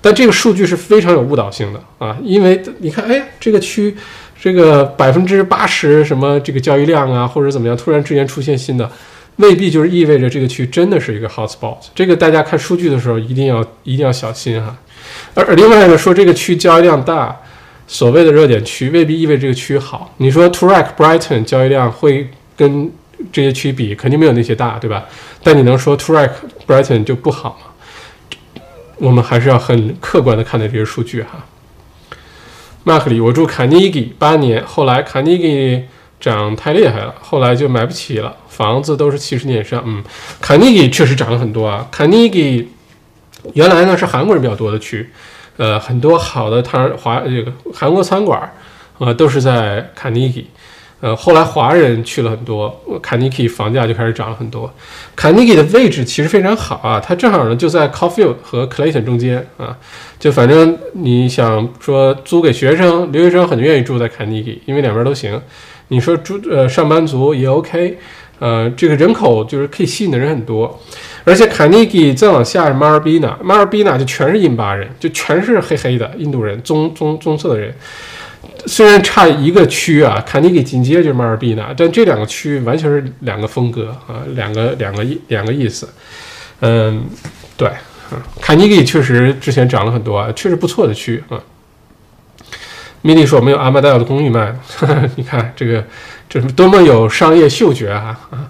[0.00, 3.94] 但这个数据是非常有误导性的啊，因为你看，哎，这个区
[4.40, 8.90] 这个百分之八十什么这个交易量啊，或者怎么样，突然之间出现新的，
[9.36, 11.76] 未必就是意味着这个区真的是一个 hot spot。
[11.94, 14.74] 这个大家看数据的时候一定要一定要小心哈。
[15.34, 17.38] 而另外呢，说这个区交易量大，
[17.92, 20.14] 所谓的热点区未必意味这个区好。
[20.16, 22.26] 你说 Toorak Brighton 交易量会？
[22.54, 22.92] 跟
[23.32, 25.04] 这些区比，肯定没有那些大，对吧？
[25.42, 26.30] 但你能说 Toorak
[26.66, 28.62] Brighton 就不好吗？
[28.98, 31.44] 我们还是要很客观的看待这些数据哈。
[32.84, 35.84] Mark 里，我住卡尼基八年，后来卡尼基
[36.20, 39.82] 涨太厉害了，后来就买不起了，房子都是七十年以上。
[39.86, 40.04] 嗯，
[40.40, 41.88] 卡尼基确实涨了很多啊。
[41.90, 42.68] 卡尼基
[43.54, 45.08] 原来呢是韩国人比较多的区，
[45.56, 48.52] 呃，很多好的汤华这个韩国餐馆
[48.98, 50.46] 呃都是在卡尼基。
[51.00, 54.72] 呃，后来华人去了很多，卡尼基房价就开始涨了很多。
[55.16, 59.76] 卡尼基的位置其实非常好啊，它正好呢就在 Coffield 和 Clayton 中间啊，
[60.20, 65.42] 就反正你想说租给学生、留学生很愿意住在卡尼基，因为两边都行。
[65.88, 67.98] 你说住呃上班族也 OK，
[68.42, 70.80] 呃，这个人口就是可以吸引的人很多。
[71.22, 77.72] 而且卡尼基再往下是马尔比纳，马尔比纳就全是印巴人，就全是黑黑的印度人，棕棕棕色的人。
[78.66, 85.88] 虽然差一个区啊，卡尼基紧接着就是马尔比纳，但这两个区完全是两个风格啊，两个两个意两个意思。
[86.58, 87.04] 嗯，
[87.56, 87.70] 对，
[88.40, 91.40] 卡尼基确实之前涨了很多啊，确实不错的区啊。
[93.04, 94.54] 米莉说没有阿玛戴尔的公寓卖，
[95.16, 95.84] 你看这个
[96.32, 98.48] 这是多么有商业嗅觉啊啊！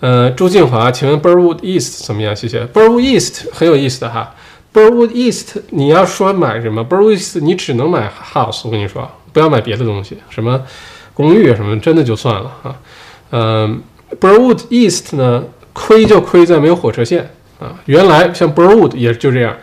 [0.00, 2.34] 呃，朱静华，请问 Burwood East 怎么样？
[2.34, 2.66] 谢谢。
[2.66, 4.34] Burwood East 很有意思的哈。
[4.74, 8.62] Burwood East，你要说买什么 Burwood East，你只能买 house。
[8.64, 10.60] 我跟你说，不要买别的东西，什么
[11.14, 12.74] 公寓什么，真的就算了啊。
[13.30, 13.80] 嗯
[14.20, 17.30] ，Burwood East 呢，亏就亏在没有火车线
[17.60, 17.78] 啊。
[17.84, 19.56] 原来像 Burwood 也就这样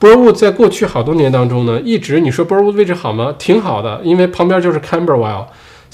[0.00, 3.32] ，Burwood 在过去好多年当中呢，一直你说 Burwood 位置好吗？
[3.38, 5.44] 挺好的，因为旁边就是 Camberwell、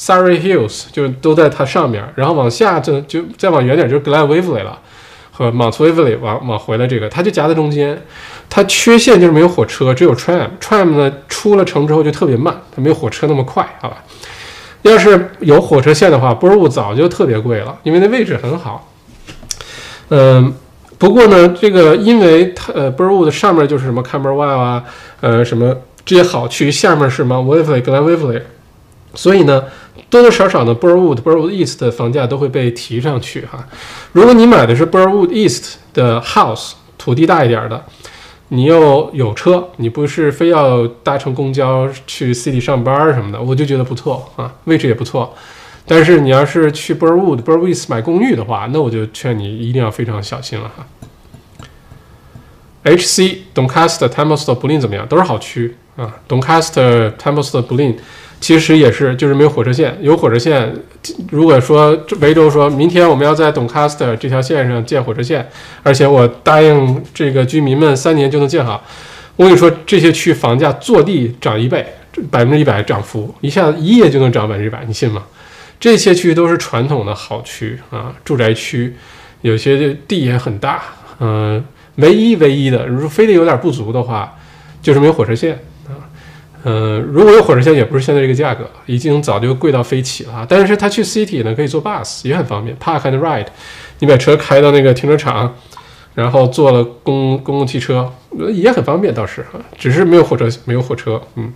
[0.00, 4.78] Surrey Hills，就都在它上面，然后往下就就再往远点就是 Glen Waverley 了。
[5.32, 7.98] 和 Mount Waverley 往往回来，这个它就夹在中间，
[8.50, 10.46] 它缺陷就是没有火车，只有 tram。
[10.60, 14.04] tram 呢出了城之后就特别慢，它没有火车那么快，好吧？
[14.82, 18.92] 要是有火车线的话 b u r w o o d 早就特别贵了，因为那位置很好。
[20.10, 20.52] 嗯，
[20.98, 24.84] 不过呢，这个因为它呃 b u r w o o d 上面就是什么 Camberwell 啊，
[25.22, 25.74] 呃什么
[26.04, 28.42] 这些好区，下面是 Mount Waverley、Glen Waverley，
[29.14, 29.64] 所以呢。
[30.10, 33.66] 多多少少呢，Burwood、Burwood East 的房价都会被提上去哈。
[34.12, 37.84] 如果你买的是 Burwood East 的 house，土地大一点的，
[38.48, 45.32] 你又有车，你不是非要搭乘公交去 city 上班什么的，我就觉得不错啊，位置也不错。
[45.86, 50.86] 但是你要是去 Burwood、Burwood East 买公寓的话，那我就劝你一定要非常小心了哈。
[52.82, 55.06] HC Doncaster、t e m p l e s t o b l i n 怎么样？
[55.06, 57.94] 都是好区啊 doncaster tempest bling
[58.40, 59.96] 其实也是，就是没有火车线。
[60.00, 60.72] 有火车线，
[61.30, 65.46] 如果说维州说明天我们要在 don't cast 这条线上建火车线，
[65.82, 68.82] 而且我答应这个居民们三年就能建好，
[69.36, 71.86] 我跟你说，这些区房价坐地涨一倍，
[72.30, 75.22] 百分之一百涨幅，一下子一夜就能涨百分之百，你信吗？
[75.78, 78.94] 这些区都是传统的好区啊，住宅区，
[79.42, 80.82] 有些地也很大，
[81.18, 81.62] 嗯，
[81.96, 84.34] 唯一唯一的，如果非得有点不足的话，
[84.80, 85.58] 就是没有火车线。
[86.62, 90.46] 嗯，如果有火车线，也不是现在这个价格，已经早就贵到飞起了。
[90.48, 93.46] 但是他去 city 呢，可以坐 bus，也很方便，park and ride。
[94.00, 95.54] 你把车开到那个停车场，
[96.14, 98.12] 然后坐了公公共汽车，
[98.52, 99.44] 也很方便，倒是，
[99.78, 101.20] 只是没有火车，没有火车。
[101.36, 101.50] 嗯，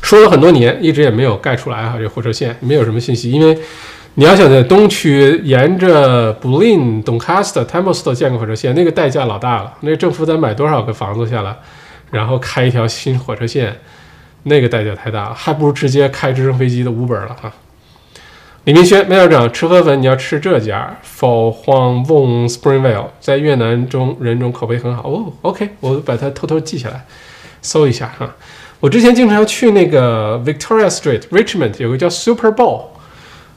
[0.00, 3.30] 说了很多年，一直也没有盖出来啊，这火车线没有什么信息。
[3.30, 3.58] 因为
[4.14, 9.74] 你要想在东区沿着 b l i n Doncaster、Templestowe 建个火车线，那个代价老大了。
[9.80, 11.54] 那政府得买多少个房子下来？
[12.10, 13.76] 然后开一条新火车线，
[14.44, 17.52] 那个代价太大了，还不如直接开直升飞机的五本了哈。
[18.64, 25.32] 李明轩，麦校长，吃河粉你要吃这家，For Huang Wong Springvale，在越南中人中口碑很好哦。
[25.40, 27.06] OK，我把它偷偷记下来，
[27.62, 28.30] 搜一下哈。
[28.78, 32.84] 我之前经常去那个 Victoria Street Richmond，有个叫 Super Bowl，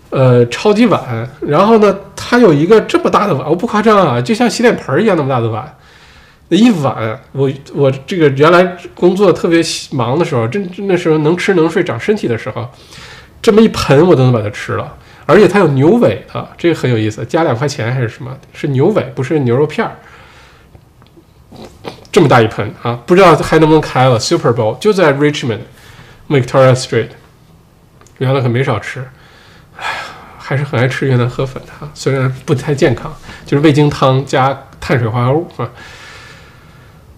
[0.09, 1.29] 呃，超级碗。
[1.41, 5.75] 然后呢，它有一个这么大的碗，我不夸张啊，就像洗脸盆一样那么大的碗。
[6.55, 9.61] 一碗，我我这个原来工作特别
[9.91, 12.69] 忙的时候，真那时候能吃能睡长身体的时候，
[13.41, 18.35] 这么一盆我都能把它吃了，而且它有牛尾的，这个很有意思，加两块钱还是什么？
[18.53, 19.95] 是牛尾，不是牛肉片儿。
[22.11, 24.19] 这么大一盆啊，不知道还能不能开了。
[24.19, 25.61] Super Bowl 就在 Richmond
[26.29, 27.07] Victoria Street，
[28.19, 28.99] 原来可没少吃，
[29.77, 29.99] 哎呀，
[30.37, 33.11] 还是很爱吃越南河粉的哈，虽然不太健康，
[33.45, 35.67] 就是味精汤加碳水化合物啊。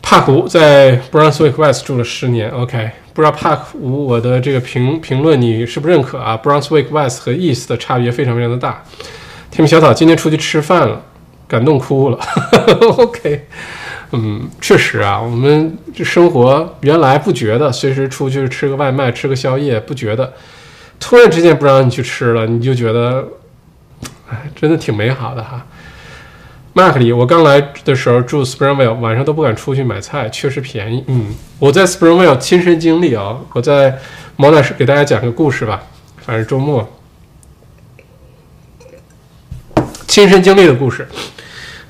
[0.07, 8.83] 帕湖在 Brunswick West 住了十年，OK，不知道帕湖我的这个评评论你是不认可啊？Brunswick West 和 East 的差别非常非常的大。
[9.49, 11.01] 天明小草今天出去吃饭了，
[11.47, 12.19] 感动哭了，
[12.97, 13.47] OK，
[14.11, 20.31] 嗯，确实啊，我们这生活原来不觉得，随时出去吃个外卖、吃个宵夜不觉得，
[20.99, 23.27] 突然之间不让你去吃了，你就觉得，
[24.29, 25.65] 哎，真的挺美好的哈。
[26.75, 31.01] Mark 里，我刚来的时候住 Springvale，晚上都不敢出去买菜，确实便宜。
[31.07, 33.97] 嗯，我在 Springvale 亲身经历啊，我在
[34.35, 35.83] 毛奶师给大家讲个故事吧，
[36.17, 36.85] 反正周末
[40.05, 41.07] 亲身经历的故事。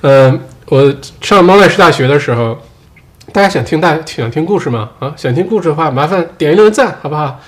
[0.02, 2.56] 嗯，我上毛奶市大学的时候，
[3.32, 4.90] 大家想听大想听故事吗？
[5.00, 7.40] 啊，想听故事的话，麻烦点一轮赞好不好？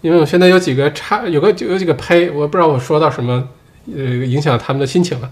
[0.00, 3.46] 因为我现在有几个差，有个有几个呸，我不知道我说到什么，
[3.94, 5.30] 呃，影响他们的心情了。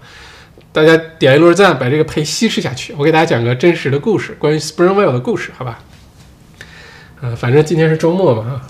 [0.75, 2.93] 大家点一轮赞，把这个陪稀释下去。
[2.97, 5.79] 我给大家讲个真实的故事，关于 Springvale 的故事，好吧？
[7.21, 8.61] 呃，反正今天是周末嘛，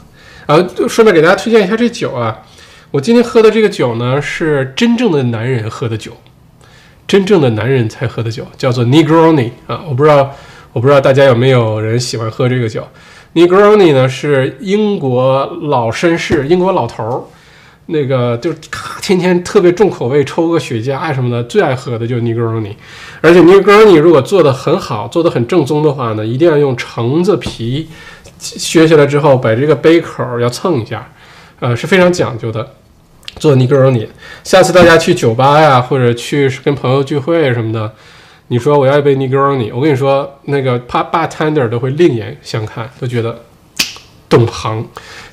[0.46, 2.44] 啊，就顺便给大家推荐一下这酒啊。
[2.92, 6.12] 我今天喝的这个酒呢，是真正的男人喝的酒，
[7.08, 9.84] 真正的男人才喝的酒，叫做 Negroni 啊。
[9.90, 10.32] 我不知道，
[10.74, 12.88] 我不知道大家有没有人喜欢喝这个酒。
[13.34, 17.24] Negroni 呢是英国老绅士，英国老头儿。
[17.88, 22.74] 那个就咔，天天特别重口味，抽个雪茄什么的，最爱喝的就是 Negroni。
[23.22, 27.90] 而且 Negroni 如果做的很好，做的很正宗的话呢，一定要用橙子皮
[28.40, 31.12] 削下来之后，把这个杯口要蹭一下，
[31.60, 32.74] 呃，是非常讲究的。
[33.38, 34.08] 做 Negroni，
[34.46, 37.94] 下次大家去酒吧呀，或者去跟朋友聚会什么的，
[38.48, 43.42] 你说我要一杯 Negroni，我跟你说，那个 bar bartender 都会另眼相看，都觉得
[44.30, 44.88] 懂行，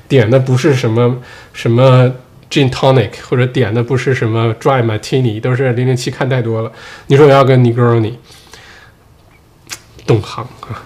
[0.09, 1.15] 点的不是什么
[1.53, 2.11] 什么
[2.53, 6.71] gin tonic，或者点的不是什么 dry martini，都是零零七看太多了。
[7.07, 8.13] 你说我要个 Negroni，
[10.05, 10.85] 懂行啊。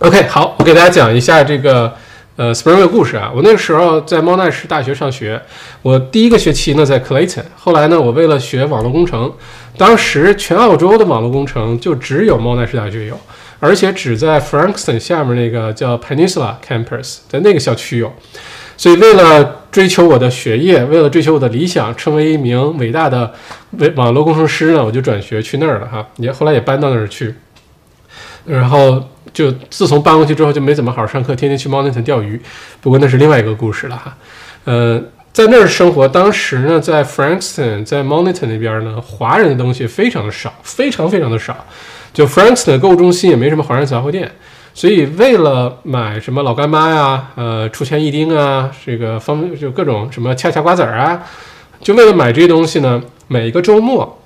[0.00, 1.94] OK，好，我给大家讲一下这个。
[2.36, 5.38] 呃，Springvale 故事啊，我那个时候在猫奈市大学上学，
[5.82, 9.30] 我第一个学期呢在 Clayton，后来呢我为了学网络工程，
[9.76, 13.20] 当时全澳洲的网络工程就只有猫奈市大学有，
[13.58, 18.10] 而且只在 Frankston 下面那个叫 Peninsula Campus，在那个校区有，
[18.80, 23.30] 所以为了追求我的学业，为了追求我的理想，成为一名伟大的
[23.72, 27.34] 网网络工程师呢，我就转学去那儿了哈，也后来也搬到那儿去，
[28.46, 29.04] 然后。
[29.32, 32.40] 就自从搬过去之后，就没怎么好好上课，天天去 m o n i t o n 钓鱼。
[32.80, 34.16] 不过那是另外一个故事了哈。
[34.64, 35.00] 呃，
[35.32, 41.64] 在那儿生活，当时呢，在 Frankston，在 m o n i t o n 那边呢，华人的东西非常的少，非常非常的少。
[42.12, 44.28] 就 Frankston 购物中心也没什么华人杂货店，
[44.80, 51.22] 所以为了买什么老干妈呀，呃，出前一丁啊，这个方就各种什么恰恰瓜子儿啊，
[51.82, 54.18] 就为了买这些东西呢，每一个周末，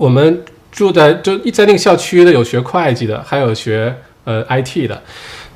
[0.00, 0.42] 我们
[0.72, 3.94] 住在就在那个校区的，有学会计的，还有学。
[4.24, 5.00] 呃，IT 的，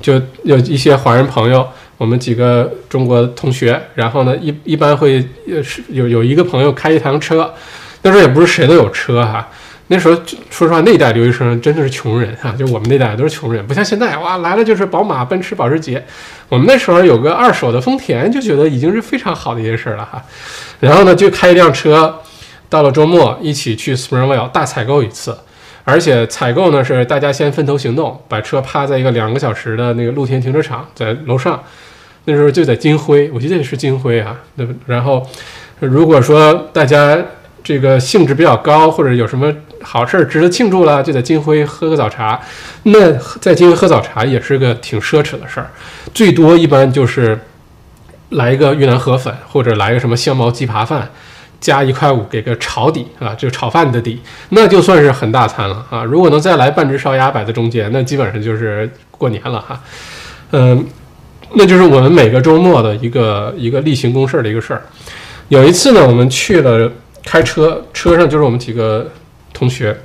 [0.01, 0.13] 就
[0.43, 1.67] 有一些华人朋友，
[1.97, 5.23] 我们几个中国同学，然后呢，一一般会
[5.61, 7.53] 是有有一个朋友开一趟车，
[8.01, 9.47] 那时候也不是谁都有车哈，
[9.93, 10.15] 那时候
[10.49, 16.03] 说实话，那一代留学生真的是穷人哈，就我们那代都是穷人，不像现在哇，来了就是宝马、奔驰、保时捷，
[16.49, 20.19] 我们那时候有个二手的丰田，就觉得已经是非常好的一件事了哈，
[20.79, 22.21] 然后呢，就开一辆车，
[22.67, 25.37] 到了周末一起去 Springvale 大采购一次。
[25.85, 31.61] 而且采购呢是大家先分头行动，把车趴在一个两个小时的那个露天停车场，在楼上。
[32.23, 34.39] 那时候就在金辉，我记得是金辉啊。
[34.55, 35.27] 那然后，
[35.81, 37.21] 如果说大家
[37.61, 39.53] 这个兴致比较高，或者有什么
[39.83, 42.39] 好事儿值得庆祝了，就在金辉喝个早茶。
[42.83, 45.67] 那在金辉喝早茶也是个挺奢侈的事儿，
[46.13, 47.39] 最多一般就是
[48.29, 51.09] 来一个越南河粉，或者来个什么香茅鸡扒饭。
[51.59, 54.19] 加一块五给个炒底啊，就炒饭的底，
[54.49, 56.03] 那就算是很大餐了啊！
[56.03, 59.81] 如果能再来半只烧鸭摆在中间，那基本上就是过年了哈。
[60.51, 60.85] 嗯，
[61.53, 64.81] 那就是我们每个周末的一个一个例行公事的一个事儿。
[65.47, 66.91] 有一次呢，我们去了
[67.23, 69.09] 开车，车上就是我们几个
[69.53, 69.95] 同学。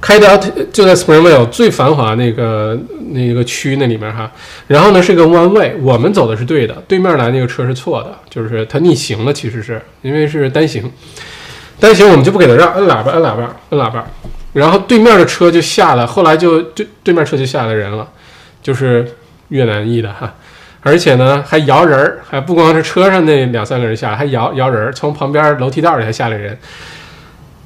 [0.00, 0.36] 开到
[0.70, 2.78] 就在 Springvale 最繁华那个
[3.12, 4.30] 那个区那里面哈，
[4.66, 10.92] 然后呢是个弯位，我们走的是对的，对面来那个车是错的，就是他逆行了，其实是因为是单行，
[11.80, 14.04] 单行我们就不给他让，摁喇叭，摁喇叭，摁喇叭，
[14.52, 18.06] 然后对面的车就下来，后来就对对面车就下来人了，
[18.62, 19.10] 就是
[19.48, 20.34] 越南裔的哈，
[20.82, 26.58] 而且呢还摇人儿，还不光是车上那两三个人下来，还摇摇人儿，从旁边楼梯道里还下来人。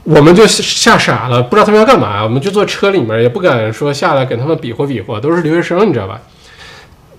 [0.08, 2.24] 我们就吓傻了，不知道他们要干嘛。
[2.24, 6.18] 我们就坐车里面，也不敢说下来跟他们比划比划，都是留学生，你知道吧？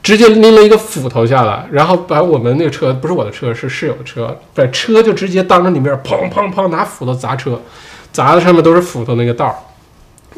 [0.02, 7.61] 直接拎了一个斧头下来，然后把我们那个车，不是我的车，是室友的车，把车就直接当着你面，砰砰砰，拿斧头砸车，
[8.11, 9.56] 砸的上面都是斧头那个道儿。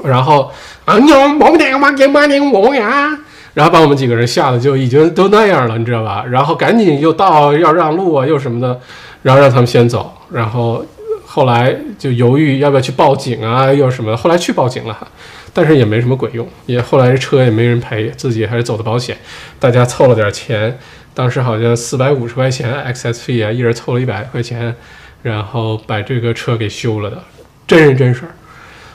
[0.03, 0.52] 然后
[0.84, 1.10] 啊，你
[1.40, 3.18] 毛点嘛，给嘛点我呀，
[3.53, 6.26] 然后把我们几个人吓得就已经都那样了，你知道吧？
[6.30, 8.78] 然后赶紧又倒要让路啊，又什么的，
[9.22, 10.86] 然后让他们先走，然后。
[11.33, 14.17] 后来就犹豫要不要去报警啊，又什么？
[14.17, 15.07] 后来去报警了哈，
[15.53, 19.15] 但是也没什么鬼用，也后来车也没人赔，自己还是走的保险，
[19.57, 20.77] 大家凑了点钱，
[21.13, 24.75] 当时好像四百五十块钱，XSF 啊，一人凑了一百块钱，
[25.23, 27.23] 然后把这个车给修了的，
[27.65, 28.35] 真人真事儿。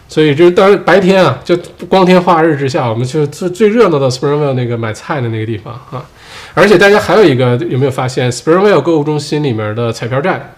[0.06, 1.56] 所以这当白天啊，就
[1.88, 6.04] 光天化日之下，我们就最最热闹的 Springvale 那个买菜的那个地方啊，
[6.52, 10.52] 而且大家还有一个有没有发现 Springvale 购物中心里面的彩票站？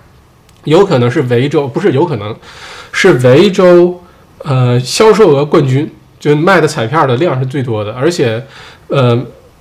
[0.65, 2.37] 有可能是维州，不是有可能
[2.93, 4.03] 是维州，
[4.45, 8.45] 呃，销售额冠军，就卖的彩票的量是最多的，而且，
[8.89, 9.17] 呃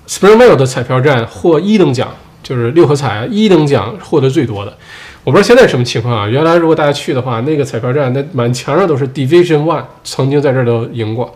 [0.08, 2.10] ，Springvale 的彩票站获一等奖，
[2.42, 4.76] 就是六合彩一等奖获得最多的。
[5.24, 6.28] 我不知道现在什么情况啊？
[6.28, 11.36] 原来如果大家去的话，那个彩票站那满墙上都是 Division One，曾经在这儿都赢过。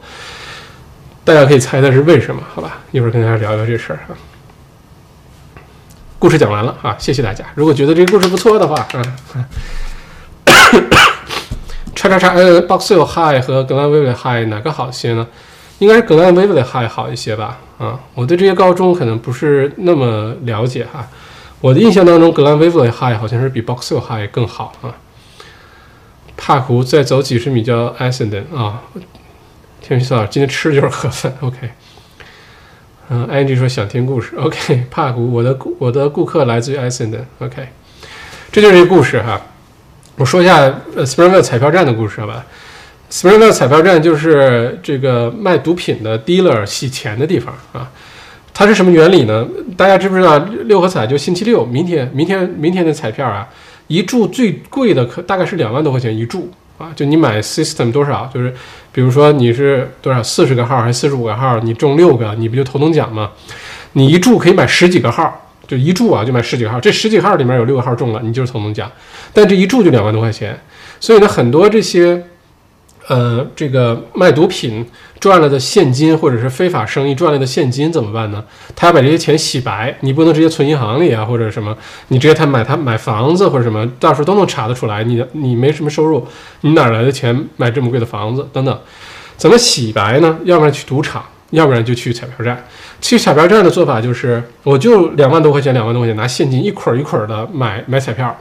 [1.24, 2.42] 大家可以猜猜是为什么？
[2.54, 4.16] 好吧，一会儿跟大家聊聊这事儿哈。
[6.22, 7.44] 故事讲完了啊，谢谢大家。
[7.56, 9.04] 如果觉得这个故事不错的话，嗯，
[11.96, 15.26] 叉叉叉，呃，Boxhill High 和格兰威维 High 哪个好些呢？
[15.80, 17.58] 应该是格兰威维 High 好一些吧？
[17.80, 21.08] 啊，我对这些高中可能不是那么了解哈。
[21.60, 24.94] 我的印象当中，格兰威维 High 好像是比 Boxhill High 更好啊。
[26.38, 28.84] 帕湖再走几十米叫 Ascendant 啊。
[29.82, 31.72] 天宇嫂今天吃的就是河粉，OK。
[33.10, 34.36] 嗯，Angie 说想听故事。
[34.38, 37.68] OK， 帕古，我的顾我的顾客来自于 i c e n d OK，
[38.52, 39.42] 这就是一个故事哈。
[40.16, 40.56] 我说一下
[40.96, 42.46] 呃 Springvale 彩票站的故事好吧。
[43.10, 47.92] Springvale 彩票站就是这个卖毒品的 dealer 洗钱的地方啊。
[48.54, 49.48] 它是什么原理呢？
[49.76, 53.48] 大家知不知道六合彩就星期六，明天明天明天的彩票啊，
[53.88, 56.92] 一注最贵的可大概是两万多块钱一注啊。
[56.96, 58.54] 就你买 system 多少，就是
[58.92, 63.32] 比如说你是多少四十个号还是四十五个号，你中六个，你不就头等奖吗？
[63.94, 68.92] 你一注可以买十几个号，就一注啊就买十几个号，这十几号里面有六个号中了，你就是头等奖。
[69.32, 70.60] 但这一注就两万多块钱，
[71.00, 72.22] 所以呢，很多这些。
[73.08, 74.86] 呃，这个卖毒品
[75.20, 78.44] 赚了的现金，或者是非法生意赚来的现金怎么办呢？
[78.76, 81.76] 他要把这些钱洗白，你不能直接存银行里啊，或者什么，
[82.10, 85.04] 你直接他买他买房子或者什么，到时候都能查得出来。
[85.04, 86.26] 你你没什么收入，
[86.62, 88.80] 你哪来的钱买这么贵的房子等等？
[89.36, 90.38] 怎么洗白呢？
[90.44, 92.64] 要不然去赌场，要不然就去彩票站。
[93.02, 98.40] 去彩票站的做法就是，我就两万多块钱，两万多块钱拿现金一捆一捆的买买彩票。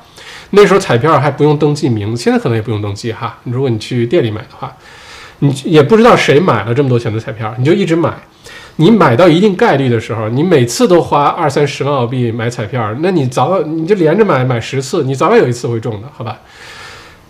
[0.50, 3.38] 那时候彩票还不用登记名字，现在可能也不用登记哈。
[3.44, 4.74] 如果你去店里买的话，
[5.38, 8.14] 你也不知道谁买了这么多钱的彩票，你就一直买。
[8.76, 16.38] 你买到一定概率的时候，你每次都花二三十万澳币买彩票，那你早晚你就连着买买十次，你早晚有一次会中的，好吧？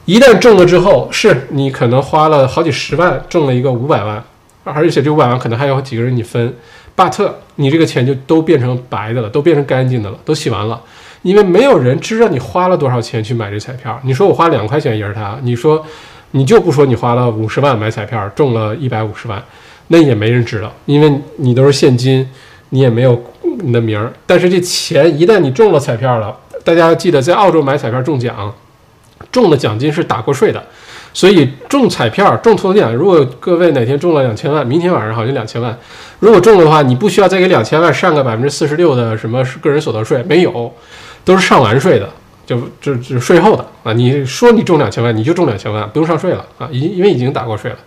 [0.04, 4.22] 一旦中了之后，是你可能花了好几十万中了一个五百万，
[4.62, 6.54] 而且这五百万可能还有几个人你分
[6.96, 10.80] ，but 你这个钱就都变成白的了，都变成干净的了，都洗完了。
[11.22, 13.98] 因为没有人知道你花了多少钱去买这彩票。
[14.04, 15.84] 你说我花两块钱一人他，你说
[16.30, 19.42] 你就不说你花了五十万买彩票中了一百五十万，
[19.88, 22.26] 那也没人知道，因为你都是现金，
[22.70, 23.22] 你也没有
[23.62, 24.12] 你的名儿。
[24.26, 26.34] 但是这钱一旦你中了彩票了，
[26.64, 28.54] 大家记得，在澳洲买彩票中奖，
[29.30, 30.64] 中的奖金是打过税的，
[31.12, 35.76] 所以中彩票中头奖，如果各位哪天中了两千万，明天晚上好像两千万，
[36.20, 40.72] 如果中了的话，你不需要再给两千万上个百分之四十六的什么个人所得税，没有。
[41.30, 42.10] 都是上完税的，
[42.44, 43.92] 就就就税后的啊！
[43.92, 46.68] 你说你中两千万，你就中两千万，不用上税了啊！
[46.72, 47.78] 因因为已经打过税了。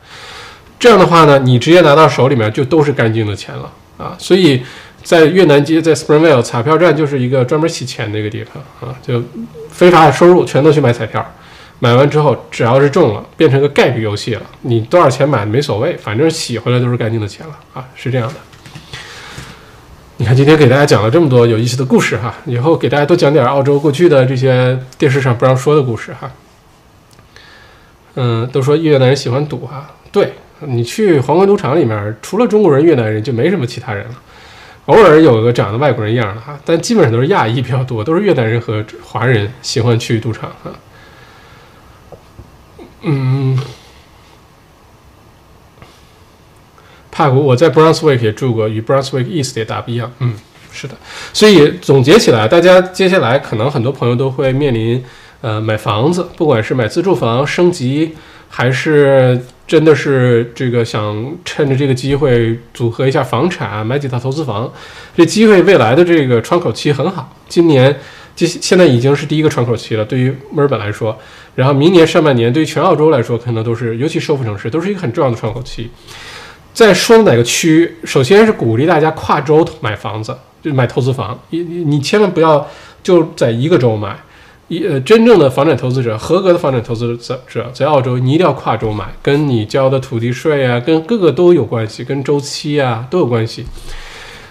[0.79, 4.15] 这样的话呢，你直接拿到手里面就都是干净的钱了啊！
[4.17, 4.63] 所以
[5.03, 8.95] 在越南街，在 Springvale 彩票站就是一个专门洗钱的一个地方啊！
[9.05, 9.21] 就
[9.69, 11.33] 非法的收入全都去买彩票，
[11.79, 14.41] 买完之后只要是中了，变成个概率游戏了。
[14.61, 17.83] 你多少钱买没所谓，反正洗回来都是干净的钱了啊！
[17.93, 18.35] 是这样的。
[20.17, 26.31] 你看，今天给大家讲了这么多有意思的故事哈，以后给大家多讲点澳洲过去的这些电视上不让说的故事哈。
[28.13, 34.15] 嗯，都说越南人喜欢赌哈，对你去皇冠赌场里面，除了中国人、越南人就没什么其他人了，
[34.85, 40.71] 偶尔有个长得外国人样的哈，但基本上都是亚裔比较多，都是越南人和华人喜欢去赌场哈。
[43.01, 43.59] 嗯。
[47.13, 50.11] 帕谷，我在 Brunswick 也住过，与 Brunswick East 也大不一样。
[50.17, 50.33] 嗯，
[50.71, 50.95] 是的。
[51.31, 55.03] 所以总结起来，大家接下来可能很多朋友都会面临，
[55.41, 58.13] 呃，买房子，不管是买自住房升级，
[58.49, 64.73] 还是真的是这个想趁着这个机会组合一下房产，买几套投资房。
[65.15, 67.95] 这机会未来的这个窗口期很好，今年
[68.35, 71.15] 这现在已经是第一个窗口期了，对于墨尔本来说，
[71.53, 75.91] 然后明年上半年对于全澳洲来说，可能都是，尤其首府城市，都是一个很重要的窗口期。
[76.73, 77.95] 在说哪个区？
[78.03, 81.39] 首先是鼓励大家跨州买房子，就买投资房。
[81.51, 82.67] 你你你千万不要
[83.03, 84.17] 就在一个州买。
[84.69, 93.65] 一呃，真正的房产投资者，合格的房产投资者在澳洲，你一定要跨州买，跟你交的土地税啊，跟各个都有关系，跟周期啊都有关系。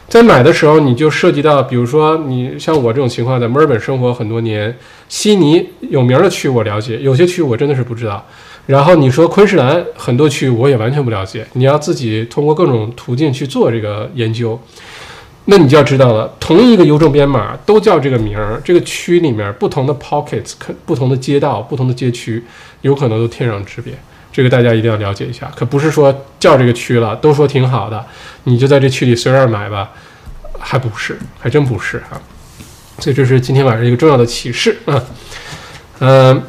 [0.09, 4.77] 在买的时候，你就涉及到，比如说你像我这种情况，在墨尔本生活很多年，
[5.09, 8.25] 悉尼有名的区我了解，有些区我真的是不知道。
[8.67, 14.59] 然后你说昆士兰很多区我也完全不了解，你要自己通过各种途径去做这个研究，
[15.47, 20.53] 那你就要知道了，同一个邮政编码都叫这个名儿，这个区里面不同的 pockets，
[20.87, 22.43] 不同的街道、不同的街区，
[22.83, 23.93] 有可能都天壤之别，
[24.33, 25.51] 这个大家一定要了解一下。
[25.57, 28.07] 可不是说叫这个区了，都说挺好的，
[28.45, 29.91] 你就在这区里随便买吧，
[30.61, 32.21] 还不是，还真不是哈。
[33.01, 35.03] 所以这是今天晚上一个重要的启示啊，
[35.99, 36.43] 嗯。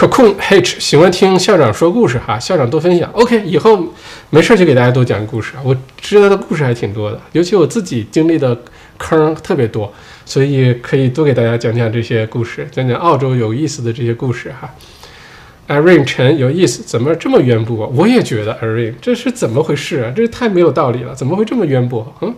[0.00, 3.10] 可控 H 喜欢听校长说故事哈，校长多分享。
[3.12, 3.92] OK，以后
[4.30, 5.52] 没事就给大家多讲故事。
[5.62, 8.58] 我知道的故事还挺多的，尤其我自己经历的
[8.96, 9.92] 坑特别多，
[10.24, 14.74] 所以可以多给大家讲讲这些故事，讲讲澳洲有意思的这些故事哈。
[15.68, 17.86] Irene 陈有意思，怎么这么渊博？
[17.88, 20.10] 我也觉得 Irene 这是怎么回事啊？
[20.16, 22.10] 这太没有道理了，怎么会这么渊博？
[22.22, 22.34] 嗯。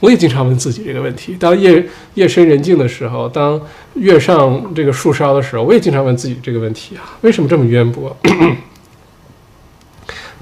[0.00, 3.60] 我也经常问自己这个问题：当夜夜深人静的时候，当
[3.94, 8.16] 月上这个树梢的时候，我也经常问自己这个问题啊，为什么这么渊博？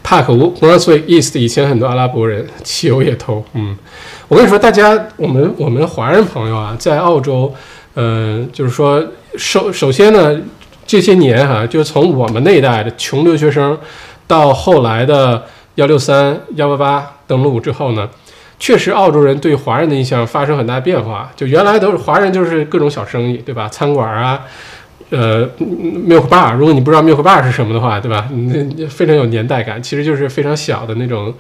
[0.01, 3.44] 帕克乌 Brunswick East 以前很多阿拉伯人汽油也偷。
[3.52, 3.76] 嗯，
[4.28, 7.52] 我跟你说，大家我们我们华人朋友啊，在澳洲，
[7.93, 9.06] 呃，就是说
[9.36, 10.40] 首首先呢，
[10.86, 13.78] 这些年哈，就从我们那一代的穷留学生，
[14.26, 15.44] 到后来的
[15.74, 18.09] 幺六三、幺八八登陆之后呢，
[18.59, 21.30] 确实澳洲人对华人的印象发生很大变化。
[21.36, 23.68] 就原来都是华人，就是各种小生意，对吧？
[23.68, 24.40] 餐馆啊，
[25.10, 26.55] 呃，milk bar。
[26.56, 28.28] 如果你不知道 milk bar 是什么的话，对吧？
[28.76, 31.32] 那非常有年代感，其实就是非常小的那种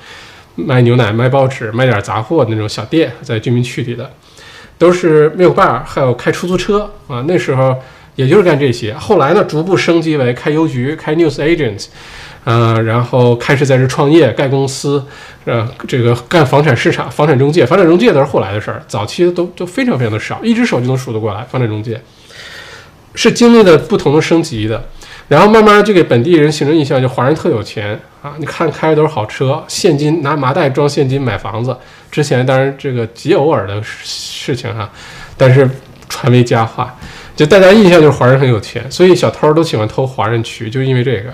[0.54, 4.10] 卖牛奶、卖报纸、卖点杂货的那种小店，在居民区里的。
[4.78, 7.76] 都是 milk bar，还有开出租车啊，那时候
[8.14, 8.94] 也就是干这些。
[8.94, 11.86] 后来呢，逐步升级为开邮局、开 news agent，
[12.48, 15.04] 呃，然后开始在这创业、盖公司，
[15.44, 17.66] 呃，这个干房产市场、房产中介。
[17.66, 21.42] 房产中介都是后来的事儿，早期都都非常非常的少，一只手就能数得过来。
[21.42, 22.00] 房产中介
[23.14, 24.82] 是经历了不同的升级的。
[25.28, 28.32] 然后慢慢就给本地人形成印象，就华人特有钱啊！
[28.38, 31.76] 你看开的都是好车，现金拿麻袋装现金买房子。
[32.10, 34.90] 之前当然这个极偶尔的事情哈，
[35.36, 35.68] 但是
[36.08, 36.96] 传为佳话，
[37.36, 41.30] 就大家印象就是华人很有钱，所以小偷都喜欢偷华人区，就因为这个。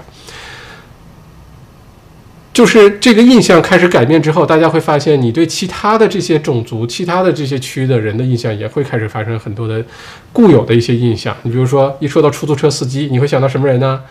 [2.55, 9.85] 就是这个印象开始改变之后，大家会发现，你对其他的这些种族、其他的这些区域的人的印象也会开始发生很多的
[10.32, 11.36] 固有的一些印象。
[11.43, 14.02] 你比如说，一说到出租车司机，你会想到什么人呢？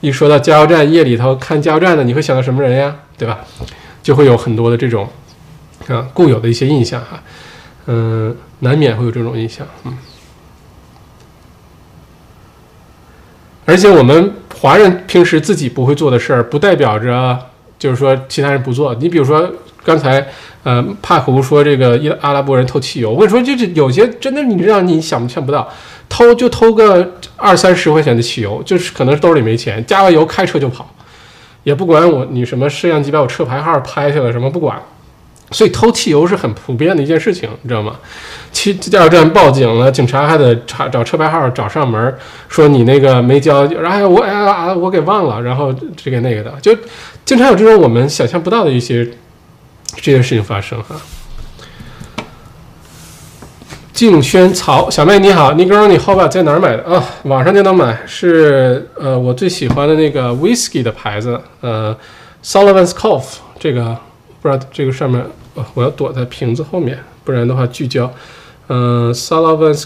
[0.00, 2.96] 一说到加油站夜里头看加油站的，你会想到什么人呀？
[3.16, 3.38] 对吧？
[4.02, 5.08] 就会有很多的这种
[5.86, 7.22] 啊固有的一些印象哈，
[7.86, 9.96] 嗯，难免会有这种印象，嗯。
[13.66, 17.38] 而且我们华人平时自己不会做的事儿，不代表着。
[17.84, 18.94] 就是说，其他人不做。
[18.94, 19.46] 你比如说，
[19.84, 20.26] 刚才
[20.62, 23.10] 呃，帕胡说这个伊阿拉伯人偷汽油。
[23.10, 25.68] 我跟你说，就是有些真的，你让你想象不到，
[26.08, 30.88] 偷就偷个二三十块钱的汽油，就是可能兜里没钱，加完油开车就跑，
[31.62, 34.80] 也不管我你什么摄像机把我车牌号拍下来什么不管。
[35.50, 37.94] 所以偷汽油是很普遍的一件事情，你知道吗？
[38.50, 42.12] 去加油站报警了，警察还得查找车牌号找上门，
[42.48, 46.74] 说你那个没交，然后我哎呀我给忘了，然后这个那个的，就
[47.24, 49.04] 经常有这种我们想象不到的一些
[49.96, 50.96] 这些事情发生哈。
[53.92, 57.04] 静轩曹小妹你好，你哥你后边在哪儿买的啊？
[57.24, 61.96] 网上就能买，是呃我最喜欢的那个 whisky 的牌子，呃
[62.42, 63.96] Sullivan's Cove 这个
[64.42, 65.24] 不知道这个上面。
[65.74, 68.12] 我要躲在瓶子后面，不然的话聚焦。
[68.66, 69.84] 嗯，Sullivan's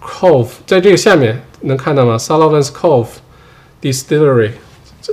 [0.00, 3.08] Cove 在这个下面能看到吗？Sullivan's Cove
[3.82, 4.52] Distillery，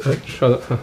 [0.06, 0.78] 呃，稍等哈，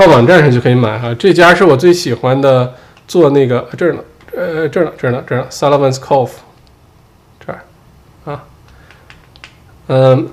[0.00, 1.14] 到网站上就可以买哈。
[1.18, 2.74] 这家是我最喜欢的，
[3.06, 4.00] 做那个这儿呢，
[4.34, 6.30] 呃，这儿呢，这儿呢，这儿呢，Sullivan's Cove
[7.44, 7.60] 这儿
[8.24, 8.42] 啊，
[9.88, 10.28] 嗯，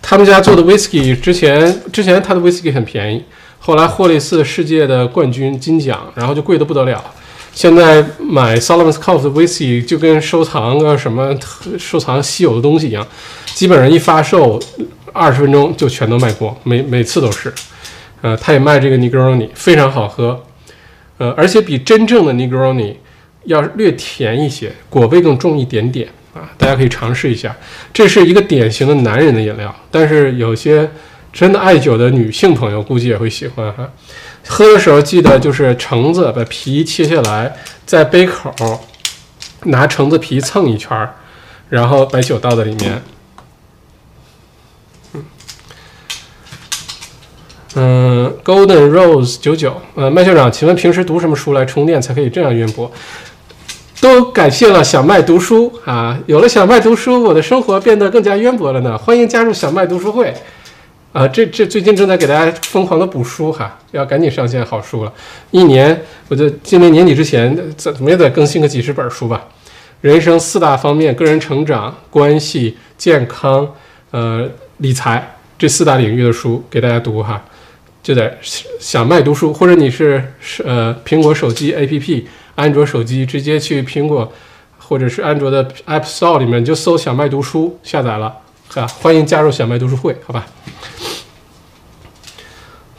[0.00, 3.22] 他们家做的 whisky 之前之前他的 whisky 很便宜。
[3.62, 7.04] 后来获了一次世界的冠军金奖，然后就贵得不得了。
[7.52, 11.36] 现在买 Solovans Cove 的 Whisky 就跟收藏个什么
[11.78, 13.06] 收藏稀有的东西一样，
[13.54, 14.58] 基本上一发售
[15.12, 17.52] 二十分钟就全都卖光，每每次都是。
[18.22, 20.44] 呃，他也卖这个 Negroni，非常好喝，
[21.18, 22.96] 呃，而且比真正的 Negroni
[23.44, 27.56] 要略甜一些，果味更重一点点啊，大家可以尝试一下。
[27.92, 30.88] 这是一个典型的男人的饮料，但是有些。
[31.32, 33.88] 真的爱酒的女性朋友估计也会喜欢哈。
[34.48, 37.54] 喝的时候记得就是橙子，把皮切下来，
[37.86, 38.52] 在杯口
[39.66, 41.14] 拿橙子皮蹭一圈儿，
[41.68, 43.00] 然后把酒倒在里面。
[47.76, 52.90] 嗯，Golden Rose 九九，呃，麦校长，请问平时读什么书来充电才可以这样渊博？
[54.00, 56.18] 都感谢了小麦读书啊！
[56.26, 58.96] 有了小麦读书，我的生活变得更加渊博了呢。
[58.96, 60.34] 欢迎加入小麦读书会。
[61.12, 65.12] 啊，这这最近正在给大家疯狂的补书哈，要赶紧上线好书了。
[65.50, 69.44] 一年，我就今年年底之前怎怎么也得更新个几十本书吧。
[70.00, 73.68] 人生四大方面：个人成长、关系、健康、
[74.12, 74.48] 呃
[74.78, 77.42] 理财这四大领域的书给大家读哈。
[78.02, 78.38] 就在
[78.78, 80.32] 小麦读书，或者你是
[80.64, 82.24] 呃苹果手机 APP、
[82.54, 84.32] 安卓手机，直接去苹果
[84.78, 88.34] 或者是安卓的 App Store 里面就搜小麦读书下载了。
[88.74, 90.46] 啊，欢迎加入小麦读书会，好吧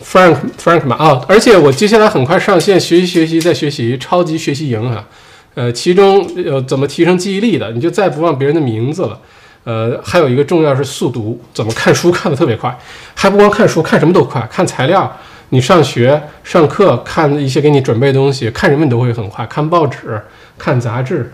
[0.04, 5.08] ？Frank Frank 嘛啊，而且我接下来很快上线学习学习再学习超级学习营啊，
[5.54, 9.20] 呃，其中有怎么提升记忆力的，你就再不忘别人的名字了，
[9.64, 12.78] 呃，还有一个重要是速读，怎么看书看的特别快，
[13.14, 15.12] 还不光看书，看什么都快，看材料，
[15.50, 20.22] 你上学上课看一些给你准备的东西，看什么你都会很快，看报纸，
[20.58, 21.32] 看杂志。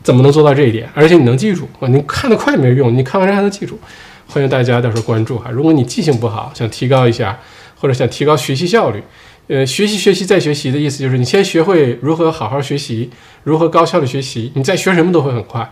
[0.00, 0.88] 怎么能做到这一点？
[0.94, 1.88] 而且你能记住啊？
[1.88, 3.78] 你看得快没用，你看完之后还能记住。
[4.28, 5.50] 欢迎大家到时候关注哈。
[5.50, 7.38] 如果你记性不好，想提高一下，
[7.78, 9.02] 或者想提高学习效率，
[9.48, 13.10] 呃，学习学习再学习的意思就是你先学会如何好好学习，
[13.42, 15.68] 如何高效的学习，你再学什么都会很快。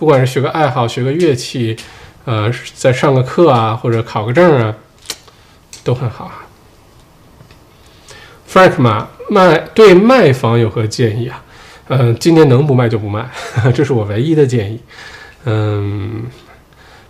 [0.00, 1.76] 不管是学个爱好，学个乐器，
[2.24, 4.74] 呃，再上个课啊，或者考个证啊，
[5.84, 6.40] 都很好啊。
[8.50, 11.42] Frank 嘛，卖对卖房有何建议啊？
[11.88, 13.28] 嗯，今年能不卖就不卖，
[13.74, 14.80] 这是我唯一的建议。
[15.44, 16.22] 嗯，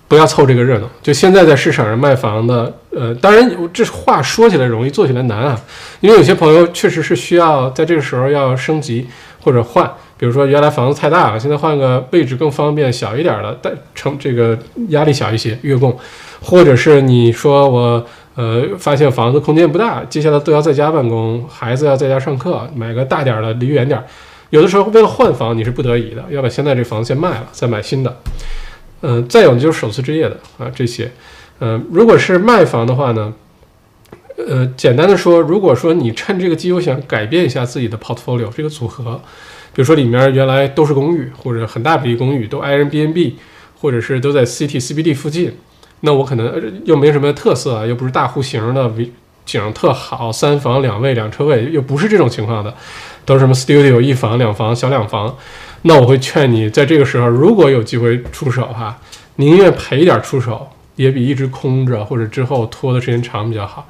[0.08, 0.90] 不要凑这个热闹。
[1.00, 5.56] 就现在在市场上卖房的，呃，当然这话说起来容易，做起来难啊。
[6.00, 9.06] 因为有些朋友确实是需要在这个时候要升级
[9.40, 9.88] 或者换，
[10.20, 15.98] 比如说原来房子太大了，现在换个位置更方便，小一点的，但成这个压力小一些，月供，
[16.42, 23.98] 或者是你说我呃发现房子空间不大，接下来都要在家办公，孩子要在家上课，买个大点的离远点。
[24.51, 28.14] 有的时候为了换房，你是不得已的，要把现在这房子先卖了，再买新的。
[29.01, 31.10] 嗯，再有就是首次置业的啊，这些。
[31.60, 33.32] 嗯，如果是卖房的话呢，
[34.36, 39.18] 呃，简单的说，如果说你趁这个机会想改变一下自己的 portfolio 这个组合，
[39.72, 43.36] 比如说里面原来都是公寓，或者很大比例公寓都挨着 B N B，
[43.80, 45.52] 或者是都在 City C B D 附近，
[46.01, 48.92] 那我可能又没什么特色，又不是大户型的，
[49.47, 52.74] 景特好，三房两卫两车位，又不是这种情况的。
[53.26, 55.36] 都是什么 studio 一房两房小两房，
[55.82, 58.98] 那我会劝你在这个时候，如果有机会出手哈，
[59.36, 63.86] 宁愿赔一点出手，也比一直空着或者之后拖的时间长比较好。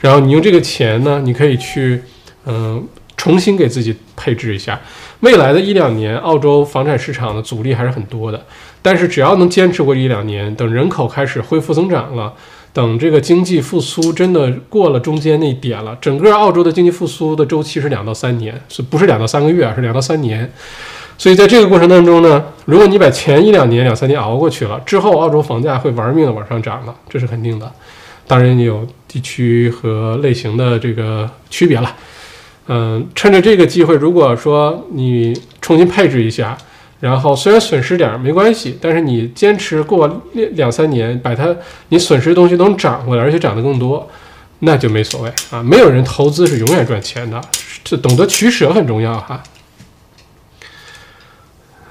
[0.00, 2.02] 然后你用这个钱呢，你可以去
[2.46, 2.84] 嗯
[3.16, 4.80] 重新给自己配置一下。
[5.20, 8.42] 未来的一两年，澳洲房产市场的阻力还是很多的，
[8.80, 12.32] 但是只要能坚持过一两年，等人口开始恢复增长了。
[12.72, 19.74] 等这个经济复苏真的过了中间那点了，整个澳洲的经济复苏的周期是两到三年，是不是两到三个月啊？
[19.74, 20.50] 是两到三年。
[21.18, 27.70] 所以在这个过程当中呢，如果你把前一两年、两三年熬过去了，之后澳洲房价会玩命的往上涨了，这是肯定的。
[28.26, 31.92] 当然也有地区和类型的这个区别了。
[32.72, 36.56] 嗯，趁着这个机会，如果说你重新配置一下。
[37.00, 40.22] 然后虽然损失点没关系，但是你坚持过
[40.52, 41.56] 两三年，把它
[41.88, 44.06] 你损失的东西能涨回来，而且涨得更多，
[44.58, 45.62] 那就没所谓啊。
[45.62, 47.40] 没有人投资是永远赚钱的，
[47.82, 49.42] 这懂得取舍很重要哈。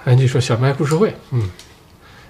[0.06, 1.50] 安吉说小麦读书会，嗯，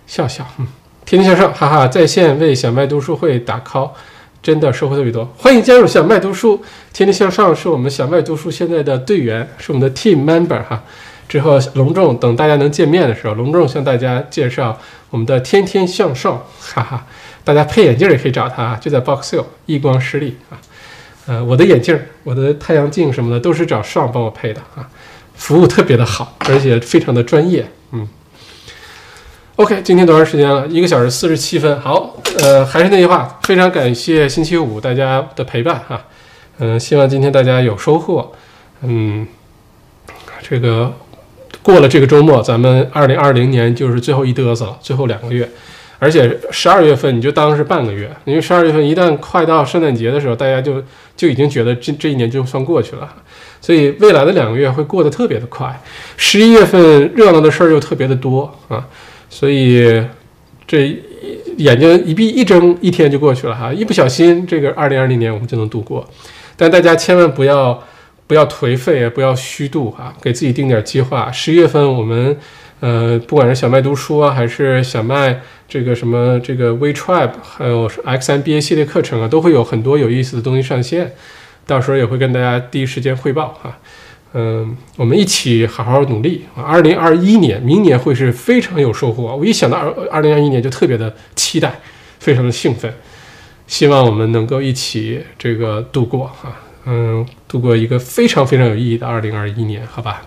[0.07, 0.65] 笑笑，嗯，
[1.05, 3.91] 天天向上，哈哈，在线为小麦读书会打 call，
[4.41, 6.61] 真的收获特别多，欢迎加入小麦读书，
[6.93, 10.81] 天天向上是我们小麦读书现在的队员，是我们的 team member 哈。
[11.27, 14.79] 之后隆重等大家能见面的时候，隆重向大家介绍
[15.09, 17.05] 我们的天天向上，哈哈，
[17.43, 20.57] 大家配眼镜也可以找他，就在 Box Hill 易光视力啊，
[21.27, 24.89] 呃，我的眼镜、我的太阳镜什么的都是找上帮我配的啊，
[25.35, 28.07] 服务特别的好，而且非常的专业，嗯。
[29.59, 30.65] OK，今天多长时间了？
[30.67, 31.81] 一个小时四十七分。
[31.81, 36.01] 好，呃，还是那句话，非常感谢星期五大家的陪伴哈，
[36.59, 38.31] 嗯，希望今天大家有收获，
[38.83, 39.27] 嗯，
[40.41, 40.93] 这个。
[41.61, 45.47] 过了这个周末，咱们二零二零年就是最后一嘚瑟了，最后两个月，
[45.99, 50.81] 而且十二月份你就当是半个月，因为十二月份一旦快到圣诞节的时候，大家就
[51.17, 53.13] 就已经觉得这这一年就算过去了，
[53.59, 55.81] 所以未来的两个月会过得特别的快。
[56.15, 58.87] 十一月份热闹的事儿又特别的多啊，
[59.29, 60.03] 所以
[60.67, 60.99] 这
[61.57, 66.09] 眼睛一闭一睁，一天就过去了哈，一不小心这个二零二零年我们就能度过，
[66.57, 67.83] 但大家千万不要。
[68.29, 70.13] 不要颓废，不要虚度啊！
[70.21, 71.31] 给自己定点计划。
[71.31, 72.37] 十一月份我们，
[72.79, 81.13] 呃，不管是小麦读书啊，还是小麦这个什么这个 We Tribe，还有 X MBA 系列课程啊，都会有很多有意思的东西上线。
[81.65, 83.79] 到时候也会跟大家第一时间汇报哈。
[84.33, 86.61] 嗯，我们一起好好努力啊！
[86.61, 89.35] 二零二一年，明年会是非常有收获。
[89.35, 91.79] 我一想到二二零二一年就特别的期待，
[92.19, 92.93] 非常的兴奋。
[93.65, 96.55] 希望我们能够一起这个度过哈。
[96.85, 100.21] 嗯，度过一个非常非常有意义的二零二一年，好吧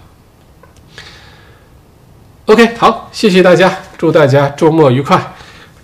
[2.46, 5.34] ？OK，好，谢谢大家，祝大家周末愉快。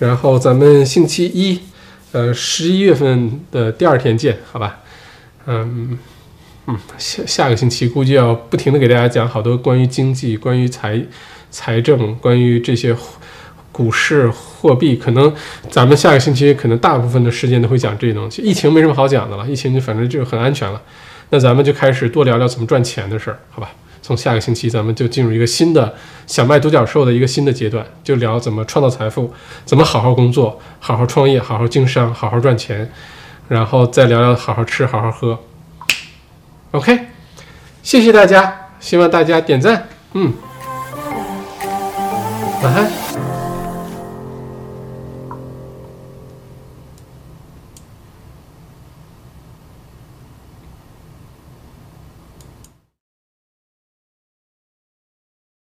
[0.00, 1.60] 然后咱们星期一，
[2.12, 4.80] 呃，十一月份的第二天见，好吧？
[5.46, 5.98] 嗯
[6.68, 11.02] 嗯，下下个星期估计要不停的给大家讲好多关于经济、关于财
[11.50, 12.96] 财政、关于这些。
[13.70, 15.32] 股市、货币，可能
[15.70, 18.42] 咱们下个星期可能大部分的时间都会讲这些东西。
[18.42, 20.82] 疫情没什么好讲的了，疫情就反正就很安全了。
[21.30, 23.70] 那咱们就开始多聊聊怎么赚钱的事儿，好吧？
[24.02, 25.94] 从下个星期咱们就进入一个新的
[26.26, 29.32] 小麦独角兽的一个新的阶段，就聊怎么创造财富，
[29.64, 32.90] 怎么好好工作、好好创业、好好经商、好好赚钱，
[33.46, 35.38] 然后再聊聊好好吃、好好喝。
[36.72, 37.06] OK，
[37.82, 40.32] 谢谢大家，希望大家点赞，嗯，
[42.62, 43.07] 晚安。